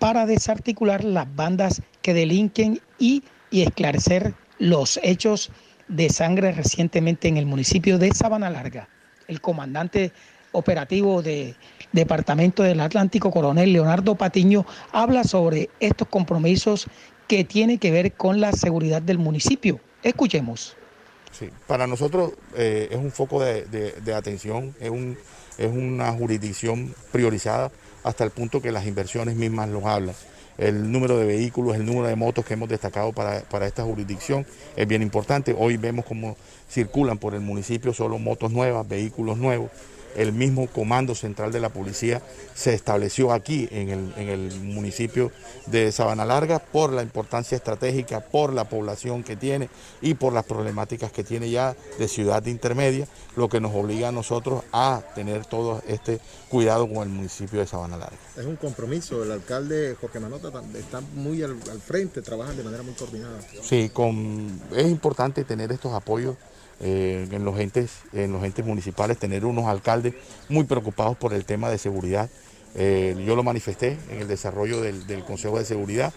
para 0.00 0.26
desarticular 0.26 1.04
las 1.04 1.32
bandas 1.36 1.82
que 2.02 2.14
delinquen 2.14 2.80
y, 2.98 3.22
y 3.50 3.62
esclarecer 3.62 4.34
los 4.58 4.98
hechos 5.04 5.52
de 5.86 6.08
sangre 6.08 6.52
recientemente 6.52 7.28
en 7.28 7.36
el 7.36 7.46
municipio 7.46 7.98
de 7.98 8.10
Sabana 8.12 8.50
Larga. 8.50 8.88
El 9.28 9.40
comandante 9.40 10.10
operativo 10.52 11.22
del 11.22 11.54
Departamento 11.92 12.62
del 12.62 12.80
Atlántico, 12.80 13.30
coronel 13.30 13.72
Leonardo 13.72 14.14
Patiño, 14.14 14.66
habla 14.90 15.22
sobre 15.22 15.68
estos 15.78 16.08
compromisos 16.08 16.86
que 17.28 17.44
tienen 17.44 17.78
que 17.78 17.90
ver 17.90 18.12
con 18.12 18.40
la 18.40 18.52
seguridad 18.52 19.02
del 19.02 19.18
municipio. 19.18 19.80
Escuchemos. 20.02 20.76
Sí, 21.30 21.50
para 21.66 21.86
nosotros 21.86 22.32
eh, 22.56 22.88
es 22.90 22.96
un 22.96 23.12
foco 23.12 23.40
de, 23.40 24.14
atención, 24.16 24.74
es, 24.80 24.90
un, 24.90 25.16
es 25.58 25.70
una 25.70 26.10
jurisdicción 26.12 26.92
priorizada 27.12 27.70
hasta 28.02 28.24
el 28.24 28.30
punto 28.30 28.60
que 28.60 28.72
las 28.72 28.86
inversiones 28.86 29.36
mismas 29.36 29.68
los 29.68 29.84
hablan. 29.84 30.14
El 30.58 30.92
número 30.92 31.16
de 31.16 31.24
vehículos, 31.24 31.76
el 31.76 31.86
número 31.86 32.06
de 32.06 32.16
motos 32.16 32.44
que 32.44 32.54
hemos 32.54 32.68
destacado 32.68 33.12
para, 33.12 33.40
para 33.42 33.66
esta 33.66 33.82
jurisdicción 33.82 34.46
es 34.76 34.86
bien 34.86 35.00
importante. 35.00 35.54
Hoy 35.56 35.76
vemos 35.76 36.04
cómo 36.04 36.36
circulan 36.68 37.18
por 37.18 37.34
el 37.34 37.40
municipio 37.40 37.94
solo 37.94 38.18
motos 38.18 38.52
nuevas, 38.52 38.86
vehículos 38.86 39.38
nuevos 39.38 39.70
el 40.16 40.32
mismo 40.32 40.66
comando 40.66 41.14
central 41.14 41.52
de 41.52 41.60
la 41.60 41.68
policía 41.68 42.22
se 42.54 42.74
estableció 42.74 43.32
aquí 43.32 43.68
en 43.70 43.88
el, 43.88 44.60
municipio 44.60 45.32
de 45.66 45.92
Sabana 45.92 46.24
Larga 46.24 46.58
por 46.58 46.92
la 46.92 47.02
importancia 47.02 47.56
estratégica, 47.56 48.20
por 48.20 48.52
la 48.52 48.64
población 48.64 49.22
que 49.22 49.36
tiene 49.36 49.68
y 50.00 50.14
por 50.14 50.32
las 50.32 50.44
problemáticas 50.44 51.12
que 51.12 51.24
tiene 51.24 51.50
ya 51.50 51.76
de 51.98 52.08
ciudad 52.08 52.44
intermedia, 52.46 53.06
lo 53.36 53.48
que 53.48 53.60
nos 53.60 53.74
obliga 53.74 54.08
a 54.08 54.12
nosotros 54.12 54.62
a 54.72 55.02
tener 55.14 55.46
todo 55.46 55.82
este 55.86 56.20
cuidado 56.48 56.88
con 56.88 57.02
el 57.02 57.08
municipio 57.08 57.60
de 57.60 57.66
Sabana 57.66 57.96
Larga. 57.96 58.16
Es 58.36 58.46
un 58.46 58.56
compromiso, 58.56 59.22
el 59.22 59.32
alcalde 59.32 59.96
Jorge 60.00 60.20
Manota 60.20 60.50
está 60.74 61.00
muy 61.14 61.42
al, 61.42 61.56
frente, 61.80 62.22
trabajan 62.22 62.56
de 62.56 62.64
manera 62.64 62.82
muy 62.82 62.94
coordinada. 62.94 63.38
Sí, 63.62 63.90
con, 63.92 64.60
es 64.74 64.86
importante 64.86 65.44
tener 65.44 65.72
estos 65.72 65.92
apoyos 65.92 66.36
eh, 66.80 67.28
en, 67.30 67.44
los 67.44 67.58
entes, 67.58 67.90
en 68.12 68.32
los 68.32 68.42
entes 68.44 68.64
municipales, 68.64 69.18
tener 69.18 69.44
unos 69.44 69.66
alcaldes 69.66 70.14
muy 70.48 70.64
preocupados 70.64 71.16
por 71.16 71.34
el 71.34 71.44
tema 71.44 71.70
de 71.70 71.78
seguridad. 71.78 72.30
Eh, 72.74 73.16
yo 73.26 73.34
lo 73.34 73.42
manifesté 73.42 73.98
en 74.10 74.20
el 74.20 74.28
desarrollo 74.28 74.80
del, 74.80 75.24
Consejo 75.24 75.58
de 75.58 75.64
Seguridad. 75.64 76.12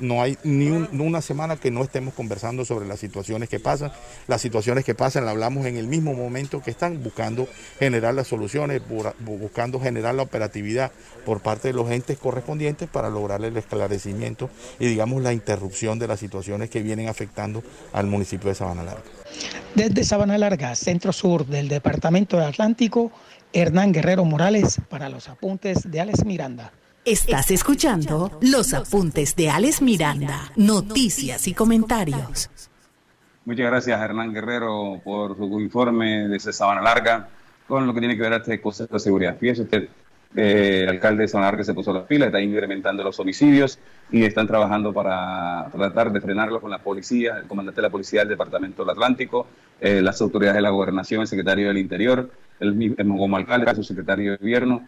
No, 0.00 0.20
hay 0.20 0.36
ni 0.42 0.68
una 0.68 1.22
semana 1.22 1.56
que 1.56 1.70
no 1.70 1.82
estemos 1.82 2.12
conversando 2.12 2.64
sobre 2.64 2.86
las 2.86 3.00
situaciones 3.00 3.48
que 3.48 3.58
pasan. 3.58 3.90
Las 4.26 4.42
situaciones 4.42 4.84
que 4.84 4.94
pasan 4.94 5.24
las 5.24 5.32
hablamos 5.32 5.66
en 5.66 5.76
el 5.76 5.86
mismo 5.86 6.12
momento 6.12 6.62
que 6.62 6.70
están 6.70 7.02
buscando 7.02 7.48
generar 7.78 8.14
las 8.14 8.28
soluciones, 8.28 8.82
buscando 9.20 9.80
generar 9.80 10.14
la 10.14 10.22
operatividad 10.22 10.92
por 11.24 11.40
parte 11.40 11.68
de 11.68 11.74
los 11.74 11.90
entes 11.90 12.18
correspondientes 12.18 12.88
para 12.88 13.08
lograr 13.08 13.42
el 13.44 13.56
esclarecimiento 13.56 14.50
y 14.78 14.86
digamos 14.86 15.22
la 15.22 15.32
interrupción 15.32 15.98
de 15.98 16.08
las 16.08 16.20
situaciones 16.20 16.68
que 16.68 16.82
vienen 16.82 17.08
afectando 17.08 17.62
al 17.92 18.06
municipio 18.06 18.50
de 18.50 18.54
Sabana 18.54 18.82
Larga. 18.82 19.02
Desde 19.74 20.04
Sabana 20.04 20.36
Larga, 20.36 20.74
centro 20.74 21.12
sur 21.12 21.46
del 21.46 21.68
Departamento 21.68 22.36
del 22.36 22.46
Atlántico, 22.46 23.10
Hernán 23.54 23.92
Guerrero 23.92 24.24
Morales 24.24 24.80
para 24.88 25.08
los 25.08 25.28
apuntes 25.28 25.90
de 25.90 26.00
Alex 26.00 26.24
Miranda. 26.24 26.72
Estás 27.04 27.50
escuchando 27.50 28.38
los 28.40 28.72
apuntes 28.72 29.36
de 29.36 29.50
Alex 29.50 29.82
Miranda, 29.82 30.52
noticias 30.56 31.46
y 31.48 31.52
comentarios. 31.54 32.48
Muchas 33.44 33.66
gracias 33.66 34.00
Hernán 34.00 34.32
Guerrero 34.32 35.00
por 35.04 35.36
su 35.36 35.60
informe 35.60 36.28
desde 36.28 36.52
Sabana 36.52 36.80
Larga 36.80 37.28
con 37.68 37.86
lo 37.86 37.92
que 37.92 38.00
tiene 38.00 38.16
que 38.16 38.22
ver 38.22 38.32
a 38.32 38.36
este 38.36 38.60
Consejo 38.60 38.94
de 38.94 39.00
Seguridad. 39.00 39.36
Fíjese 39.38 39.62
usted, 39.62 39.88
eh, 40.34 40.80
el 40.84 40.88
alcalde 40.88 41.22
de 41.22 41.28
Sabana 41.28 41.50
Larga 41.50 41.64
se 41.64 41.74
puso 41.74 41.92
las 41.92 42.04
pilas, 42.04 42.28
está 42.28 42.40
incrementando 42.40 43.02
los 43.02 43.18
homicidios 43.20 43.78
y 44.10 44.24
están 44.24 44.46
trabajando 44.46 44.92
para 44.92 45.68
tratar 45.72 46.12
de 46.12 46.20
frenarlo 46.20 46.60
con 46.60 46.70
la 46.70 46.78
policía, 46.78 47.38
el 47.38 47.48
comandante 47.48 47.80
de 47.80 47.86
la 47.88 47.90
policía 47.90 48.20
del 48.20 48.30
Departamento 48.30 48.82
del 48.82 48.90
Atlántico, 48.90 49.46
eh, 49.80 50.00
las 50.00 50.20
autoridades 50.22 50.56
de 50.56 50.62
la 50.62 50.70
gobernación, 50.70 51.22
el 51.22 51.26
secretario 51.26 51.68
del 51.68 51.78
Interior, 51.78 52.30
el, 52.62 52.94
el 52.96 53.08
como 53.08 53.36
alcalde, 53.36 53.74
su 53.74 53.82
secretario 53.82 54.32
de 54.32 54.36
gobierno. 54.38 54.86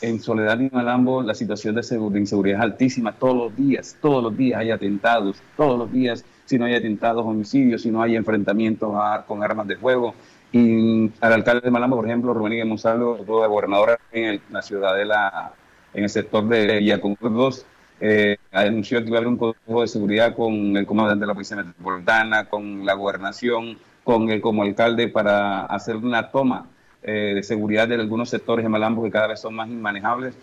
En 0.00 0.20
Soledad 0.20 0.58
y 0.60 0.70
Malambo 0.70 1.22
la 1.22 1.34
situación 1.34 1.74
de, 1.74 2.18
inseguridad 2.18 2.58
es 2.58 2.64
altísima 2.64 3.12
todos 3.12 3.36
los 3.36 3.56
días, 3.56 3.96
todos 4.00 4.22
los 4.22 4.36
días 4.36 4.60
hay 4.60 4.70
atentados, 4.70 5.42
todos 5.56 5.78
los 5.78 5.92
días, 5.92 6.24
si 6.46 6.58
no 6.58 6.64
hay 6.64 6.74
atentados, 6.74 7.24
homicidios, 7.26 7.82
si 7.82 7.90
no 7.90 8.02
hay 8.02 8.16
enfrentamientos 8.16 8.90
con 9.26 9.42
armas 9.42 9.66
de 9.66 9.76
fuego. 9.76 10.14
Y 10.52 11.10
al 11.20 11.32
alcalde 11.32 11.62
de 11.62 11.70
Malambo, 11.70 11.96
por 11.96 12.06
ejemplo, 12.06 12.34
Rubén 12.34 12.66
Monsalvo, 12.68 13.16
de 13.18 13.24
gobernador 13.24 13.98
en 14.10 14.40
la 14.50 14.62
ciudad 14.62 14.96
de 14.96 15.04
la, 15.04 15.52
en 15.94 16.04
el 16.04 16.10
sector 16.10 16.48
de 16.48 16.78
Villaconur 16.78 17.18
2, 17.20 17.66
eh, 18.00 18.38
anunció 18.50 19.00
que 19.02 19.08
iba 19.08 19.18
a 19.18 19.20
haber 19.20 19.28
un 19.28 19.36
consejo 19.36 19.82
de 19.82 19.86
seguridad 19.86 20.34
con 20.34 20.76
el 20.76 20.86
comandante 20.86 21.20
de 21.20 21.26
la 21.26 21.34
Policía 21.34 21.58
Metropolitana, 21.58 22.46
con 22.46 22.84
la 22.86 22.94
gobernación, 22.94 23.78
con 24.02 24.30
el 24.30 24.40
como 24.40 24.62
alcalde 24.62 25.08
para 25.08 25.66
hacer 25.66 25.96
una 25.96 26.30
toma 26.30 26.66
eh, 27.02 27.32
de 27.34 27.42
seguridad 27.42 27.88
de 27.88 27.94
algunos 27.94 28.28
sectores 28.28 28.64
de 28.64 28.68
Malambo 28.68 29.02
que 29.02 29.10
cada 29.10 29.28
vez 29.28 29.40
son 29.40 29.54
más 29.54 29.68
inmanejables. 29.68 30.34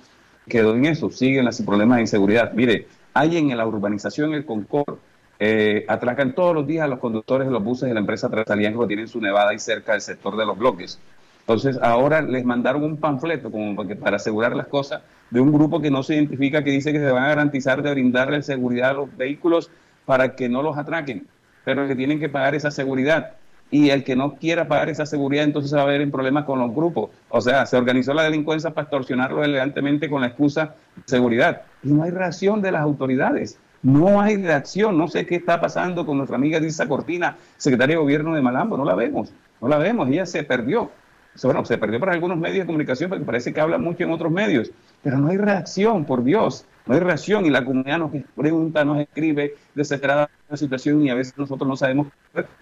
Quedó 0.48 0.76
en 0.76 0.86
eso, 0.86 1.10
siguen 1.10 1.46
los 1.46 1.62
problemas 1.62 1.98
de 1.98 2.02
inseguridad. 2.02 2.54
Mire, 2.54 2.88
hay 3.14 3.38
en 3.38 3.56
la 3.56 3.68
urbanización 3.68 4.34
el 4.34 4.46
Concord, 4.46 4.98
eh, 5.40 5.86
atracan 5.88 6.34
todos 6.34 6.56
los 6.56 6.66
días 6.66 6.86
a 6.86 6.88
los 6.88 7.00
conductores 7.00 7.48
de 7.48 7.54
los 7.54 7.64
buses 7.64 7.88
de 7.88 7.94
la 7.94 8.00
empresa 8.00 8.30
Transalianco 8.30 8.82
que 8.82 8.88
tienen 8.88 9.08
su 9.08 9.22
nevada 9.22 9.50
ahí 9.52 9.60
cerca 9.60 9.92
del 9.92 10.02
sector 10.02 10.36
de 10.36 10.46
los 10.46 10.58
bloques. 10.58 11.00
Entonces, 11.42 11.80
ahora 11.82 12.22
les 12.22 12.44
mandaron 12.44 12.84
un 12.84 12.98
panfleto 12.98 13.52
como 13.52 13.76
para 14.00 14.18
asegurar 14.18 14.56
las 14.56 14.68
cosas 14.68 15.02
de 15.30 15.40
un 15.40 15.52
grupo 15.54 15.82
que 15.82 15.92
no 15.92 16.04
se 16.04 16.16
identifica, 16.16 16.64
que 16.64 16.72
dice 16.72 16.92
que 16.92 17.00
se 17.00 17.12
van 17.12 17.24
a 17.24 17.30
garantizar 17.30 17.82
de 17.82 17.92
brindarle 17.92 18.42
seguridad 18.42 18.92
a 18.92 18.94
los 18.94 19.16
vehículos 19.16 19.70
para 20.06 20.36
que 20.36 20.50
no 20.50 20.62
los 20.62 20.78
atraquen, 20.78 21.28
pero 21.64 21.88
que 21.88 21.96
tienen 21.96 22.20
que 22.20 22.30
pagar 22.30 22.56
esa 22.56 22.72
seguridad. 22.72 23.34
Y 23.70 23.90
el 23.90 24.04
que 24.04 24.16
no 24.16 24.36
quiera 24.36 24.68
pagar 24.68 24.90
esa 24.90 25.06
seguridad, 25.06 25.44
entonces 25.44 25.76
va 25.76 25.82
a 25.82 25.86
ver 25.86 26.02
en 26.02 26.12
problemas 26.12 26.46
con 26.46 26.60
los 26.60 26.74
grupos. 26.74 27.10
O 27.30 27.42
sea, 27.42 27.66
se 27.66 27.76
organizó 27.76 28.14
la 28.14 28.24
delincuencia 28.24 28.72
para 28.72 28.84
extorsionarlo 28.84 29.44
elegantemente 29.44 30.10
con 30.10 30.22
la 30.22 30.28
excusa 30.28 30.76
de 30.96 31.04
seguridad. 31.06 31.64
Y 31.84 31.90
no 31.90 32.04
hay 32.04 32.12
reacción 32.12 32.62
de 32.62 32.72
las 32.72 32.82
autoridades. 32.82 33.60
No 33.84 34.22
hay 34.22 34.38
reacción. 34.38 34.98
No 34.98 35.08
sé 35.08 35.26
qué 35.26 35.36
está 35.36 35.60
pasando 35.60 36.06
con 36.06 36.18
nuestra 36.18 36.38
amiga 36.38 36.60
Disa 36.60 36.88
Cortina, 36.88 37.36
secretaria 37.58 37.96
de 37.96 38.02
gobierno 38.02 38.34
de 38.34 38.42
Malambo. 38.42 38.78
No 38.78 38.86
la 38.86 38.96
vemos. 38.96 39.34
No 39.62 39.68
la 39.68 39.78
vemos. 39.78 40.10
Ella 40.10 40.26
se 40.26 40.44
perdió 40.44 40.92
bueno, 41.44 41.66
se 41.66 41.78
perdió 41.78 42.00
para 42.00 42.14
algunos 42.14 42.38
medios 42.38 42.60
de 42.60 42.66
comunicación 42.66 43.10
porque 43.10 43.26
parece 43.26 43.54
que 43.54 43.62
habla 43.62 43.78
mucho 43.78 44.04
en 44.04 44.12
otros 44.12 44.32
medios, 44.32 44.72
pero 45.04 45.18
no 45.18 45.30
hay 45.30 45.38
reacción, 45.38 46.06
por 46.06 46.24
Dios, 46.24 46.66
no 46.86 46.96
hay 46.96 47.00
reacción 47.00 47.46
y 47.46 47.50
la 47.50 47.64
comunidad 47.64 48.00
nos 48.00 48.12
pregunta, 48.36 48.84
nos 48.84 49.00
escribe 49.00 49.56
desesperada 49.76 50.30
la 50.50 50.58
situación 50.58 51.02
y 51.04 51.10
a 51.10 51.16
veces 51.16 51.38
nosotros 51.38 51.68
no 51.68 51.76
sabemos 51.76 52.08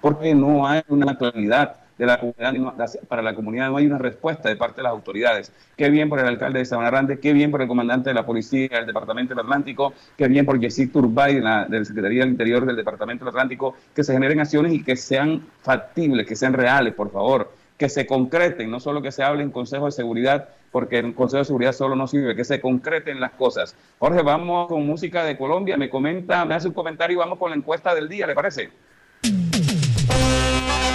por 0.02 0.20
qué 0.20 0.36
no 0.36 0.68
hay 0.68 0.82
una 0.90 1.18
claridad 1.18 1.78
de 1.98 2.06
la 2.06 2.20
comunidad, 2.20 2.90
para 3.08 3.22
la 3.22 3.34
comunidad 3.34 3.70
no 3.70 3.78
hay 3.78 3.86
una 3.86 3.98
respuesta 3.98 4.50
de 4.50 4.58
parte 4.58 4.78
de 4.78 4.84
las 4.84 4.92
autoridades. 4.92 5.52
Qué 5.78 5.90
bien 5.90 6.10
por 6.10 6.20
el 6.20 6.26
alcalde 6.26 6.60
de 6.60 6.66
Sabana 6.66 7.08
qué 7.22 7.32
bien 7.32 7.52
por 7.52 7.62
el 7.62 7.70
comandante 7.70 8.10
de 8.10 8.14
la 8.14 8.26
policía 8.26 8.68
del 8.70 8.86
Departamento 8.86 9.34
del 9.34 9.46
Atlántico, 9.46 9.94
qué 10.18 10.28
bien 10.28 10.46
por 10.46 10.60
Jessy 10.60 10.88
Turbay 10.88 11.36
de 11.36 11.42
la 11.42 11.86
Secretaría 11.86 12.22
del 12.22 12.32
Interior 12.32 12.66
del 12.66 12.76
Departamento 12.76 13.24
del 13.24 13.30
Atlántico, 13.30 13.76
que 13.96 14.04
se 14.04 14.12
generen 14.12 14.42
acciones 14.42 14.74
y 14.74 14.84
que 14.84 14.98
sean 14.98 15.46
factibles, 15.62 16.28
que 16.28 16.36
sean 16.36 16.54
reales, 16.54 16.94
por 16.94 17.12
favor 17.12 17.50
que 17.78 17.90
se 17.90 18.06
concreten, 18.06 18.72
no 18.72 18.80
solo 18.80 19.02
que 19.02 19.12
se 19.12 19.24
hable 19.24 19.44
en 19.44 19.52
Consejo 19.52 19.86
de 19.86 19.92
Seguridad, 19.92 20.50
porque 20.72 21.00
en 21.00 21.14
Consejo 21.14 21.40
de 21.40 21.46
Seguridad 21.46 21.74
solo 21.74 21.96
no 21.96 22.08
sirve, 22.08 22.36
que 22.36 22.46
se 22.46 22.62
concreten 22.62 23.20
las 23.20 23.32
cosas. 23.32 23.76
Jorge, 24.00 24.22
vamos 24.22 24.68
con 24.68 24.86
música 24.86 25.24
de 25.24 25.38
Colombia, 25.38 25.78
me 25.78 25.90
comenta, 25.90 26.46
me 26.46 26.56
hace 26.56 26.68
un 26.68 26.74
comentario 26.74 27.16
y 27.16 27.18
vamos 27.18 27.38
con 27.38 27.50
la 27.50 27.58
encuesta 27.58 27.94
del 27.94 28.08
día, 28.08 28.28
¿le 28.28 28.36
parece? 28.36 28.70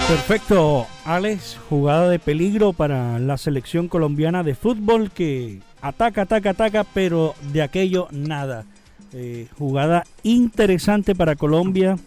Perfecto, 0.07 0.87
Alex, 1.05 1.57
jugada 1.69 2.09
de 2.09 2.19
peligro 2.19 2.73
para 2.73 3.17
la 3.19 3.37
selección 3.37 3.87
colombiana 3.87 4.43
de 4.43 4.55
fútbol 4.55 5.11
que 5.11 5.61
ataca, 5.81 6.23
ataca, 6.23 6.49
ataca, 6.49 6.83
pero 6.83 7.33
de 7.53 7.61
aquello 7.61 8.07
nada. 8.11 8.65
Eh, 9.13 9.47
jugada 9.57 10.03
interesante 10.23 11.15
para 11.15 11.35
Colombia. 11.35 11.97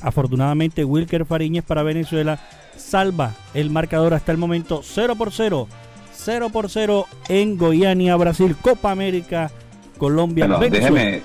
Afortunadamente, 0.00 0.84
Wilker 0.84 1.24
Fariñez 1.24 1.64
para 1.64 1.82
Venezuela 1.82 2.38
salva 2.82 3.32
el 3.54 3.70
marcador 3.70 4.14
hasta 4.14 4.32
el 4.32 4.38
momento 4.38 4.82
0 4.82 5.16
por 5.16 5.32
0. 5.32 5.68
0 6.12 6.50
por 6.50 6.68
0 6.68 7.06
en 7.28 7.56
Goiânia, 7.56 8.16
Brasil, 8.16 8.54
Copa 8.60 8.90
América, 8.90 9.50
Colombia, 9.98 10.46
déjeme, 10.46 11.22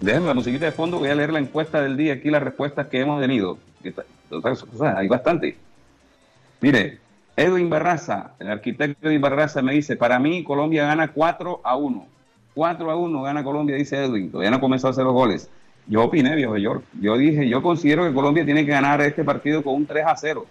déjeme 0.00 0.26
la 0.26 0.34
musiquita 0.34 0.64
de 0.64 0.72
fondo, 0.72 0.98
voy 0.98 1.08
a 1.08 1.14
leer 1.14 1.32
la 1.32 1.38
encuesta 1.38 1.80
del 1.80 1.96
día, 1.96 2.14
aquí 2.14 2.30
las 2.30 2.42
respuestas 2.42 2.86
que 2.88 3.00
hemos 3.00 3.20
tenido. 3.20 3.58
Hay 4.96 5.08
bastante. 5.08 5.56
Mire, 6.60 6.98
Edwin 7.36 7.70
Barraza, 7.70 8.32
el 8.40 8.50
arquitecto 8.50 9.08
Edwin 9.08 9.20
Barraza 9.20 9.62
me 9.62 9.72
dice, 9.72 9.96
para 9.96 10.18
mí 10.18 10.42
Colombia 10.42 10.86
gana 10.86 11.08
4 11.08 11.60
a 11.62 11.76
1. 11.76 12.06
4 12.54 12.90
a 12.90 12.96
1 12.96 13.22
gana 13.22 13.44
Colombia, 13.44 13.76
dice 13.76 14.04
Edwin. 14.04 14.30
Todavía 14.30 14.50
no 14.50 14.60
comenzó 14.60 14.88
a 14.88 14.90
hacer 14.90 15.04
los 15.04 15.12
goles. 15.12 15.48
Yo 15.86 16.02
opiné, 16.02 16.34
viejo 16.34 16.56
York. 16.56 16.82
Yo 17.00 17.16
dije, 17.16 17.48
yo 17.48 17.62
considero 17.62 18.06
que 18.06 18.12
Colombia 18.12 18.44
tiene 18.44 18.66
que 18.66 18.72
ganar 18.72 19.00
este 19.00 19.22
partido 19.22 19.62
con 19.62 19.74
un 19.74 19.86
3 19.86 20.04
a 20.06 20.16
0. 20.16 20.46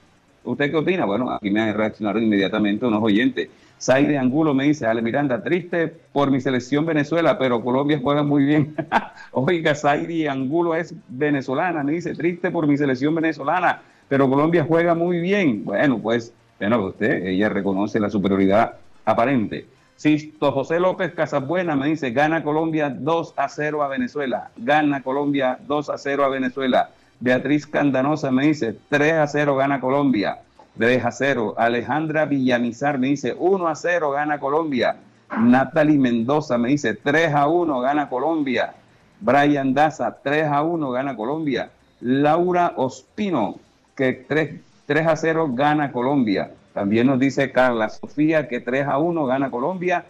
¿Usted 0.48 0.72
qué 0.72 0.78
opina? 0.78 1.04
Bueno, 1.04 1.30
aquí 1.30 1.52
me 1.52 1.74
reaccionaron 1.74 2.24
inmediatamente 2.24 2.86
unos 2.86 3.04
oyentes. 3.04 3.50
Saide 3.78 4.18
Angulo 4.18 4.54
me 4.54 4.64
dice, 4.64 4.88
Ale 4.88 5.02
Miranda, 5.02 5.44
triste 5.44 5.88
por 6.14 6.32
mi 6.32 6.40
selección 6.40 6.86
Venezuela, 6.86 7.38
pero 7.38 7.62
Colombia 7.62 8.00
juega 8.02 8.24
muy 8.24 8.46
bien. 8.46 8.74
Oiga, 9.32 9.76
Saide 9.76 10.30
Angulo 10.30 10.74
es 10.74 10.96
venezolana, 11.10 11.84
me 11.84 11.92
dice, 11.92 12.16
triste 12.16 12.50
por 12.50 12.66
mi 12.66 12.78
selección 12.78 13.14
venezolana, 13.14 13.82
pero 14.08 14.30
Colombia 14.30 14.66
juega 14.66 14.96
muy 14.96 15.20
bien. 15.20 15.66
Bueno, 15.66 16.00
pues, 16.00 16.34
bueno, 16.60 16.86
usted, 16.86 17.26
ella 17.26 17.50
reconoce 17.50 18.00
la 18.00 18.10
superioridad 18.10 18.76
aparente. 19.04 19.66
Sisto 19.98 20.52
José 20.54 20.80
López 20.80 21.14
Casabuena 21.14 21.76
me 21.76 21.88
dice, 21.88 22.12
gana 22.12 22.42
Colombia 22.42 22.90
2 22.90 23.34
a 23.36 23.50
0 23.50 23.84
a 23.84 23.90
Venezuela, 23.90 24.52
gana 24.56 25.04
Colombia 25.04 25.60
2 25.68 25.90
a 25.90 25.98
0 25.98 26.24
a 26.24 26.30
Venezuela. 26.30 26.92
Beatriz 27.20 27.66
Candanosa 27.66 28.32
me 28.32 28.48
dice, 28.48 28.78
3 28.90 29.14
a 29.14 29.28
0 29.28 29.56
gana 29.56 29.80
Colombia, 29.80 30.40
3 30.78 31.04
a 31.04 31.12
0. 31.12 31.56
Alejandra 31.58 32.26
Villamizar 32.26 33.00
me 33.00 33.08
dice, 33.08 33.34
1 33.38 33.68
a 33.68 33.76
0 33.76 34.12
gana 34.12 34.40
Colombia. 34.40 34.98
Natalie 35.40 35.98
Mendoza 35.98 36.58
me 36.58 36.70
dice, 36.70 36.94
3 36.94 37.34
a 37.34 37.48
1 37.48 37.82
gana 37.82 38.08
Colombia. 38.08 38.74
Brian 39.20 39.74
Daza, 39.74 40.18
3 40.24 40.46
a 40.46 40.62
1 40.62 40.92
gana 40.92 41.16
Colombia. 41.16 41.72
Laura 42.02 42.74
Ospino, 42.76 43.60
que 43.96 44.14
3, 44.14 44.62
3 44.86 45.08
a 45.08 45.16
0 45.16 45.50
gana 45.54 45.92
Colombia. 45.92 46.52
También 46.74 47.08
nos 47.08 47.20
dice 47.20 47.52
Carla 47.52 47.90
Sofía 47.90 48.48
que 48.48 48.60
3 48.60 48.88
a 48.88 49.00
1 49.00 49.26
gana 49.26 49.50
Colombia. 49.50 50.06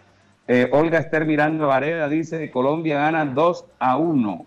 Eh, 0.49 0.68
Olga 0.74 0.99
Esther 0.99 1.26
Miranda 1.26 1.66
Varela 1.66 2.10
dice 2.10 2.51
Colombia 2.51 2.99
gana 2.99 3.26
2 3.26 3.66
a 3.80 3.95
1. 3.95 4.45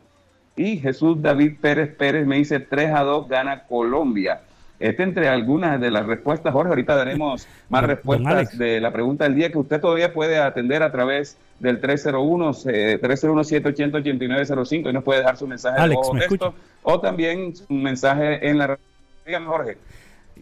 Y 0.56 0.78
Jesús 0.78 1.22
David 1.22 1.54
Pérez 1.60 1.94
Pérez 1.96 2.26
me 2.26 2.36
dice 2.36 2.60
3 2.60 2.90
a 2.94 3.02
2 3.02 3.28
gana 3.28 3.64
Colombia. 3.64 4.40
Este 4.78 5.02
entre 5.02 5.28
algunas 5.28 5.78
de 5.80 5.90
las 5.90 6.06
respuestas, 6.06 6.52
Jorge, 6.52 6.70
ahorita 6.70 6.96
daremos 6.96 7.46
más 7.68 7.84
respuestas 7.84 8.56
de 8.56 8.80
la 8.80 8.90
pregunta 8.92 9.24
del 9.24 9.34
día 9.34 9.52
que 9.52 9.58
usted 9.58 9.80
todavía 9.80 10.12
puede 10.12 10.38
atender 10.38 10.82
a 10.82 10.90
través 10.90 11.36
del 11.58 11.80
301 11.80 12.50
eh, 12.66 12.98
301-780-8905 13.00 14.88
y 14.88 14.92
nos 14.92 15.04
puede 15.04 15.20
dejar 15.20 15.36
su 15.36 15.46
mensaje 15.46 15.76
de 15.76 15.82
Alex, 15.82 15.96
voz 15.96 16.08
o 16.08 16.14
¿me 16.14 16.20
texto 16.20 16.54
o 16.82 16.98
también 17.00 17.52
un 17.68 17.82
mensaje 17.82 18.48
en 18.48 18.58
la 18.58 18.78
Dígame, 19.26 19.46
Jorge. 19.46 19.76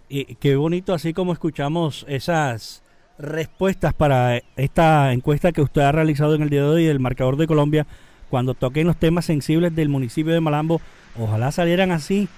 Y 0.08 0.36
qué 0.36 0.56
bonito, 0.56 0.94
así 0.94 1.12
como 1.12 1.32
escuchamos 1.32 2.06
esas 2.08 2.82
respuestas 3.18 3.92
para 3.92 4.40
esta 4.56 5.12
encuesta 5.12 5.52
que 5.52 5.60
usted 5.60 5.82
ha 5.82 5.92
realizado 5.92 6.34
en 6.34 6.42
el 6.42 6.50
día 6.50 6.62
de 6.62 6.68
hoy 6.68 6.84
del 6.84 7.00
marcador 7.00 7.36
de 7.36 7.46
Colombia, 7.46 7.86
cuando 8.30 8.54
toquen 8.54 8.86
los 8.86 8.96
temas 8.96 9.24
sensibles 9.24 9.74
del 9.74 9.88
municipio 9.88 10.32
de 10.32 10.40
Malambo, 10.40 10.80
ojalá 11.18 11.50
salieran 11.52 11.90
así 11.90 12.28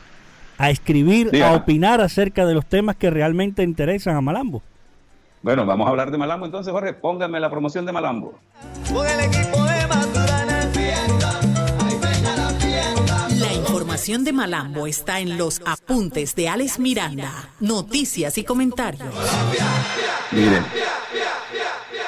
a 0.58 0.70
escribir, 0.70 1.30
Diga. 1.30 1.50
a 1.50 1.54
opinar 1.54 2.00
acerca 2.00 2.44
de 2.44 2.54
los 2.54 2.66
temas 2.66 2.96
que 2.96 3.10
realmente 3.10 3.62
interesan 3.62 4.16
a 4.16 4.20
Malambo. 4.20 4.62
Bueno, 5.42 5.64
vamos 5.64 5.86
a 5.86 5.90
hablar 5.90 6.10
de 6.10 6.18
Malambo 6.18 6.44
entonces, 6.44 6.70
Jorge. 6.70 6.92
Póngame 6.92 7.40
la 7.40 7.50
promoción 7.50 7.86
de 7.86 7.92
Malambo. 7.92 8.38
La 13.38 13.52
información 13.54 14.22
de 14.24 14.32
Malambo 14.32 14.86
está 14.86 15.20
en 15.20 15.38
los 15.38 15.62
apuntes 15.64 16.34
de 16.34 16.50
Alex 16.50 16.78
Miranda, 16.78 17.48
noticias 17.60 18.36
y 18.36 18.44
comentarios. 18.44 19.08
Miren. 20.32 20.62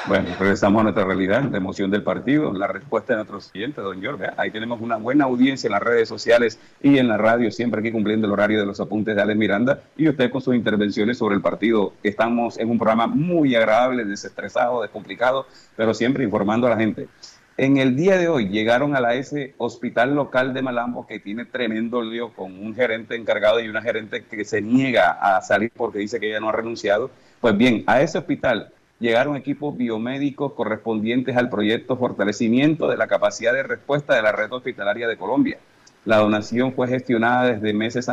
Bueno, 0.05 0.27
regresamos 0.37 0.81
a 0.81 0.83
nuestra 0.83 1.05
realidad, 1.05 1.43
la 1.49 1.57
emoción 1.57 1.89
del 1.89 2.03
partido, 2.03 2.51
la 2.51 2.67
respuesta 2.67 3.13
de 3.13 3.17
nuestro 3.17 3.39
siguiente, 3.39 3.79
don 3.79 4.01
George. 4.01 4.25
Ahí 4.35 4.51
tenemos 4.51 4.81
una 4.81 4.97
buena 4.97 5.23
audiencia 5.23 5.69
en 5.69 5.71
las 5.71 5.81
redes 5.81 6.09
sociales 6.09 6.59
y 6.81 6.97
en 6.97 7.07
la 7.07 7.15
radio, 7.15 7.49
siempre 7.51 7.79
aquí 7.79 7.89
cumpliendo 7.89 8.27
el 8.27 8.33
horario 8.33 8.59
de 8.59 8.65
los 8.65 8.81
apuntes 8.81 9.15
de 9.15 9.21
Alex 9.21 9.39
Miranda. 9.39 9.79
Y 9.95 10.09
usted 10.09 10.29
con 10.29 10.41
sus 10.41 10.55
intervenciones 10.55 11.17
sobre 11.17 11.35
el 11.35 11.41
partido. 11.41 11.93
Estamos 12.03 12.59
en 12.59 12.69
un 12.69 12.77
programa 12.77 13.07
muy 13.07 13.55
agradable, 13.55 14.03
desestresado, 14.03 14.81
descomplicado, 14.81 15.47
pero 15.77 15.93
siempre 15.93 16.25
informando 16.25 16.67
a 16.67 16.71
la 16.71 16.77
gente. 16.77 17.07
En 17.55 17.77
el 17.77 17.95
día 17.95 18.17
de 18.17 18.27
hoy 18.27 18.49
llegaron 18.49 18.97
a 18.97 18.99
la 18.99 19.13
S 19.13 19.53
Hospital 19.57 20.15
Local 20.15 20.53
de 20.53 20.61
Malambo, 20.61 21.07
que 21.07 21.19
tiene 21.19 21.45
tremendo 21.45 22.01
lío 22.01 22.33
con 22.33 22.51
un 22.59 22.75
gerente 22.75 23.15
encargado 23.15 23.61
y 23.61 23.69
una 23.69 23.81
gerente 23.81 24.25
que 24.25 24.43
se 24.43 24.61
niega 24.61 25.11
a 25.11 25.41
salir 25.41 25.71
porque 25.73 25.99
dice 25.99 26.19
que 26.19 26.29
ella 26.29 26.41
no 26.41 26.49
ha 26.49 26.53
renunciado. 26.53 27.09
Pues 27.39 27.55
bien, 27.55 27.83
a 27.87 28.01
ese 28.01 28.17
hospital 28.17 28.73
llegaron 28.99 29.35
equipos 29.35 29.77
biomédicos 29.77 30.53
correspondientes 30.53 31.35
al 31.37 31.49
proyecto 31.49 31.97
Fortalecimiento 31.97 32.87
de 32.87 32.97
la 32.97 33.07
Capacidad 33.07 33.53
de 33.53 33.63
Respuesta 33.63 34.15
de 34.15 34.21
la 34.21 34.31
Red 34.31 34.51
Hospitalaria 34.51 35.07
de 35.07 35.17
Colombia. 35.17 35.57
La 36.05 36.17
donación 36.17 36.73
fue 36.73 36.87
gestionada 36.87 37.53
desde 37.53 37.73
meses 37.73 38.09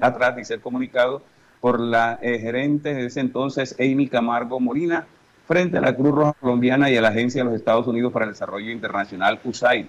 atrás, 0.00 0.36
dice 0.36 0.54
el 0.54 0.60
comunicado, 0.60 1.22
por 1.60 1.80
la 1.80 2.18
eh, 2.20 2.38
gerente 2.38 2.94
de 2.94 3.06
ese 3.06 3.20
entonces, 3.20 3.74
Amy 3.80 4.08
Camargo 4.08 4.60
Molina, 4.60 5.06
frente 5.46 5.78
a 5.78 5.80
la 5.80 5.94
Cruz 5.94 6.14
Roja 6.14 6.34
Colombiana 6.34 6.90
y 6.90 6.96
a 6.96 7.00
la 7.00 7.08
Agencia 7.08 7.42
de 7.42 7.50
los 7.50 7.58
Estados 7.58 7.86
Unidos 7.86 8.12
para 8.12 8.26
el 8.26 8.32
Desarrollo 8.32 8.70
Internacional, 8.70 9.40
USAID. 9.44 9.86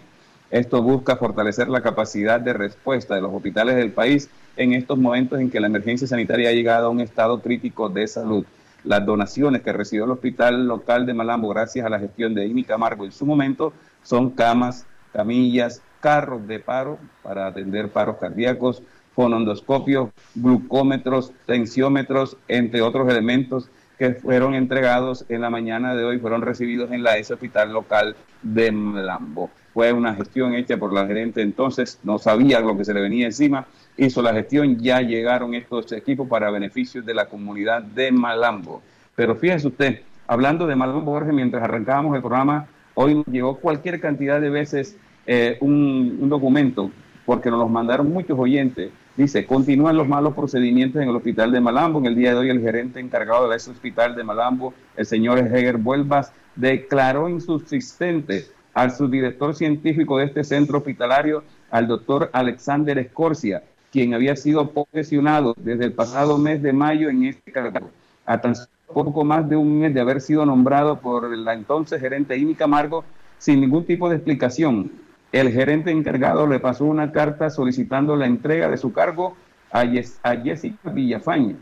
Esto 0.52 0.82
busca 0.82 1.18
fortalecer 1.18 1.68
la 1.70 1.82
capacidad 1.82 2.40
de 2.40 2.54
respuesta 2.54 3.16
de 3.16 3.22
los 3.22 3.34
hospitales 3.34 3.76
del 3.76 3.92
país 3.92 4.30
en 4.58 4.74
estos 4.74 4.98
momentos 4.98 5.40
en 5.40 5.50
que 5.50 5.60
la 5.60 5.68
emergencia 5.68 6.08
sanitaria 6.08 6.50
ha 6.50 6.54
llegado 6.54 6.88
a 6.88 6.90
un 6.90 7.02
estado 7.02 7.42
crítico 7.42 7.90
de 7.90 8.08
salud. 8.08 8.46
Las 8.86 9.06
donaciones 9.06 9.64
que 9.64 9.74
recibió 9.74 10.06
el 10.06 10.12
hospital 10.12 10.68
local 10.68 11.06
de 11.08 11.14
Malambo 11.16 11.50
gracias 11.50 11.86
a 11.86 11.90
la 11.90 12.00
gestión 12.00 12.36
de 12.36 12.46
Amy 12.46 12.64
Camargo 12.64 13.04
en 13.04 13.12
su 13.12 13.26
momento 13.26 13.74
son 14.04 14.30
camas, 14.30 14.86
camillas, 15.12 15.82
carros 16.00 16.48
de 16.48 16.60
paro 16.60 17.00
para 17.24 17.48
atender 17.48 17.90
paros 17.90 18.18
cardíacos, 18.18 18.84
fonondoscopios, 19.16 20.10
glucómetros, 20.36 21.32
tensiómetros, 21.48 22.38
entre 22.48 22.84
otros 22.84 23.10
elementos 23.10 23.72
que 23.98 24.14
fueron 24.14 24.54
entregados 24.54 25.26
en 25.30 25.42
la 25.42 25.50
mañana 25.50 25.96
de 25.96 26.04
hoy, 26.04 26.20
fueron 26.20 26.42
recibidos 26.42 26.92
en 26.92 27.02
la 27.02 27.18
ese 27.18 27.34
hospital 27.34 27.74
local 27.74 28.16
de 28.44 28.72
Malambo. 28.72 29.50
Fue 29.74 29.94
una 29.94 30.14
gestión 30.14 30.54
hecha 30.54 30.78
por 30.78 30.94
la 30.94 31.08
gerente 31.08 31.42
entonces, 31.42 32.00
no 32.04 32.20
sabía 32.20 32.60
lo 32.60 32.78
que 32.78 32.86
se 32.86 32.94
le 32.94 33.02
venía 33.02 33.26
encima, 33.26 33.66
hizo 33.98 34.22
la 34.22 34.34
gestión, 34.34 34.78
ya 34.80 35.02
llegaron 35.02 35.54
estos 35.54 35.92
equipos 35.92 36.28
para 36.28 36.52
beneficio 36.52 37.02
de 37.02 37.14
la 37.14 37.28
comunidad 37.28 37.82
de 37.82 38.12
Malambo. 38.12 38.82
Pero 39.16 39.36
fíjese 39.36 39.68
usted, 39.68 40.02
hablando 40.28 40.68
de 40.68 40.76
Malambo, 40.76 41.12
Jorge, 41.12 41.32
mientras 41.32 41.64
arrancábamos 41.64 42.16
el 42.16 42.22
programa, 42.22 42.68
hoy 42.94 43.24
llegó 43.32 43.58
cualquier 43.58 44.00
cantidad 44.00 44.42
de 44.42 44.50
veces 44.50 44.98
eh, 45.26 45.58
un, 45.62 46.18
un 46.22 46.30
documento, 46.30 46.92
porque 47.26 47.50
nos 47.50 47.60
los 47.60 47.70
mandaron 47.70 48.12
muchos 48.12 48.38
oyentes. 48.38 48.92
Dice, 49.18 49.46
continúan 49.46 49.96
los 49.96 50.08
malos 50.08 50.34
procedimientos 50.34 51.02
en 51.02 51.08
el 51.08 51.16
hospital 51.16 51.52
de 51.52 51.62
Malambo. 51.62 52.00
En 52.00 52.06
el 52.08 52.16
día 52.16 52.32
de 52.32 52.38
hoy, 52.38 52.50
el 52.50 52.60
gerente 52.60 53.00
encargado 53.00 53.48
de 53.48 53.56
ese 53.56 53.72
hospital 53.72 54.14
de 54.16 54.26
Malambo, 54.26 54.74
el 54.98 55.06
señor 55.06 55.40
Heger 55.40 55.78
Vuelvas, 55.78 56.34
declaró 56.56 57.30
insubsistente 57.30 58.46
al 58.74 58.92
subdirector 58.92 59.56
científico 59.56 60.18
de 60.18 60.26
este 60.26 60.44
centro 60.44 60.80
hospitalario, 60.80 61.44
al 61.72 61.88
doctor 61.88 62.30
Alexander 62.34 62.98
Escorcia, 62.98 63.64
quien 63.96 64.14
había 64.14 64.36
sido 64.36 64.72
posesionado 64.72 65.56
desde 65.58 65.86
el 65.86 65.94
pasado 65.94 66.38
mes 66.38 66.62
de 66.62 66.74
mayo 66.74 67.08
en 67.10 67.24
este 67.24 67.50
cargo, 67.50 67.90
a 68.26 68.42
tan 68.42 68.54
poco 68.94 69.24
más 69.24 69.48
de 69.48 69.56
un 69.56 69.80
mes 69.80 69.94
de 69.94 70.02
haber 70.02 70.20
sido 70.20 70.46
nombrado 70.46 71.00
por 71.00 71.30
la 71.38 71.54
entonces 71.54 72.02
gerente 72.02 72.34
Amy 72.34 72.56
Camargo 72.56 73.06
sin 73.38 73.62
ningún 73.62 73.86
tipo 73.86 74.10
de 74.10 74.18
explicación. 74.18 74.92
El 75.32 75.50
gerente 75.50 75.92
encargado 75.92 76.46
le 76.46 76.60
pasó 76.60 76.84
una 76.84 77.14
carta 77.14 77.50
solicitando 77.50 78.18
la 78.18 78.26
entrega 78.26 78.70
de 78.70 78.76
su 78.76 78.92
cargo 78.92 79.38
a, 79.72 79.86
Yes- 79.86 80.20
a 80.24 80.36
Jessica 80.36 80.90
Villafaña. 80.90 81.56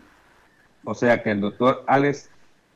O 0.83 0.95
sea 0.95 1.21
que 1.21 1.29
el 1.29 1.39
doctor 1.39 1.83
Alex 1.85 2.31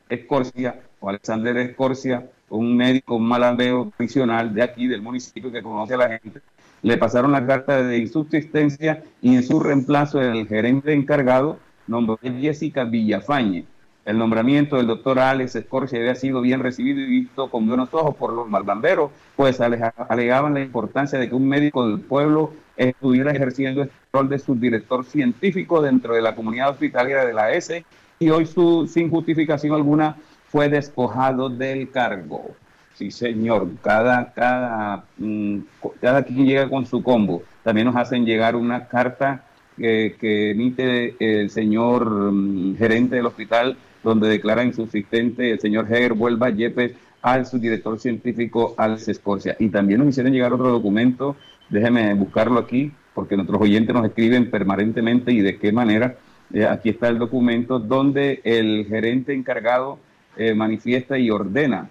Escorcia 0.08 0.80
o 1.00 1.08
Alexander 1.08 1.56
Escorcia, 1.56 2.30
un 2.48 2.76
médico 2.76 3.18
malambeo 3.18 3.90
profesional 3.90 4.54
de 4.54 4.62
aquí, 4.62 4.86
del 4.86 5.02
municipio 5.02 5.50
que 5.50 5.62
conoce 5.64 5.94
a 5.94 5.96
la 5.96 6.08
gente, 6.20 6.40
le 6.82 6.96
pasaron 6.96 7.32
la 7.32 7.46
carta 7.46 7.82
de 7.82 7.98
insubsistencia 7.98 9.02
y 9.20 9.34
en 9.34 9.42
su 9.42 9.60
reemplazo 9.60 10.20
el 10.20 10.46
gerente 10.46 10.92
encargado 10.92 11.58
nombró 11.86 12.18
a 12.22 12.30
Jessica 12.30 12.84
Villafañe. 12.84 13.64
el 14.04 14.18
nombramiento 14.18 14.76
del 14.76 14.86
doctor 14.86 15.18
Alex 15.18 15.56
Escorcia 15.56 15.98
había 15.98 16.14
sido 16.14 16.40
bien 16.40 16.60
recibido 16.60 17.00
y 17.00 17.06
visto 17.06 17.50
con 17.50 17.66
buenos 17.66 17.92
ojos 17.92 18.14
por 18.16 18.32
los 18.32 18.48
malbamberos, 18.48 19.10
pues 19.36 19.60
alegaban 19.60 20.54
la 20.54 20.60
importancia 20.60 21.18
de 21.18 21.28
que 21.28 21.34
un 21.34 21.46
médico 21.46 21.86
del 21.86 22.00
pueblo 22.00 22.52
estuviera 22.76 23.32
ejerciendo 23.32 23.82
el 23.82 23.90
rol 24.12 24.28
de 24.28 24.38
subdirector 24.38 25.04
científico 25.04 25.82
dentro 25.82 26.14
de 26.14 26.22
la 26.22 26.34
comunidad 26.34 26.70
hospitalaria 26.70 27.24
de 27.24 27.34
la 27.34 27.52
S 27.52 27.84
y 28.18 28.30
hoy 28.30 28.46
su, 28.46 28.86
sin 28.86 29.10
justificación 29.10 29.74
alguna 29.74 30.16
fue 30.48 30.68
despojado 30.68 31.50
del 31.50 31.90
cargo. 31.90 32.54
Sí, 32.98 33.12
señor, 33.12 33.68
cada, 33.80 34.32
cada, 34.32 35.04
mm, 35.18 35.58
cada 36.00 36.24
quien 36.24 36.44
llega 36.44 36.68
con 36.68 36.84
su 36.84 37.00
combo. 37.00 37.44
También 37.62 37.86
nos 37.86 37.94
hacen 37.94 38.26
llegar 38.26 38.56
una 38.56 38.88
carta 38.88 39.44
que, 39.76 40.16
emite 40.50 41.14
el 41.20 41.48
señor 41.48 42.10
mm, 42.32 42.76
gerente 42.76 43.14
del 43.14 43.26
hospital 43.26 43.76
donde 44.02 44.28
declara 44.28 44.64
insubsistente 44.64 45.52
el 45.52 45.60
señor 45.60 45.86
Heger 45.86 46.14
Vuelva 46.14 46.50
Yepes 46.50 46.94
al 47.22 47.46
subdirector 47.46 48.00
científico 48.00 48.74
Alex 48.76 49.06
Escocia. 49.06 49.54
Y 49.60 49.68
también 49.68 50.00
nos 50.00 50.08
hicieron 50.08 50.32
llegar 50.32 50.52
otro 50.52 50.68
documento, 50.68 51.36
déjeme 51.68 52.12
buscarlo 52.14 52.58
aquí, 52.58 52.90
porque 53.14 53.36
nuestros 53.36 53.62
oyentes 53.62 53.94
nos 53.94 54.06
escriben 54.06 54.50
permanentemente 54.50 55.30
y 55.30 55.40
de 55.40 55.56
qué 55.56 55.70
manera. 55.70 56.16
Eh, 56.52 56.66
aquí 56.66 56.88
está 56.88 57.06
el 57.06 57.18
documento 57.18 57.78
donde 57.78 58.40
el 58.42 58.86
gerente 58.88 59.34
encargado 59.34 60.00
eh, 60.36 60.52
manifiesta 60.52 61.16
y 61.16 61.30
ordena 61.30 61.90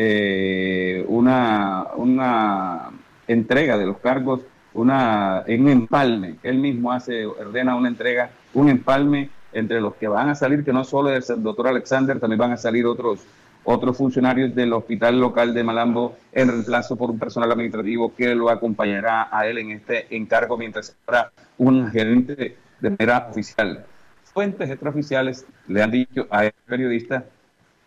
eh, 0.00 1.04
una, 1.08 1.88
una 1.96 2.90
entrega 3.26 3.76
de 3.76 3.84
los 3.84 3.98
cargos, 3.98 4.42
una, 4.74 5.42
un 5.48 5.68
empalme. 5.68 6.36
Él 6.44 6.58
mismo 6.58 6.92
hace, 6.92 7.26
ordena 7.26 7.74
una 7.74 7.88
entrega, 7.88 8.30
un 8.54 8.68
empalme 8.68 9.28
entre 9.52 9.80
los 9.80 9.96
que 9.96 10.06
van 10.06 10.28
a 10.28 10.36
salir, 10.36 10.64
que 10.64 10.72
no 10.72 10.84
solo 10.84 11.12
es 11.12 11.28
el 11.30 11.42
doctor 11.42 11.66
Alexander, 11.66 12.20
también 12.20 12.38
van 12.38 12.52
a 12.52 12.56
salir 12.56 12.86
otros, 12.86 13.18
otros 13.64 13.96
funcionarios 13.96 14.54
del 14.54 14.72
hospital 14.72 15.18
local 15.18 15.52
de 15.52 15.64
Malambo 15.64 16.14
en 16.30 16.46
reemplazo 16.46 16.94
por 16.94 17.10
un 17.10 17.18
personal 17.18 17.50
administrativo 17.50 18.14
que 18.14 18.36
lo 18.36 18.50
acompañará 18.50 19.28
a 19.32 19.48
él 19.48 19.58
en 19.58 19.72
este 19.72 20.14
encargo 20.14 20.56
mientras 20.56 20.96
habrá 21.08 21.32
un 21.56 21.90
gerente 21.90 22.56
de 22.78 22.90
manera 22.90 23.26
oficial. 23.28 23.84
Fuentes 24.32 24.70
extraoficiales 24.70 25.44
le 25.66 25.82
han 25.82 25.90
dicho 25.90 26.28
a 26.30 26.44
este 26.44 26.60
periodista 26.68 27.24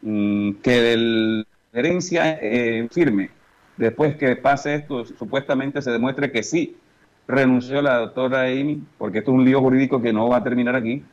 mm, 0.02 0.56
que 0.62 0.98
la 0.98 1.46
gerencia 1.74 2.38
eh, 2.42 2.88
firme, 2.92 3.30
después 3.78 4.16
que 4.16 4.36
pase 4.36 4.76
esto, 4.76 5.06
supuestamente 5.06 5.82
se 5.82 5.92
demuestre 5.92 6.32
que 6.32 6.44
sí 6.44 6.78
renunció 7.28 7.82
la 7.82 7.98
doctora 7.98 8.44
Amy, 8.44 8.84
porque 8.98 9.20
esto 9.20 9.32
es 9.32 9.38
un 9.38 9.46
lío 9.46 9.62
jurídico 9.62 10.02
que 10.02 10.12
no 10.14 10.28
va 10.28 10.38
a 10.38 10.44
terminar 10.44 10.76
aquí, 10.76 11.04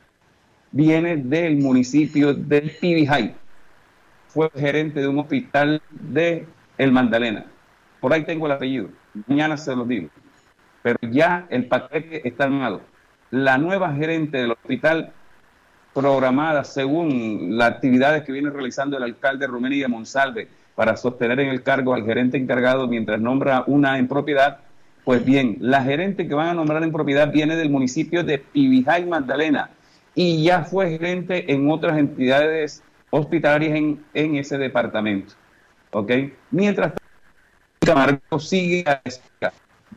viene 0.72 1.16
del 1.16 1.56
municipio 1.56 2.34
de 2.34 2.62
Pibijay. 2.80 3.34
Fue 4.28 4.50
gerente 4.54 5.00
de 5.00 5.08
un 5.08 5.18
hospital 5.18 5.80
de 5.90 6.46
El 6.76 6.92
Magdalena. 6.92 7.46
Por 8.00 8.12
ahí 8.12 8.24
tengo 8.24 8.46
el 8.46 8.52
apellido. 8.52 8.88
Mañana 9.26 9.56
se 9.56 9.74
los 9.74 9.88
digo. 9.88 10.08
Pero 10.82 10.98
ya 11.02 11.46
el 11.50 11.66
paquete 11.66 12.26
está 12.28 12.44
armado. 12.44 12.82
La 13.30 13.58
nueva 13.58 13.92
gerente 13.94 14.38
del 14.38 14.52
hospital 14.52 15.12
programada 15.98 16.62
según 16.62 17.58
las 17.58 17.72
actividades 17.72 18.22
que 18.22 18.30
viene 18.30 18.50
realizando 18.50 18.96
el 18.96 19.02
alcalde 19.02 19.48
Rumenía 19.48 19.88
Monsalve 19.88 20.46
para 20.76 20.96
sostener 20.96 21.40
en 21.40 21.48
el 21.48 21.64
cargo 21.64 21.92
al 21.92 22.04
gerente 22.04 22.36
encargado 22.36 22.86
mientras 22.86 23.20
nombra 23.20 23.64
una 23.66 23.98
en 23.98 24.06
propiedad, 24.06 24.58
pues 25.04 25.24
bien, 25.24 25.56
la 25.58 25.82
gerente 25.82 26.28
que 26.28 26.34
van 26.34 26.50
a 26.50 26.54
nombrar 26.54 26.84
en 26.84 26.92
propiedad 26.92 27.32
viene 27.32 27.56
del 27.56 27.68
municipio 27.68 28.22
de 28.22 28.38
Pibijay, 28.38 29.06
Magdalena, 29.06 29.70
y 30.14 30.44
ya 30.44 30.62
fue 30.62 30.90
gerente 30.90 31.52
en 31.52 31.68
otras 31.68 31.98
entidades 31.98 32.84
hospitalarias 33.10 33.76
en, 33.76 34.36
ese 34.36 34.56
departamento. 34.56 35.34
¿Ok? 35.90 36.12
Mientras 36.52 36.92
Camargo 37.80 38.38
sigue 38.38 38.84
a 38.86 39.00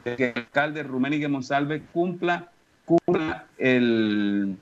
de 0.04 0.16
que 0.16 0.30
el 0.30 0.34
alcalde 0.36 0.82
Ruménigue 0.82 1.28
Monsalve 1.28 1.84
cumpla, 1.93 2.49
cumpla 2.86 3.45
el, 3.60 4.58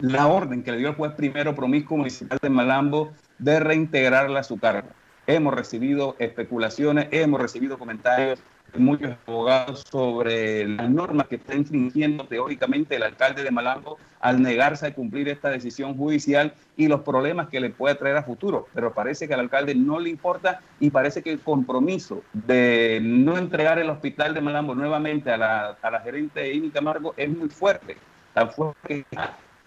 la 0.00 0.26
orden 0.26 0.62
que 0.62 0.72
le 0.72 0.78
dio 0.78 0.88
el 0.88 0.94
juez 0.94 1.12
primero 1.12 1.54
promiscuo 1.54 1.98
municipal 1.98 2.38
de 2.40 2.50
Malambo 2.50 3.12
de 3.38 3.60
reintegrarla 3.60 4.40
a 4.40 4.44
su 4.44 4.58
cargo. 4.58 4.88
Hemos 5.26 5.54
recibido 5.54 6.16
especulaciones, 6.18 7.08
hemos 7.10 7.40
recibido 7.40 7.78
comentarios 7.78 8.40
muchos 8.78 9.16
abogados 9.26 9.84
sobre 9.90 10.66
las 10.68 10.88
normas 10.88 11.26
que 11.26 11.36
está 11.36 11.56
infringiendo 11.56 12.24
teóricamente 12.24 12.96
el 12.96 13.02
alcalde 13.02 13.42
de 13.42 13.50
Malambo 13.50 13.98
al 14.20 14.40
negarse 14.40 14.86
a 14.86 14.94
cumplir 14.94 15.28
esta 15.28 15.50
decisión 15.50 15.96
judicial 15.96 16.54
y 16.76 16.86
los 16.86 17.00
problemas 17.00 17.48
que 17.48 17.60
le 17.60 17.70
puede 17.70 17.96
traer 17.96 18.16
a 18.16 18.22
futuro. 18.22 18.68
Pero 18.72 18.92
parece 18.92 19.26
que 19.26 19.34
al 19.34 19.40
alcalde 19.40 19.74
no 19.74 19.98
le 19.98 20.10
importa 20.10 20.60
y 20.78 20.90
parece 20.90 21.22
que 21.22 21.32
el 21.32 21.40
compromiso 21.40 22.22
de 22.32 23.00
no 23.02 23.38
entregar 23.38 23.78
el 23.78 23.90
hospital 23.90 24.34
de 24.34 24.40
Malambo 24.40 24.74
nuevamente 24.74 25.32
a 25.32 25.36
la, 25.36 25.76
a 25.82 25.90
la 25.90 26.00
gerente 26.00 26.52
Amy 26.56 26.70
Camargo 26.70 27.14
es 27.16 27.28
muy 27.28 27.48
fuerte, 27.48 27.96
tan 28.34 28.50
fuerte 28.50 29.04
que 29.10 29.18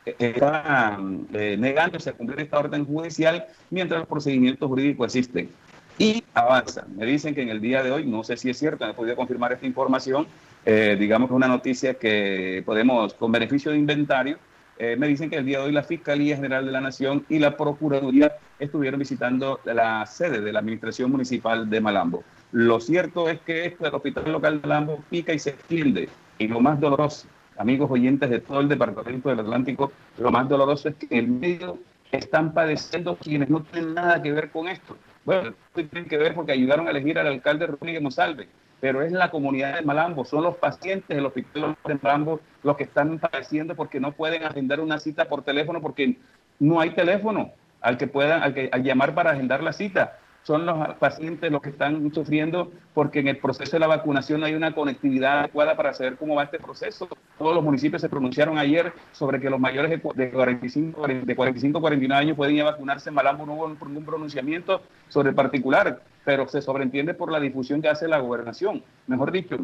está 0.05 0.99
eh, 1.33 1.55
negándose 1.57 2.09
a 2.09 2.13
cumplir 2.13 2.41
esta 2.41 2.59
orden 2.59 2.85
judicial 2.85 3.45
mientras 3.69 4.01
los 4.01 4.07
procedimientos 4.07 4.67
jurídicos 4.67 5.15
existen 5.15 5.49
y 5.97 6.23
avanza. 6.33 6.85
Me 6.95 7.05
dicen 7.05 7.35
que 7.35 7.41
en 7.41 7.49
el 7.49 7.61
día 7.61 7.83
de 7.83 7.91
hoy, 7.91 8.05
no 8.05 8.23
sé 8.23 8.37
si 8.37 8.49
es 8.49 8.57
cierto, 8.57 8.85
no 8.85 8.91
he 8.91 8.95
podido 8.95 9.15
confirmar 9.15 9.53
esta 9.53 9.65
información, 9.65 10.27
eh, 10.65 10.95
digamos 10.99 11.29
que 11.29 11.35
una 11.35 11.47
noticia 11.47 11.95
que 11.95 12.63
podemos, 12.65 13.13
con 13.13 13.31
beneficio 13.31 13.71
de 13.71 13.77
inventario, 13.77 14.37
eh, 14.79 14.95
me 14.97 15.07
dicen 15.07 15.29
que 15.29 15.37
el 15.37 15.45
día 15.45 15.59
de 15.59 15.65
hoy 15.65 15.71
la 15.71 15.83
Fiscalía 15.83 16.35
General 16.35 16.65
de 16.65 16.71
la 16.71 16.81
Nación 16.81 17.25
y 17.29 17.37
la 17.37 17.55
Procuraduría 17.55 18.33
estuvieron 18.59 18.99
visitando 18.99 19.59
la 19.65 20.05
sede 20.05 20.41
de 20.41 20.51
la 20.51 20.59
Administración 20.59 21.11
Municipal 21.11 21.69
de 21.69 21.79
Malambo. 21.79 22.23
Lo 22.51 22.79
cierto 22.79 23.29
es 23.29 23.39
que 23.41 23.65
esto 23.65 23.83
del 23.83 23.93
Hospital 23.93 24.31
Local 24.31 24.61
de 24.61 24.67
Malambo 24.67 25.03
pica 25.09 25.33
y 25.33 25.39
se 25.39 25.51
extiende. 25.51 26.09
Y 26.39 26.47
lo 26.47 26.59
más 26.59 26.79
doloroso, 26.79 27.27
amigos 27.57 27.89
oyentes 27.91 28.29
de 28.29 28.39
todo 28.39 28.59
el 28.59 28.69
Departamento 28.69 29.29
del 29.29 29.39
Atlántico, 29.39 29.91
lo 30.17 30.31
más 30.31 30.47
doloroso 30.49 30.89
es 30.89 30.95
que 30.95 31.07
en 31.09 31.17
el 31.17 31.27
medio 31.27 31.77
están 32.11 32.53
padeciendo 32.53 33.15
quienes 33.17 33.49
no 33.49 33.61
tienen 33.61 33.93
nada 33.93 34.21
que 34.21 34.31
ver 34.31 34.51
con 34.51 34.67
esto. 34.67 34.97
Bueno, 35.25 35.53
tienen 35.73 36.05
que 36.05 36.17
ver 36.17 36.35
porque 36.35 36.51
ayudaron 36.51 36.87
a 36.87 36.91
elegir 36.91 37.17
al 37.17 37.27
alcalde 37.27 37.67
Rodríguez 37.67 38.01
Monsalve, 38.01 38.47
pero 38.81 39.01
es 39.01 39.11
la 39.11 39.31
comunidad 39.31 39.75
de 39.75 39.81
Malambo, 39.81 40.25
son 40.25 40.43
los 40.43 40.57
pacientes 40.57 41.15
del 41.15 41.25
hospital 41.25 41.77
de 41.85 41.99
Malambo 42.01 42.41
los 42.63 42.75
que 42.75 42.83
están 42.83 43.17
padeciendo 43.19 43.75
porque 43.75 43.99
no 43.99 44.11
pueden 44.11 44.43
agendar 44.43 44.79
una 44.79 44.99
cita 44.99 45.25
por 45.25 45.43
teléfono 45.43 45.81
porque 45.81 46.17
no 46.59 46.79
hay 46.79 46.91
teléfono 46.91 47.51
al 47.81 47.97
que 47.97 48.07
puedan 48.07 48.43
al 48.43 48.53
que, 48.53 48.69
al 48.71 48.83
llamar 48.83 49.13
para 49.13 49.31
agendar 49.31 49.63
la 49.63 49.73
cita 49.73 50.19
son 50.43 50.65
los 50.65 50.95
pacientes 50.95 51.51
los 51.51 51.61
que 51.61 51.69
están 51.69 52.13
sufriendo 52.13 52.71
porque 52.93 53.19
en 53.19 53.29
el 53.29 53.37
proceso 53.37 53.71
de 53.71 53.79
la 53.79 53.87
vacunación 53.87 54.41
no 54.41 54.45
hay 54.45 54.53
una 54.55 54.75
conectividad 54.75 55.39
adecuada 55.39 55.75
para 55.75 55.93
saber 55.93 56.17
cómo 56.17 56.35
va 56.35 56.43
este 56.43 56.59
proceso. 56.59 57.07
Todos 57.37 57.55
los 57.55 57.63
municipios 57.63 58.01
se 58.01 58.09
pronunciaron 58.09 58.57
ayer 58.57 58.93
sobre 59.13 59.39
que 59.39 59.49
los 59.49 59.59
mayores 59.59 59.89
de 59.89 60.31
45, 60.31 61.07
de 61.07 61.35
45 61.35 61.81
49 61.81 62.21
años 62.21 62.37
pueden 62.37 62.55
ir 62.55 62.61
a 62.61 62.71
vacunarse. 62.71 63.09
En 63.09 63.15
Malambo 63.15 63.45
no 63.45 63.53
hubo 63.53 63.69
ningún 63.69 64.05
pronunciamiento 64.05 64.81
sobre 65.07 65.29
el 65.29 65.35
particular, 65.35 66.01
pero 66.25 66.47
se 66.47 66.61
sobreentiende 66.61 67.13
por 67.13 67.31
la 67.31 67.39
difusión 67.39 67.81
que 67.81 67.89
hace 67.89 68.07
la 68.07 68.19
gobernación. 68.19 68.83
Mejor 69.07 69.31
dicho, 69.31 69.57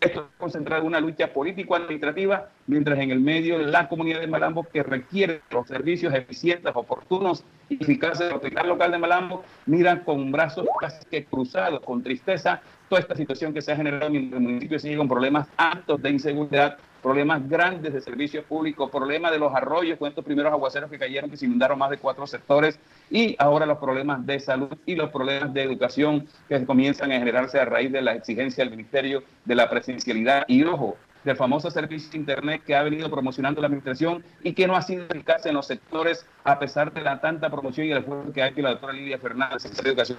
esto 0.00 0.20
es 0.20 0.26
concentrado 0.38 0.82
en 0.82 0.88
una 0.88 1.00
lucha 1.00 1.32
político-administrativa, 1.32 2.48
mientras 2.66 2.98
en 3.00 3.10
el 3.10 3.20
medio 3.20 3.58
de 3.58 3.66
la 3.66 3.88
comunidad 3.88 4.20
de 4.20 4.28
Malambo, 4.28 4.64
que 4.64 4.82
requiere 4.82 5.40
los 5.50 5.66
servicios 5.66 6.14
eficientes, 6.14 6.72
oportunos 6.74 7.44
y 7.68 7.82
eficaces 7.82 8.26
del 8.26 8.36
hospital 8.36 8.68
local 8.68 8.92
de 8.92 8.98
Malambo, 8.98 9.44
miran 9.66 10.00
con 10.00 10.30
brazos 10.30 10.66
casi 10.80 11.04
que 11.06 11.24
cruzados, 11.24 11.80
con 11.80 12.02
tristeza, 12.02 12.60
toda 12.88 13.00
esta 13.00 13.16
situación 13.16 13.52
que 13.52 13.60
se 13.60 13.72
ha 13.72 13.76
generado 13.76 14.06
en 14.06 14.32
el 14.32 14.40
municipio 14.40 14.78
sigue 14.78 14.96
con 14.96 15.08
problemas 15.08 15.48
altos 15.56 16.00
de 16.00 16.10
inseguridad, 16.10 16.78
problemas 17.02 17.48
grandes 17.48 17.92
de 17.92 18.00
servicios 18.00 18.44
públicos, 18.44 18.90
problemas 18.90 19.32
de 19.32 19.38
los 19.38 19.54
arroyos 19.54 19.98
con 19.98 20.08
estos 20.08 20.24
primeros 20.24 20.52
aguaceros 20.52 20.90
que 20.90 20.98
cayeron, 20.98 21.30
que 21.30 21.36
se 21.36 21.46
inundaron 21.46 21.78
más 21.78 21.90
de 21.90 21.98
cuatro 21.98 22.26
sectores, 22.26 22.78
y 23.10 23.36
ahora 23.38 23.66
los 23.66 23.78
problemas 23.78 24.24
de 24.26 24.40
salud 24.40 24.76
y 24.86 24.94
los 24.94 25.10
problemas 25.10 25.52
de 25.54 25.62
educación 25.62 26.26
que 26.48 26.64
comienzan 26.66 27.12
a 27.12 27.18
generarse 27.18 27.58
a 27.58 27.64
raíz 27.64 27.92
de 27.92 28.02
la 28.02 28.14
exigencia 28.14 28.64
del 28.64 28.70
Ministerio 28.70 29.22
de 29.44 29.54
la 29.54 29.70
presencialidad. 29.70 30.44
Y 30.48 30.64
ojo, 30.64 30.96
del 31.24 31.36
famoso 31.36 31.70
servicio 31.70 32.18
Internet 32.18 32.62
que 32.66 32.74
ha 32.74 32.82
venido 32.82 33.10
promocionando 33.10 33.60
la 33.60 33.66
administración 33.66 34.24
y 34.42 34.52
que 34.52 34.66
no 34.66 34.76
ha 34.76 34.82
sido 34.82 35.04
eficaz 35.04 35.46
en 35.46 35.54
los 35.54 35.66
sectores 35.66 36.26
a 36.44 36.58
pesar 36.58 36.92
de 36.92 37.02
la 37.02 37.20
tanta 37.20 37.50
promoción 37.50 37.86
y 37.86 37.92
el 37.92 37.98
esfuerzo 37.98 38.32
que 38.32 38.42
ha 38.42 38.48
hecho 38.48 38.62
la 38.62 38.70
doctora 38.70 38.92
Lidia 38.92 39.18
Fernández, 39.18 39.64
en 39.64 39.72
de 39.72 39.90
Educación, 39.90 40.18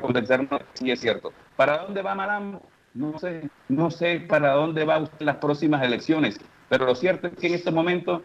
compensarnos 0.00 0.62
si 0.74 0.90
es 0.90 1.00
cierto. 1.00 1.32
¿Para 1.56 1.78
dónde 1.78 2.02
va? 2.02 2.14
No 2.94 3.18
sé, 3.18 3.48
no 3.68 3.90
sé 3.90 4.20
para 4.28 4.52
dónde 4.52 4.84
va 4.84 4.98
usted 4.98 5.24
las 5.24 5.36
próximas 5.36 5.82
elecciones, 5.82 6.38
pero 6.68 6.86
lo 6.86 6.94
cierto 6.94 7.26
es 7.28 7.34
que 7.36 7.46
en 7.46 7.54
este 7.54 7.70
momento 7.70 8.22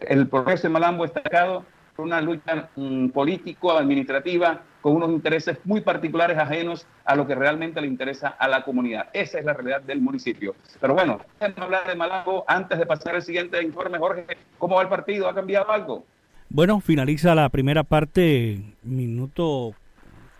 el 0.00 0.28
progreso 0.28 0.64
de 0.64 0.68
Malambo 0.70 1.04
está 1.04 1.20
atacado 1.20 1.64
por 1.96 2.06
una 2.06 2.20
lucha 2.20 2.68
mm, 2.76 3.08
político-administrativa 3.08 4.62
con 4.80 4.96
unos 4.96 5.10
intereses 5.10 5.58
muy 5.64 5.80
particulares 5.80 6.38
ajenos 6.38 6.86
a 7.04 7.14
lo 7.14 7.26
que 7.26 7.34
realmente 7.34 7.80
le 7.80 7.86
interesa 7.86 8.28
a 8.28 8.48
la 8.48 8.62
comunidad. 8.64 9.08
Esa 9.12 9.38
es 9.38 9.44
la 9.44 9.52
realidad 9.52 9.82
del 9.82 10.00
municipio. 10.00 10.54
Pero 10.80 10.94
bueno, 10.94 11.20
déjenme 11.38 11.64
hablar 11.64 11.86
de 11.86 11.94
Malambo 11.94 12.44
antes 12.46 12.78
de 12.78 12.86
pasar 12.86 13.14
al 13.14 13.22
siguiente 13.22 13.62
informe. 13.62 13.98
Jorge, 13.98 14.26
¿cómo 14.58 14.76
va 14.76 14.82
el 14.82 14.88
partido? 14.88 15.28
¿Ha 15.28 15.34
cambiado 15.34 15.70
algo? 15.70 16.04
Bueno, 16.48 16.80
finaliza 16.80 17.34
la 17.34 17.48
primera 17.48 17.84
parte, 17.84 18.60
minuto 18.82 19.74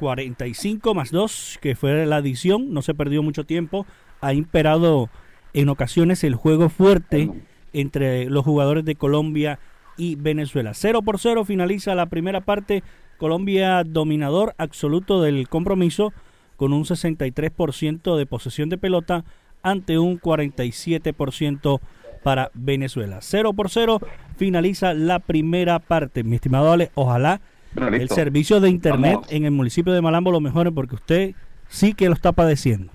45 0.00 0.94
más 0.94 1.12
2, 1.12 1.58
que 1.60 1.76
fue 1.76 2.06
la 2.06 2.16
adición, 2.16 2.72
no 2.72 2.82
se 2.82 2.94
perdió 2.94 3.22
mucho 3.22 3.44
tiempo, 3.44 3.86
ha 4.20 4.32
imperado 4.32 5.10
en 5.52 5.68
ocasiones 5.68 6.24
el 6.24 6.34
juego 6.34 6.70
fuerte 6.70 7.30
entre 7.72 8.24
los 8.30 8.44
jugadores 8.44 8.84
de 8.84 8.96
Colombia 8.96 9.60
y 9.96 10.16
Venezuela. 10.16 10.72
0 10.74 11.02
por 11.02 11.18
0 11.18 11.44
finaliza 11.44 11.94
la 11.94 12.06
primera 12.06 12.40
parte, 12.40 12.82
Colombia 13.18 13.84
dominador 13.84 14.54
absoluto 14.56 15.20
del 15.20 15.48
compromiso 15.48 16.12
con 16.56 16.72
un 16.72 16.84
63% 16.84 18.16
de 18.16 18.26
posesión 18.26 18.70
de 18.70 18.78
pelota 18.78 19.24
ante 19.62 19.98
un 19.98 20.18
47% 20.18 21.80
para 22.22 22.50
Venezuela. 22.54 23.18
0 23.20 23.52
por 23.52 23.68
0 23.68 24.00
finaliza 24.36 24.94
la 24.94 25.18
primera 25.18 25.78
parte. 25.78 26.24
Mi 26.24 26.36
estimado 26.36 26.72
Ale, 26.72 26.90
ojalá 26.94 27.42
el 27.76 28.08
servicio 28.08 28.60
de 28.60 28.68
internet 28.68 29.20
en 29.28 29.44
el 29.44 29.50
municipio 29.50 29.92
de 29.92 30.00
Malambo 30.00 30.32
lo 30.32 30.40
mejore 30.40 30.70
porque 30.72 30.94
usted 30.94 31.34
sí 31.68 31.94
que 31.94 32.08
lo 32.08 32.14
está 32.14 32.32
padeciendo. 32.32 32.92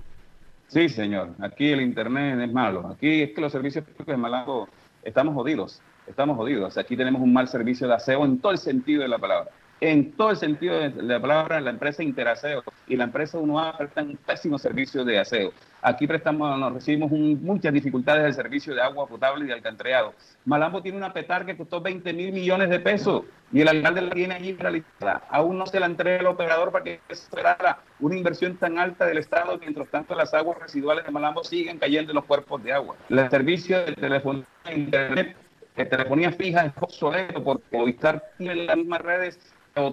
Sí, 0.68 0.88
señor. 0.88 1.30
Aquí 1.40 1.70
el 1.70 1.80
internet 1.80 2.40
es 2.40 2.52
malo. 2.52 2.88
Aquí 2.88 3.22
es 3.22 3.30
que 3.32 3.40
los 3.40 3.52
servicios 3.52 3.84
públicos 3.84 4.06
de 4.06 4.16
Malambo 4.16 4.68
estamos 5.02 5.34
jodidos. 5.34 5.80
Estamos 6.06 6.36
jodidos. 6.36 6.76
Aquí 6.78 6.96
tenemos 6.96 7.22
un 7.22 7.32
mal 7.32 7.48
servicio 7.48 7.88
de 7.88 7.94
aseo 7.94 8.24
en 8.24 8.38
todo 8.38 8.52
el 8.52 8.58
sentido 8.58 9.02
de 9.02 9.08
la 9.08 9.18
palabra 9.18 9.50
en 9.80 10.12
todo 10.12 10.30
el 10.30 10.36
sentido 10.36 10.78
de 10.78 11.02
la 11.02 11.20
palabra, 11.20 11.60
la 11.60 11.70
empresa 11.70 12.02
Interaseo 12.02 12.62
y 12.86 12.96
la 12.96 13.04
empresa 13.04 13.38
UNOA 13.38 13.76
prestan 13.76 14.10
un 14.10 14.16
pésimo 14.16 14.58
servicio 14.58 15.04
de 15.04 15.18
aseo. 15.18 15.52
Aquí 15.82 16.06
prestamos, 16.06 16.58
nos 16.58 16.72
recibimos 16.72 17.10
muchas 17.10 17.72
dificultades 17.72 18.24
del 18.24 18.34
servicio 18.34 18.74
de 18.74 18.80
agua 18.80 19.06
potable 19.06 19.44
y 19.44 19.48
de 19.48 19.54
alcantarillado. 19.54 20.14
Malambo 20.44 20.82
tiene 20.82 20.98
una 20.98 21.12
petar 21.12 21.44
que 21.44 21.56
costó 21.56 21.80
20 21.80 22.12
mil 22.12 22.32
millones 22.32 22.70
de 22.70 22.80
pesos 22.80 23.24
y 23.52 23.60
el 23.60 23.68
alcalde 23.68 24.00
la 24.00 24.10
tiene 24.10 24.34
allí 24.34 24.54
realizada. 24.54 25.22
Aún 25.30 25.58
no 25.58 25.66
se 25.66 25.78
la 25.78 25.86
entrega 25.86 26.20
al 26.20 26.26
operador 26.26 26.72
para 26.72 26.84
que 26.84 27.00
esperara 27.08 27.78
una 28.00 28.16
inversión 28.16 28.56
tan 28.56 28.78
alta 28.78 29.04
del 29.06 29.18
Estado, 29.18 29.58
mientras 29.58 29.88
tanto 29.88 30.14
las 30.14 30.32
aguas 30.34 30.58
residuales 30.58 31.04
de 31.04 31.10
Malambo 31.10 31.44
siguen 31.44 31.78
cayendo 31.78 32.12
en 32.12 32.16
los 32.16 32.24
cuerpos 32.24 32.62
de 32.64 32.72
agua. 32.72 32.96
El 33.08 33.30
servicio 33.30 33.84
de 33.84 33.92
telefonía 33.92 34.44
internet, 34.74 35.36
de 35.76 35.84
telefonía 35.84 36.32
fija 36.32 36.66
es 36.66 36.72
obsoleto 36.80 37.44
porque 37.44 37.76
Movistar 37.76 38.24
tiene 38.38 38.56
las 38.64 38.76
mismas 38.76 39.02
redes 39.02 39.38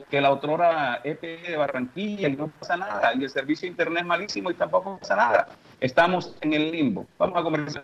que 0.10 0.22
la 0.22 0.32
otrora 0.32 1.02
EPE 1.04 1.50
de 1.50 1.58
Barranquilla 1.58 2.30
y 2.30 2.36
no 2.36 2.48
pasa 2.48 2.78
nada. 2.78 3.14
Y 3.16 3.24
el 3.24 3.30
servicio 3.30 3.68
de 3.68 3.72
internet 3.72 4.02
es 4.02 4.08
malísimo 4.08 4.50
y 4.50 4.54
tampoco 4.54 4.98
pasa 4.98 5.16
nada. 5.16 5.48
Estamos 5.82 6.36
en 6.42 6.54
el 6.54 6.72
limbo. 6.72 7.06
Vamos 7.18 7.38
a 7.38 7.44
conversar. 7.44 7.84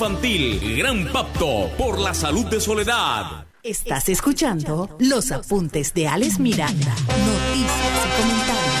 Infantil, 0.00 0.78
Gran 0.78 1.12
Pacto 1.12 1.68
por 1.76 2.00
la 2.00 2.14
Salud 2.14 2.46
de 2.46 2.58
Soledad. 2.58 3.44
Estás 3.62 4.08
escuchando 4.08 4.96
los 4.98 5.30
apuntes 5.30 5.92
de 5.92 6.08
Alex 6.08 6.40
Miranda, 6.40 6.94
noticias 6.96 8.06
y 8.06 8.08
comentarios. 8.22 8.80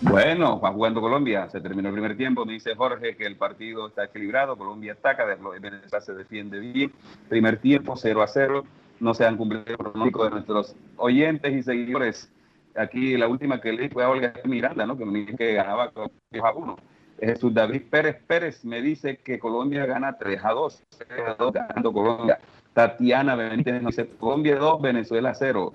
Bueno, 0.00 0.58
va 0.58 0.72
jugando 0.72 1.02
Colombia, 1.02 1.50
se 1.50 1.60
terminó 1.60 1.90
el 1.90 1.94
primer 1.94 2.16
tiempo, 2.16 2.46
me 2.46 2.54
dice 2.54 2.74
Jorge 2.74 3.16
que 3.16 3.26
el 3.26 3.36
partido 3.36 3.88
está 3.88 4.04
equilibrado, 4.04 4.56
Colombia 4.56 4.94
ataca, 4.94 5.26
Venezuela 5.26 6.00
se 6.00 6.14
defiende 6.14 6.58
bien, 6.58 6.90
primer 7.28 7.58
tiempo 7.58 7.96
0 7.98 8.22
a 8.22 8.28
0, 8.28 8.64
no 8.98 9.12
se 9.12 9.26
han 9.26 9.36
cumplido 9.36 9.64
el 9.66 9.76
pronóstico 9.76 10.24
de 10.24 10.30
nuestros 10.30 10.74
oyentes 10.96 11.52
y 11.52 11.62
seguidores 11.62 12.30
aquí 12.76 13.16
la 13.16 13.28
última 13.28 13.60
que 13.60 13.72
leí 13.72 13.88
fue 13.88 14.04
a 14.04 14.10
Olga 14.10 14.34
Miranda, 14.44 14.86
¿no? 14.86 14.96
que 14.96 15.36
que 15.36 15.54
ganaba 15.54 15.90
3 16.30 16.44
a 16.44 16.52
1. 16.52 16.76
Jesús 17.20 17.54
David 17.54 17.82
Pérez 17.90 18.16
Pérez 18.26 18.64
me 18.64 18.82
dice 18.82 19.16
que 19.16 19.38
Colombia 19.38 19.86
gana 19.86 20.18
3 20.18 20.44
a 20.44 20.50
2, 20.50 20.82
3 21.08 21.20
a 21.28 21.34
2 21.34 21.52
ganando 21.52 21.92
Colombia. 21.92 22.38
Tatiana 22.72 23.36
Benítez 23.36 23.80
nos 23.80 23.96
dice 23.96 24.08
Colombia 24.18 24.56
2, 24.56 24.82
Venezuela 24.82 25.32
0. 25.32 25.74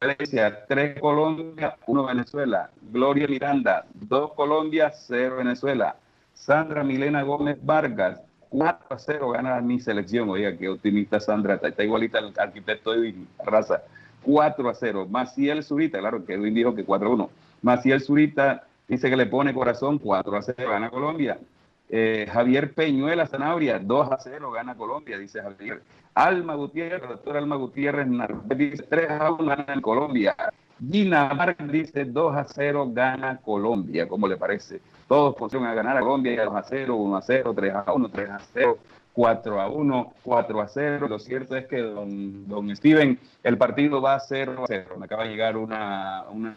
Valencia 0.00 0.66
3 0.66 1.00
Colombia, 1.00 1.76
1 1.86 2.04
Venezuela. 2.04 2.70
Gloria 2.92 3.26
Miranda 3.26 3.84
2 3.94 4.32
Colombia, 4.34 4.92
0 4.92 5.36
Venezuela. 5.38 5.96
Sandra 6.32 6.84
Milena 6.84 7.22
Gómez 7.22 7.58
Vargas 7.62 8.20
4 8.50 8.86
a 8.90 8.98
0 8.98 9.30
gana 9.30 9.60
mi 9.60 9.80
selección. 9.80 10.28
Oiga, 10.30 10.56
qué 10.56 10.68
optimista 10.68 11.18
Sandra, 11.18 11.54
está, 11.54 11.82
igualita 11.82 12.18
al 12.18 12.32
arquitecto 12.36 12.92
de 12.92 13.14
Raza. 13.44 13.82
4 14.22 14.68
a 14.68 14.74
0. 14.74 15.06
Maciel 15.10 15.62
Zurita, 15.62 15.98
claro 15.98 16.24
que 16.24 16.34
Edwin 16.34 16.54
dijo 16.54 16.74
que 16.74 16.84
4 16.84 17.08
a 17.08 17.12
1. 17.12 17.30
Maciel 17.62 18.00
Zurita 18.00 18.64
dice 18.88 19.10
que 19.10 19.16
le 19.16 19.26
pone 19.26 19.54
corazón 19.54 19.98
4 19.98 20.36
a 20.36 20.42
0, 20.42 20.70
gana 20.70 20.90
Colombia. 20.90 21.38
Eh, 21.88 22.26
Javier 22.32 22.72
Peñuela 22.72 23.26
Zanabria, 23.26 23.78
2 23.78 24.12
a 24.12 24.18
0, 24.18 24.50
gana 24.50 24.74
Colombia, 24.74 25.18
dice 25.18 25.42
Javier. 25.42 25.82
Alma 26.14 26.54
Gutiérrez, 26.54 27.08
doctor 27.08 27.36
Alma 27.36 27.56
Gutiérrez, 27.56 28.06
dice 28.56 28.82
3 28.84 29.10
a 29.10 29.30
1, 29.32 29.44
gana 29.44 29.80
Colombia. 29.80 30.34
Gina 30.90 31.54
dice 31.70 32.04
2 32.04 32.36
a 32.36 32.44
0, 32.44 32.90
gana 32.92 33.38
Colombia, 33.38 34.08
¿cómo 34.08 34.26
le 34.26 34.36
parece? 34.36 34.80
Todos 35.06 35.36
pusieron 35.36 35.68
a 35.68 35.74
ganar 35.74 35.96
a 35.96 36.00
Colombia, 36.00 36.44
2 36.44 36.54
a 36.54 36.62
0, 36.62 36.96
1 36.96 37.16
a 37.16 37.22
0, 37.22 37.54
3 37.54 37.74
a 37.74 37.92
1, 37.92 38.08
3 38.08 38.30
a 38.30 38.38
0. 38.52 38.78
4 39.12 39.60
a 39.60 39.68
1, 39.68 40.14
4 40.22 40.60
a 40.60 40.68
0. 40.68 41.08
Lo 41.08 41.18
cierto 41.18 41.56
es 41.56 41.66
que, 41.66 41.78
don, 41.78 42.48
don 42.48 42.74
Steven, 42.74 43.18
el 43.42 43.58
partido 43.58 44.00
va 44.00 44.14
a 44.14 44.20
0 44.20 44.64
a 44.64 44.66
0. 44.66 44.96
Me 44.98 45.04
acaba 45.04 45.24
de 45.24 45.30
llegar 45.30 45.56
una, 45.56 46.24
una, 46.30 46.56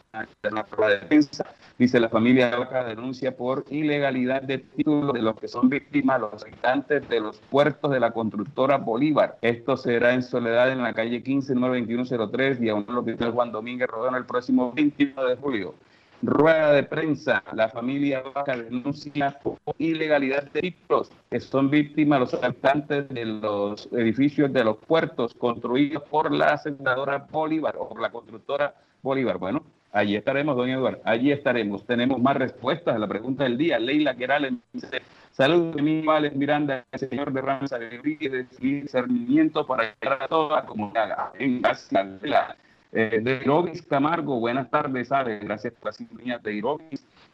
prueba 0.70 0.94
de 0.94 1.00
defensa. 1.00 1.46
Dice 1.78 2.00
la 2.00 2.10
familia 2.10 2.56
Vaca 2.56 2.86
denuncia 2.86 3.36
por 3.36 3.66
ilegalidad 3.70 4.42
de 4.42 4.60
títulos 4.60 5.14
de 5.14 5.22
los 5.22 5.36
que 5.36 5.48
son 5.48 5.70
víctimas, 5.70 6.22
los 6.22 6.44
habitantes 6.44 7.08
de 7.10 7.20
los 7.20 7.38
puertos 7.50 7.92
de 7.92 8.00
la 8.00 8.12
constructora 8.12 8.78
Bolívar. 8.78 9.38
Esto 9.42 9.76
será 9.76 10.14
en 10.14 10.24
Soledad 10.24 10.72
en 10.72 10.82
la 10.82 10.94
calle 10.94 11.22
15 11.22 11.54
92103, 11.56 12.60
diagonal 12.60 13.00
hospital 13.00 13.32
Juan 13.32 13.52
Domínguez 13.52 13.90
Rodón, 13.90 14.16
el 14.16 14.26
próximo 14.26 14.72
21 14.74 15.26
de 15.26 15.36
julio. 15.36 15.76
Rueda 16.22 16.72
de 16.72 16.84
prensa, 16.84 17.44
la 17.54 17.70
familia 17.70 18.22
Vaca 18.22 18.58
denuncia 18.58 19.40
ilegalidad 19.78 20.44
de 20.52 20.62
títulos 20.62 21.12
que 21.30 21.40
son 21.40 21.70
víctimas 21.70 22.20
los 22.20 22.34
habitantes 22.36 23.08
de 23.10 23.26
los 23.26 23.88
edificios 23.92 24.52
de 24.52 24.64
los 24.64 24.78
puertos 24.78 25.34
construidos 25.36 26.04
por 26.04 26.32
la 26.32 26.54
aseguradora 26.54 27.28
Bolívar 27.30 27.76
o 27.78 27.90
por 27.90 28.02
la 28.02 28.10
constructora 28.10 28.74
Bolívar. 29.02 29.38
Bueno, 29.38 29.64
Allí 29.96 30.18
estaremos, 30.18 30.58
don 30.58 30.70
Eduardo. 30.70 31.00
Allí 31.06 31.32
estaremos. 31.32 31.86
Tenemos 31.86 32.22
más 32.22 32.36
respuestas 32.36 32.98
a 32.98 33.00
la 33.00 33.08
pregunta 33.08 33.46
del 33.46 33.58
día. 33.58 33.80
Leila 33.80 34.14
Querales 34.14 34.52
dice, 34.74 35.02
saludos 35.32 35.74
de 35.74 35.82
mí, 35.82 36.02
Vales 36.02 36.36
Miranda, 36.36 36.84
el 36.92 37.00
señor 37.00 37.32
de 37.32 37.40
Alegría 37.40 38.30
de 38.30 38.46
discernimiento 38.60 39.66
para 39.66 39.96
llegar 39.96 40.24
a 40.24 40.28
toda 40.28 40.58
la 40.58 40.66
comunidad. 40.66 41.32
Gracias, 41.40 42.22
Leila. 42.22 42.58
Eh, 42.98 43.44
Camargo, 43.90 44.40
buenas 44.40 44.70
tardes, 44.70 45.10
¿sabes? 45.10 45.42
Gracias 45.44 45.74
por 45.74 45.88
la 45.88 45.92
sintonía 45.92 46.40
de. 46.40 46.64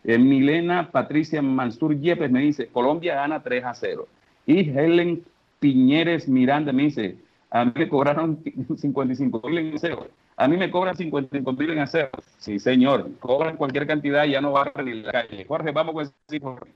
Eh, 0.04 0.18
Milena 0.18 0.90
Patricia 0.90 1.40
Mansur 1.44 1.96
Yepes 2.00 2.32
me 2.32 2.40
dice, 2.42 2.68
Colombia 2.68 3.16
gana 3.16 3.44
3 3.44 3.64
a 3.66 3.74
0. 3.76 4.08
Y 4.48 4.72
Helen 4.72 5.24
Piñeres 5.60 6.28
Miranda 6.28 6.74
me 6.74 6.84
dice, 6.84 7.16
a 7.52 7.64
mí 7.64 7.72
me 7.76 7.88
cobraron 7.88 8.44
55 8.76 9.42
mil 9.48 9.58
en 9.60 9.76
acero. 9.76 10.08
A 10.36 10.48
mí 10.48 10.58
me 10.58 10.72
cobran 10.72 10.98
55 10.98 11.54
mil 11.54 11.70
en 11.70 11.80
acero. 11.80 12.10
Sí, 12.40 12.58
señor, 12.58 13.12
cobran 13.20 13.56
cualquier 13.56 13.86
cantidad 13.86 14.26
y 14.26 14.32
ya 14.32 14.42
no 14.42 14.54
va 14.54 14.72
a 14.74 14.82
ni 14.82 14.96
la 14.96 15.12
calle. 15.12 15.46
Jorge, 15.46 15.70
vamos 15.72 15.94
con 15.94 16.04
ese 16.28 16.40
Jorge. 16.40 16.72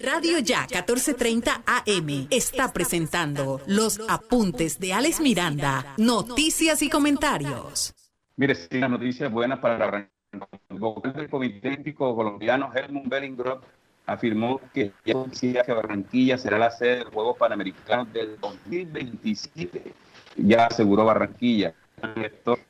Radio 0.00 0.38
Ya 0.38 0.62
1430 0.62 1.64
AM 1.66 2.26
está 2.30 2.72
presentando 2.72 3.60
los 3.66 4.00
apuntes 4.08 4.80
de 4.80 4.94
Alex 4.94 5.20
Miranda, 5.20 5.94
noticias 5.98 6.80
y 6.80 6.88
comentarios. 6.88 7.92
Mire, 8.36 8.54
sí, 8.54 8.80
las 8.80 8.88
noticias 8.88 9.30
buenas 9.30 9.58
para 9.58 10.08
el 10.32 10.78
vocal 10.78 11.12
del 11.12 11.28
Comité 11.28 11.68
Olímpico 11.68 12.16
Colombiano, 12.16 12.72
Helmut 12.74 13.06
Bellingrove, 13.06 13.60
afirmó 14.06 14.62
que 14.72 14.92
decía 15.04 15.62
que 15.62 15.72
Barranquilla 15.72 16.38
será 16.38 16.58
la 16.58 16.70
sede 16.70 16.96
de 16.96 17.04
los 17.04 17.12
Juegos 17.12 17.36
Panamericanos 17.36 18.10
del 18.14 18.40
2027. 18.40 19.92
Ya 20.38 20.66
aseguró 20.66 21.04
Barranquilla. 21.04 21.74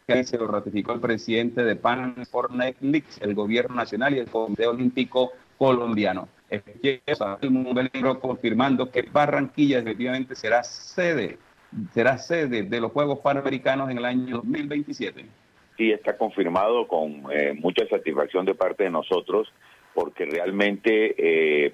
Que 0.06 0.24
se 0.24 0.36
lo 0.36 0.48
ratificó 0.48 0.92
el 0.92 1.00
presidente 1.00 1.62
de 1.62 1.76
Pan 1.76 2.16
League, 2.80 3.06
el 3.20 3.34
gobierno 3.34 3.76
nacional 3.76 4.14
y 4.14 4.18
el 4.18 4.28
Comité 4.28 4.66
Olímpico 4.66 5.32
Colombiano. 5.56 6.28
El 6.52 7.80
confirmando 8.20 8.90
que 8.90 9.02
Barranquilla 9.02 9.78
efectivamente 9.78 10.34
será 10.34 10.62
sede, 10.62 11.38
será 11.92 12.18
sede 12.18 12.64
de 12.64 12.80
los 12.80 12.92
Juegos 12.92 13.20
Panamericanos 13.20 13.90
en 13.90 13.96
el 13.96 14.04
año 14.04 14.36
2027. 14.36 15.24
Sí, 15.78 15.90
está 15.90 16.18
confirmado 16.18 16.86
con 16.86 17.24
eh, 17.32 17.54
mucha 17.54 17.86
satisfacción 17.88 18.44
de 18.44 18.54
parte 18.54 18.84
de 18.84 18.90
nosotros 18.90 19.50
porque 19.94 20.26
realmente 20.26 21.14
eh, 21.16 21.72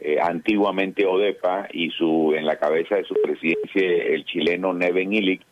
eh, 0.00 0.18
antiguamente 0.22 1.04
ODEPA, 1.04 1.68
y 1.72 1.90
su 1.90 2.34
en 2.36 2.46
la 2.46 2.56
cabeza 2.56 2.94
de 2.94 3.04
su 3.04 3.14
presidencia 3.14 3.82
el 3.82 4.24
chileno 4.24 4.72
Neven 4.72 5.12
Illich, 5.12 5.42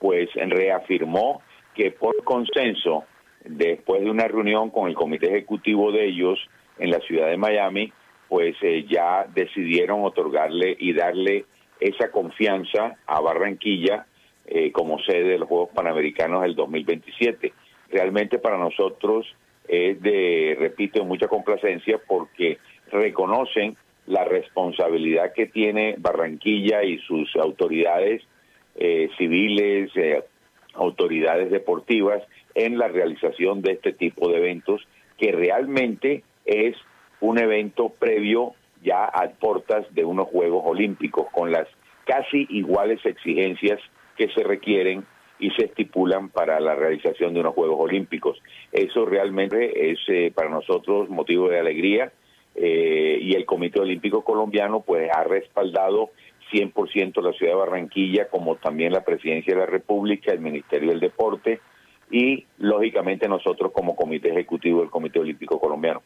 pues 0.00 0.28
reafirmó 0.34 1.40
que 1.74 1.92
por 1.92 2.24
consenso, 2.24 3.04
después 3.44 4.02
de 4.02 4.10
una 4.10 4.26
reunión 4.26 4.70
con 4.70 4.88
el 4.88 4.96
comité 4.96 5.28
ejecutivo 5.28 5.92
de 5.92 6.06
ellos 6.06 6.38
en 6.78 6.90
la 6.90 7.00
ciudad 7.00 7.28
de 7.28 7.36
Miami, 7.36 7.92
pues 8.28 8.56
eh, 8.62 8.84
ya 8.88 9.26
decidieron 9.32 10.02
otorgarle 10.04 10.76
y 10.78 10.92
darle 10.92 11.44
esa 11.80 12.10
confianza 12.10 12.96
a 13.06 13.20
Barranquilla 13.20 14.06
eh, 14.46 14.72
como 14.72 14.98
sede 15.00 15.24
de 15.24 15.38
los 15.38 15.48
Juegos 15.48 15.70
Panamericanos 15.74 16.42
del 16.42 16.54
2027. 16.54 17.52
Realmente 17.90 18.38
para 18.38 18.58
nosotros 18.58 19.26
es 19.66 20.00
de, 20.02 20.56
repito, 20.58 21.04
mucha 21.04 21.28
complacencia 21.28 21.98
porque 22.06 22.58
reconocen 22.90 23.76
la 24.06 24.24
responsabilidad 24.24 25.32
que 25.32 25.46
tiene 25.46 25.94
Barranquilla 25.98 26.82
y 26.82 26.98
sus 26.98 27.34
autoridades 27.36 28.22
eh, 28.76 29.08
civiles, 29.16 29.90
eh, 29.96 30.22
autoridades 30.74 31.50
deportivas 31.50 32.22
en 32.54 32.78
la 32.78 32.88
realización 32.88 33.62
de 33.62 33.72
este 33.72 33.92
tipo 33.92 34.28
de 34.28 34.38
eventos, 34.38 34.86
que 35.16 35.32
realmente 35.32 36.22
es 36.44 36.76
un 37.20 37.38
evento 37.38 37.90
previo 37.90 38.54
ya 38.82 39.04
a 39.04 39.28
portas 39.30 39.86
de 39.94 40.04
unos 40.04 40.28
Juegos 40.28 40.62
Olímpicos, 40.66 41.26
con 41.32 41.50
las 41.50 41.66
casi 42.04 42.46
iguales 42.50 43.04
exigencias 43.04 43.80
que 44.16 44.28
se 44.28 44.42
requieren 44.42 45.04
y 45.38 45.50
se 45.50 45.64
estipulan 45.64 46.28
para 46.28 46.60
la 46.60 46.74
realización 46.74 47.34
de 47.34 47.40
unos 47.40 47.54
Juegos 47.54 47.80
Olímpicos. 47.80 48.40
Eso 48.72 49.04
realmente 49.06 49.90
es 49.90 49.98
eh, 50.08 50.32
para 50.34 50.50
nosotros 50.50 51.08
motivo 51.08 51.48
de 51.48 51.58
alegría 51.58 52.12
eh, 52.54 53.18
y 53.20 53.34
el 53.34 53.44
Comité 53.44 53.80
Olímpico 53.80 54.22
Colombiano 54.22 54.80
pues 54.80 55.10
ha 55.12 55.24
respaldado 55.24 56.10
100% 56.52 57.22
la 57.22 57.32
ciudad 57.32 57.52
de 57.52 57.58
Barranquilla 57.58 58.28
como 58.28 58.56
también 58.56 58.92
la 58.92 59.02
Presidencia 59.02 59.54
de 59.54 59.60
la 59.60 59.66
República, 59.66 60.30
el 60.30 60.40
Ministerio 60.40 60.90
del 60.90 61.00
Deporte 61.00 61.60
y 62.10 62.46
lógicamente 62.58 63.28
nosotros 63.28 63.72
como 63.72 63.96
Comité 63.96 64.30
Ejecutivo 64.30 64.80
del 64.80 64.90
Comité 64.90 65.18
Olímpico 65.18 65.58
Colombiano. 65.58 66.02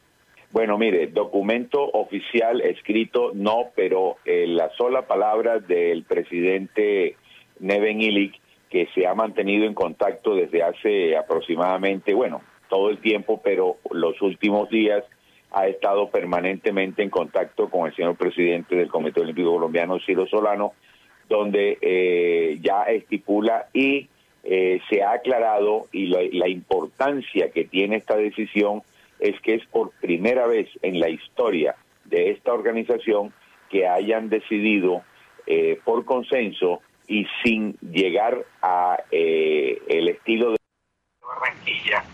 Bueno, 0.50 0.78
mire, 0.78 1.08
documento 1.08 1.82
oficial 1.82 2.60
escrito 2.62 3.32
no, 3.34 3.66
pero 3.74 4.16
eh, 4.24 4.46
la 4.46 4.70
sola 4.70 5.02
palabra 5.02 5.58
del 5.58 6.04
presidente 6.04 7.16
Neven 7.60 8.00
Illich 8.00 8.40
que 8.70 8.86
se 8.94 9.06
ha 9.06 9.14
mantenido 9.14 9.66
en 9.66 9.74
contacto 9.74 10.34
desde 10.34 10.62
hace 10.62 11.16
aproximadamente, 11.16 12.14
bueno, 12.14 12.42
todo 12.68 12.90
el 12.90 12.98
tiempo, 12.98 13.40
pero 13.42 13.76
los 13.90 14.20
últimos 14.20 14.68
días 14.68 15.04
ha 15.50 15.66
estado 15.66 16.10
permanentemente 16.10 17.02
en 17.02 17.10
contacto 17.10 17.70
con 17.70 17.86
el 17.86 17.96
señor 17.96 18.16
presidente 18.16 18.76
del 18.76 18.88
Comité 18.88 19.20
Olímpico 19.20 19.52
Colombiano, 19.52 19.98
Ciro 20.00 20.26
Solano, 20.26 20.72
donde 21.28 21.78
eh, 21.80 22.58
ya 22.60 22.82
estipula 22.84 23.68
y 23.72 24.08
eh, 24.44 24.80
se 24.88 25.02
ha 25.02 25.12
aclarado 25.12 25.86
y 25.92 26.06
la, 26.06 26.48
importancia 26.48 27.50
que 27.50 27.64
tiene 27.64 27.96
esta 27.96 28.16
decisión 28.16 28.82
es 29.20 29.40
que 29.40 29.54
es 29.54 29.66
por 29.66 29.90
primera 30.00 30.46
vez 30.46 30.68
en 30.82 31.00
la 31.00 31.08
historia 31.08 31.76
de 32.04 32.30
esta 32.30 32.52
organización 32.52 33.32
que 33.70 33.86
hayan 33.86 34.28
decidido 34.28 35.02
eh, 35.46 35.80
por 35.84 36.04
consenso 36.04 36.80
y 37.06 37.26
sin 37.42 37.76
llegar 37.80 38.44
a 38.62 38.98
eh, 39.10 39.78
el 39.88 40.08
estilo 40.08 40.52
de 40.52 40.56
Barranquilla. 41.22 42.04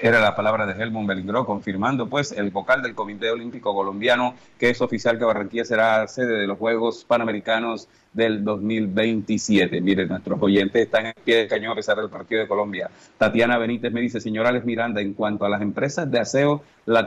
Era 0.00 0.20
la 0.20 0.36
palabra 0.36 0.64
de 0.64 0.80
Helmut 0.80 1.08
Belgró 1.08 1.44
confirmando 1.44 2.08
pues 2.08 2.30
el 2.30 2.50
vocal 2.50 2.82
del 2.82 2.94
Comité 2.94 3.30
Olímpico 3.30 3.74
Colombiano 3.74 4.34
que 4.56 4.70
es 4.70 4.80
oficial 4.80 5.18
que 5.18 5.24
Barranquilla 5.24 5.64
será 5.64 6.06
sede 6.06 6.38
de 6.38 6.46
los 6.46 6.56
Juegos 6.56 7.04
Panamericanos 7.04 7.88
del 8.12 8.44
2027. 8.44 9.80
Miren, 9.80 10.06
nuestros 10.06 10.40
oyentes 10.40 10.82
están 10.82 11.06
en 11.06 11.14
pie 11.24 11.38
de 11.38 11.48
cañón 11.48 11.72
a 11.72 11.74
pesar 11.74 11.96
del 11.96 12.10
partido 12.10 12.40
de 12.40 12.46
Colombia. 12.46 12.88
Tatiana 13.18 13.58
Benítez 13.58 13.92
me 13.92 14.00
dice, 14.00 14.20
señor 14.20 14.46
Alex 14.46 14.64
Miranda, 14.64 15.00
en 15.00 15.14
cuanto 15.14 15.44
a 15.44 15.48
las 15.48 15.62
empresas 15.62 16.08
de 16.08 16.20
aseo, 16.20 16.62
la, 16.86 17.04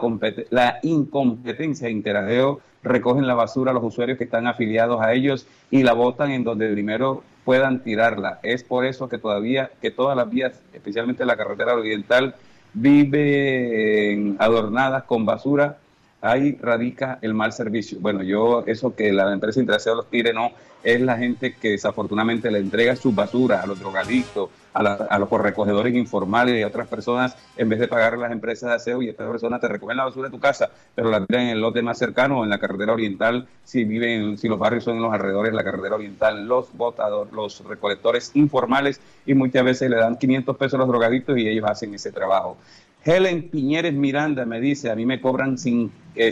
la 0.49 0.79
incompetencia 0.83 1.87
de 1.87 1.93
Interaseo 1.93 2.59
recogen 2.83 3.25
la 3.25 3.35
basura 3.35 3.71
a 3.71 3.73
los 3.73 3.85
usuarios 3.85 4.17
que 4.17 4.25
están 4.25 4.47
afiliados 4.47 4.99
a 5.01 5.13
ellos 5.13 5.47
y 5.69 5.83
la 5.83 5.93
botan 5.93 6.31
en 6.31 6.43
donde 6.43 6.69
primero 6.69 7.23
puedan 7.45 7.83
tirarla. 7.83 8.39
Es 8.43 8.63
por 8.65 8.85
eso 8.85 9.07
que 9.07 9.17
todavía, 9.17 9.71
que 9.81 9.91
todas 9.91 10.17
las 10.17 10.29
vías, 10.29 10.61
especialmente 10.73 11.23
la 11.25 11.37
carretera 11.37 11.73
oriental, 11.73 12.35
viven 12.73 14.37
adornadas 14.39 15.03
con 15.03 15.25
basura 15.25 15.77
ahí 16.21 16.57
radica 16.61 17.19
el 17.21 17.33
mal 17.33 17.51
servicio. 17.51 17.97
Bueno, 17.99 18.23
yo 18.23 18.63
eso 18.67 18.95
que 18.95 19.11
la 19.11 19.31
empresa 19.33 19.59
Interaseo 19.59 19.95
los 19.95 20.09
tire, 20.09 20.33
no, 20.33 20.51
es 20.83 21.01
la 21.01 21.17
gente 21.17 21.53
que 21.53 21.71
desafortunadamente 21.71 22.49
le 22.49 22.59
entrega 22.59 22.95
su 22.95 23.11
basura 23.11 23.61
a 23.61 23.67
los 23.67 23.79
drogadictos, 23.79 24.49
a, 24.73 25.19
los 25.19 25.29
recogedores 25.29 25.93
informales 25.93 26.55
y 26.55 26.61
a 26.63 26.67
otras 26.67 26.87
personas, 26.87 27.35
en 27.57 27.69
vez 27.69 27.79
de 27.79 27.87
pagar 27.87 28.13
a 28.13 28.17
las 28.17 28.31
empresas 28.31 28.69
de 28.69 28.75
aseo 28.75 29.01
y 29.01 29.09
estas 29.09 29.29
personas 29.29 29.59
te 29.61 29.67
recogen 29.67 29.97
la 29.97 30.05
basura 30.05 30.29
de 30.29 30.31
tu 30.31 30.39
casa, 30.39 30.69
pero 30.95 31.09
la 31.09 31.25
tiran 31.25 31.43
en 31.43 31.49
el 31.49 31.61
lote 31.61 31.81
más 31.81 31.97
cercano 31.97 32.39
o 32.39 32.43
en 32.43 32.49
la 32.49 32.59
carretera 32.59 32.93
oriental, 32.93 33.47
si 33.63 33.83
viven, 33.83 34.37
si 34.37 34.47
los 34.47 34.57
barrios 34.57 34.83
son 34.83 34.95
en 34.95 35.03
los 35.03 35.13
alrededores 35.13 35.51
de 35.51 35.57
la 35.57 35.63
carretera 35.63 35.95
oriental, 35.95 36.47
los 36.47 36.75
botadores, 36.75 37.33
los 37.33 37.63
recolectores 37.65 38.31
informales 38.35 39.01
y 39.25 39.33
muchas 39.33 39.63
veces 39.63 39.89
le 39.89 39.97
dan 39.97 40.17
500 40.17 40.57
pesos 40.57 40.75
a 40.75 40.77
los 40.77 40.87
drogadictos 40.87 41.37
y 41.37 41.47
ellos 41.47 41.65
hacen 41.69 41.93
ese 41.93 42.11
trabajo. 42.11 42.57
Helen 43.03 43.49
Piñeres 43.49 43.93
Miranda 43.93 44.45
me 44.45 44.59
dice, 44.59 44.91
a 44.91 44.95
mí 44.95 45.05
me 45.07 45.19
cobran 45.19 45.57
55 45.57 46.00
eh, 46.15 46.31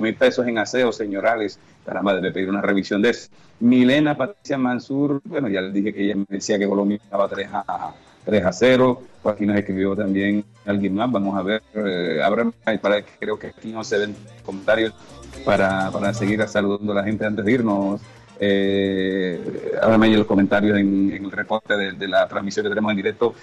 mil 0.00 0.14
pesos 0.14 0.46
en 0.46 0.58
aseo, 0.58 0.92
señorales. 0.92 1.58
Caramba, 1.84 2.14
debe 2.14 2.32
pedir 2.32 2.48
una 2.48 2.62
revisión 2.62 3.02
de 3.02 3.10
eso. 3.10 3.28
Milena 3.60 4.16
Patricia 4.16 4.56
Mansur, 4.58 5.20
bueno, 5.24 5.48
ya 5.48 5.60
le 5.60 5.72
dije 5.72 5.92
que 5.92 6.04
ella 6.04 6.16
me 6.16 6.26
decía 6.28 6.58
que 6.58 6.68
Colombia 6.68 6.98
estaba 7.02 7.28
3 7.28 7.48
a, 7.52 7.94
3 8.24 8.44
a 8.44 8.52
0. 8.52 9.02
Aquí 9.24 9.44
nos 9.44 9.56
escribió 9.56 9.94
también 9.94 10.44
alguien 10.64 10.94
más. 10.94 11.10
Vamos 11.10 11.36
a 11.36 11.42
ver, 11.42 11.62
eh, 11.74 12.20
para 12.80 13.02
creo 13.02 13.38
que 13.38 13.48
aquí 13.48 13.70
no 13.72 13.84
se 13.84 13.98
ven 13.98 14.16
comentarios 14.44 14.94
para, 15.44 15.90
para 15.90 16.14
seguir 16.14 16.46
saludando 16.48 16.92
a 16.92 16.96
la 16.96 17.04
gente 17.04 17.26
antes 17.26 17.44
de 17.44 17.52
irnos. 17.52 18.00
Eh, 18.42 19.38
ahora 19.82 19.98
los 19.98 20.26
comentarios 20.26 20.78
en, 20.78 21.12
el 21.12 21.30
reporte 21.30 21.76
de, 21.76 22.08
la 22.08 22.26
transmisión 22.26 22.64
que 22.64 22.70
tenemos 22.70 22.90
en 22.90 22.96
directo 22.96 23.34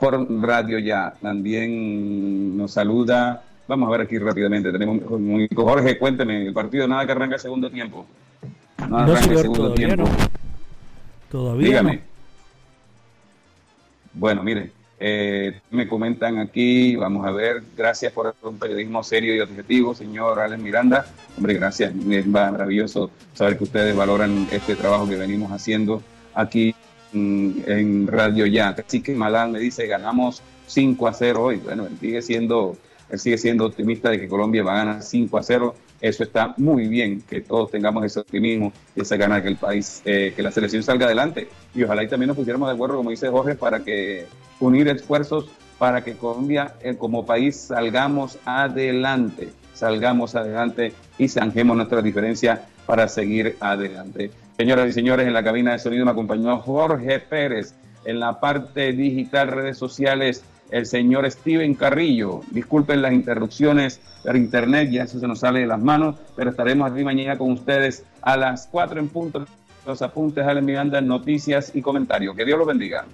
por 0.00 0.42
radio 0.42 0.78
ya. 0.78 1.12
También 1.20 2.56
nos 2.56 2.72
saluda. 2.72 3.42
Vamos 3.68 3.88
a 3.88 3.92
ver 3.92 4.00
aquí 4.02 4.18
rápidamente. 4.18 4.70
Tenemos 4.70 5.02
un 5.10 5.48
Jorge, 5.54 5.98
cuénteme, 5.98 6.46
el 6.46 6.52
partido 6.52 6.86
nada 6.86 7.04
que 7.04 7.12
arranca 7.12 7.34
el 7.34 7.40
segundo 7.40 7.70
tiempo. 7.70 8.06
Nada 8.78 8.88
no, 8.88 8.98
arranca 8.98 9.30
el 9.32 9.38
segundo 9.38 9.62
todavía 9.64 9.86
tiempo. 9.86 10.04
No. 10.04 10.16
Todavía 11.30 11.66
Dígame. 11.68 12.00
Bueno, 14.12 14.42
mire, 14.42 14.70
Eh, 14.98 15.60
me 15.72 15.86
comentan 15.86 16.38
aquí, 16.38 16.96
vamos 16.96 17.26
a 17.26 17.30
ver, 17.30 17.62
gracias 17.76 18.10
por 18.14 18.34
un 18.42 18.58
periodismo 18.58 19.02
serio 19.02 19.36
y 19.36 19.40
objetivo, 19.40 19.94
señor 19.94 20.40
Alex 20.40 20.62
Miranda. 20.62 21.04
Hombre, 21.36 21.52
gracias, 21.52 21.92
es 22.10 22.26
maravilloso 22.26 23.10
saber 23.34 23.58
que 23.58 23.64
ustedes 23.64 23.94
valoran 23.94 24.48
este 24.50 24.74
trabajo 24.74 25.06
que 25.06 25.16
venimos 25.16 25.52
haciendo 25.52 26.02
aquí 26.32 26.74
en, 27.12 28.06
Radio 28.06 28.46
Ya. 28.46 28.70
Así 28.70 29.02
que 29.02 29.14
Malán 29.14 29.52
me 29.52 29.58
dice, 29.58 29.86
ganamos 29.86 30.42
5 30.66 31.08
a 31.08 31.12
0 31.12 31.42
hoy. 31.42 31.56
Bueno, 31.56 31.88
sigue 32.00 32.22
siendo, 32.22 32.76
él 33.08 33.18
sigue 33.18 33.38
siendo 33.38 33.66
optimista 33.66 34.10
de 34.10 34.20
que 34.20 34.28
Colombia 34.28 34.62
va 34.62 34.74
a 34.74 34.84
ganar 34.84 35.02
5 35.02 35.38
a 35.38 35.42
0. 35.42 35.74
Eso 36.00 36.22
está 36.22 36.54
muy 36.56 36.88
bien, 36.88 37.22
que 37.22 37.40
todos 37.40 37.70
tengamos 37.70 38.04
ese 38.04 38.20
optimismo 38.20 38.72
y 38.94 39.02
esa 39.02 39.16
gana 39.16 39.36
de 39.36 39.42
que 39.42 39.48
el 39.48 39.56
país, 39.56 40.02
eh, 40.04 40.32
que 40.34 40.42
la 40.42 40.50
selección 40.50 40.82
salga 40.82 41.06
adelante. 41.06 41.48
Y 41.74 41.84
ojalá 41.84 42.02
y 42.02 42.08
también 42.08 42.28
nos 42.28 42.36
pusiéramos 42.36 42.68
de 42.68 42.74
acuerdo, 42.74 42.96
como 42.96 43.10
dice 43.10 43.28
Jorge, 43.28 43.54
para 43.54 43.80
que 43.80 44.26
unir 44.60 44.88
esfuerzos 44.88 45.46
para 45.78 46.02
que 46.02 46.16
Colombia 46.16 46.74
eh, 46.80 46.96
como 46.96 47.26
país 47.26 47.56
salgamos 47.56 48.38
adelante, 48.44 49.50
salgamos 49.74 50.34
adelante 50.34 50.92
y 51.18 51.28
zanjemos 51.28 51.76
nuestra 51.76 52.02
diferencia 52.02 52.66
para 52.86 53.08
seguir 53.08 53.56
adelante. 53.60 54.30
Señoras 54.56 54.88
y 54.88 54.92
señores, 54.92 55.26
en 55.26 55.34
la 55.34 55.44
cabina 55.44 55.72
de 55.72 55.78
sonido 55.78 56.04
me 56.04 56.12
acompañó 56.12 56.58
Jorge 56.58 57.20
Pérez, 57.20 57.74
en 58.06 58.20
la 58.20 58.40
parte 58.40 58.92
digital, 58.92 59.48
redes 59.48 59.76
sociales, 59.76 60.44
el 60.70 60.86
señor 60.86 61.30
Steven 61.30 61.74
Carrillo. 61.74 62.42
Disculpen 62.50 63.02
las 63.02 63.12
interrupciones 63.12 64.00
del 64.24 64.36
internet, 64.36 64.90
ya 64.90 65.04
eso 65.04 65.18
se 65.20 65.26
nos 65.26 65.40
sale 65.40 65.60
de 65.60 65.66
las 65.66 65.80
manos, 65.80 66.16
pero 66.34 66.50
estaremos 66.50 66.90
aquí 66.90 67.04
mañana 67.04 67.38
con 67.38 67.52
ustedes 67.52 68.04
a 68.22 68.36
las 68.36 68.66
4 68.70 69.00
en 69.00 69.08
punto. 69.08 69.46
Los 69.86 70.02
apuntes 70.02 70.44
a 70.44 70.52
la 70.52 70.60
Miranda, 70.60 71.00
noticias 71.00 71.70
y 71.74 71.80
comentarios. 71.80 72.34
Que 72.34 72.44
Dios 72.44 72.58
los 72.58 72.66
bendiga. 72.66 73.04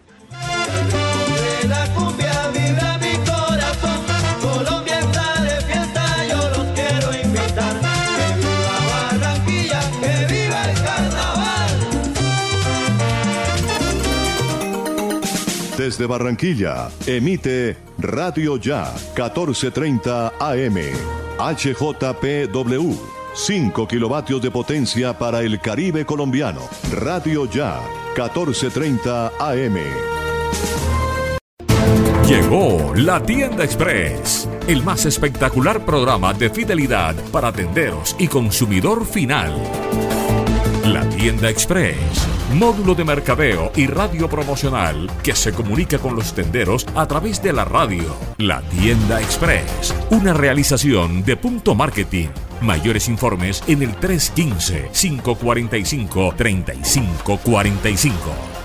Desde 15.83 16.07
Barranquilla, 16.07 16.89
emite 17.09 17.77
Radio 17.99 18.57
Ya 18.57 18.95
1430 19.17 20.35
AM, 20.39 20.77
HJPW, 21.41 22.95
5 23.35 23.89
kilovatios 23.89 24.41
de 24.41 24.53
potencia 24.53 25.19
para 25.19 25.41
el 25.41 25.59
Caribe 25.61 26.07
colombiano. 26.07 26.61
Radio 26.93 27.51
Ya 27.51 27.81
1430 28.15 29.33
AM. 29.41 29.77
Llegó 32.29 32.95
la 32.95 33.21
tienda 33.21 33.65
express, 33.65 34.49
el 34.69 34.85
más 34.85 35.05
espectacular 35.05 35.85
programa 35.85 36.33
de 36.33 36.49
fidelidad 36.49 37.17
para 37.33 37.51
tenderos 37.51 38.15
y 38.21 38.29
consumidor 38.29 39.05
final. 39.05 39.53
La 40.85 41.05
tienda 41.09 41.51
express 41.51 42.42
módulo 42.53 42.95
de 42.95 43.05
mercadeo 43.05 43.73
y 43.77 43.87
radio 43.87 44.29
promocional 44.29 45.11
que 45.23 45.35
se 45.35 45.53
comunica 45.53 45.99
con 45.99 46.15
los 46.15 46.35
tenderos 46.35 46.87
a 46.95 47.07
través 47.07 47.43
de 47.43 47.53
la 47.53 47.65
radio. 47.65 48.15
La 48.39 48.63
tienda 48.63 49.21
express, 49.21 49.95
una 50.11 50.33
realización 50.33 51.25
de 51.25 51.37
punto 51.37 51.75
marketing. 51.75 52.29
Mayores 52.61 53.09
informes 53.09 53.63
en 53.67 53.83
el 53.83 53.95
315 53.97 54.91
545 54.93 56.35
3545. 56.37 58.62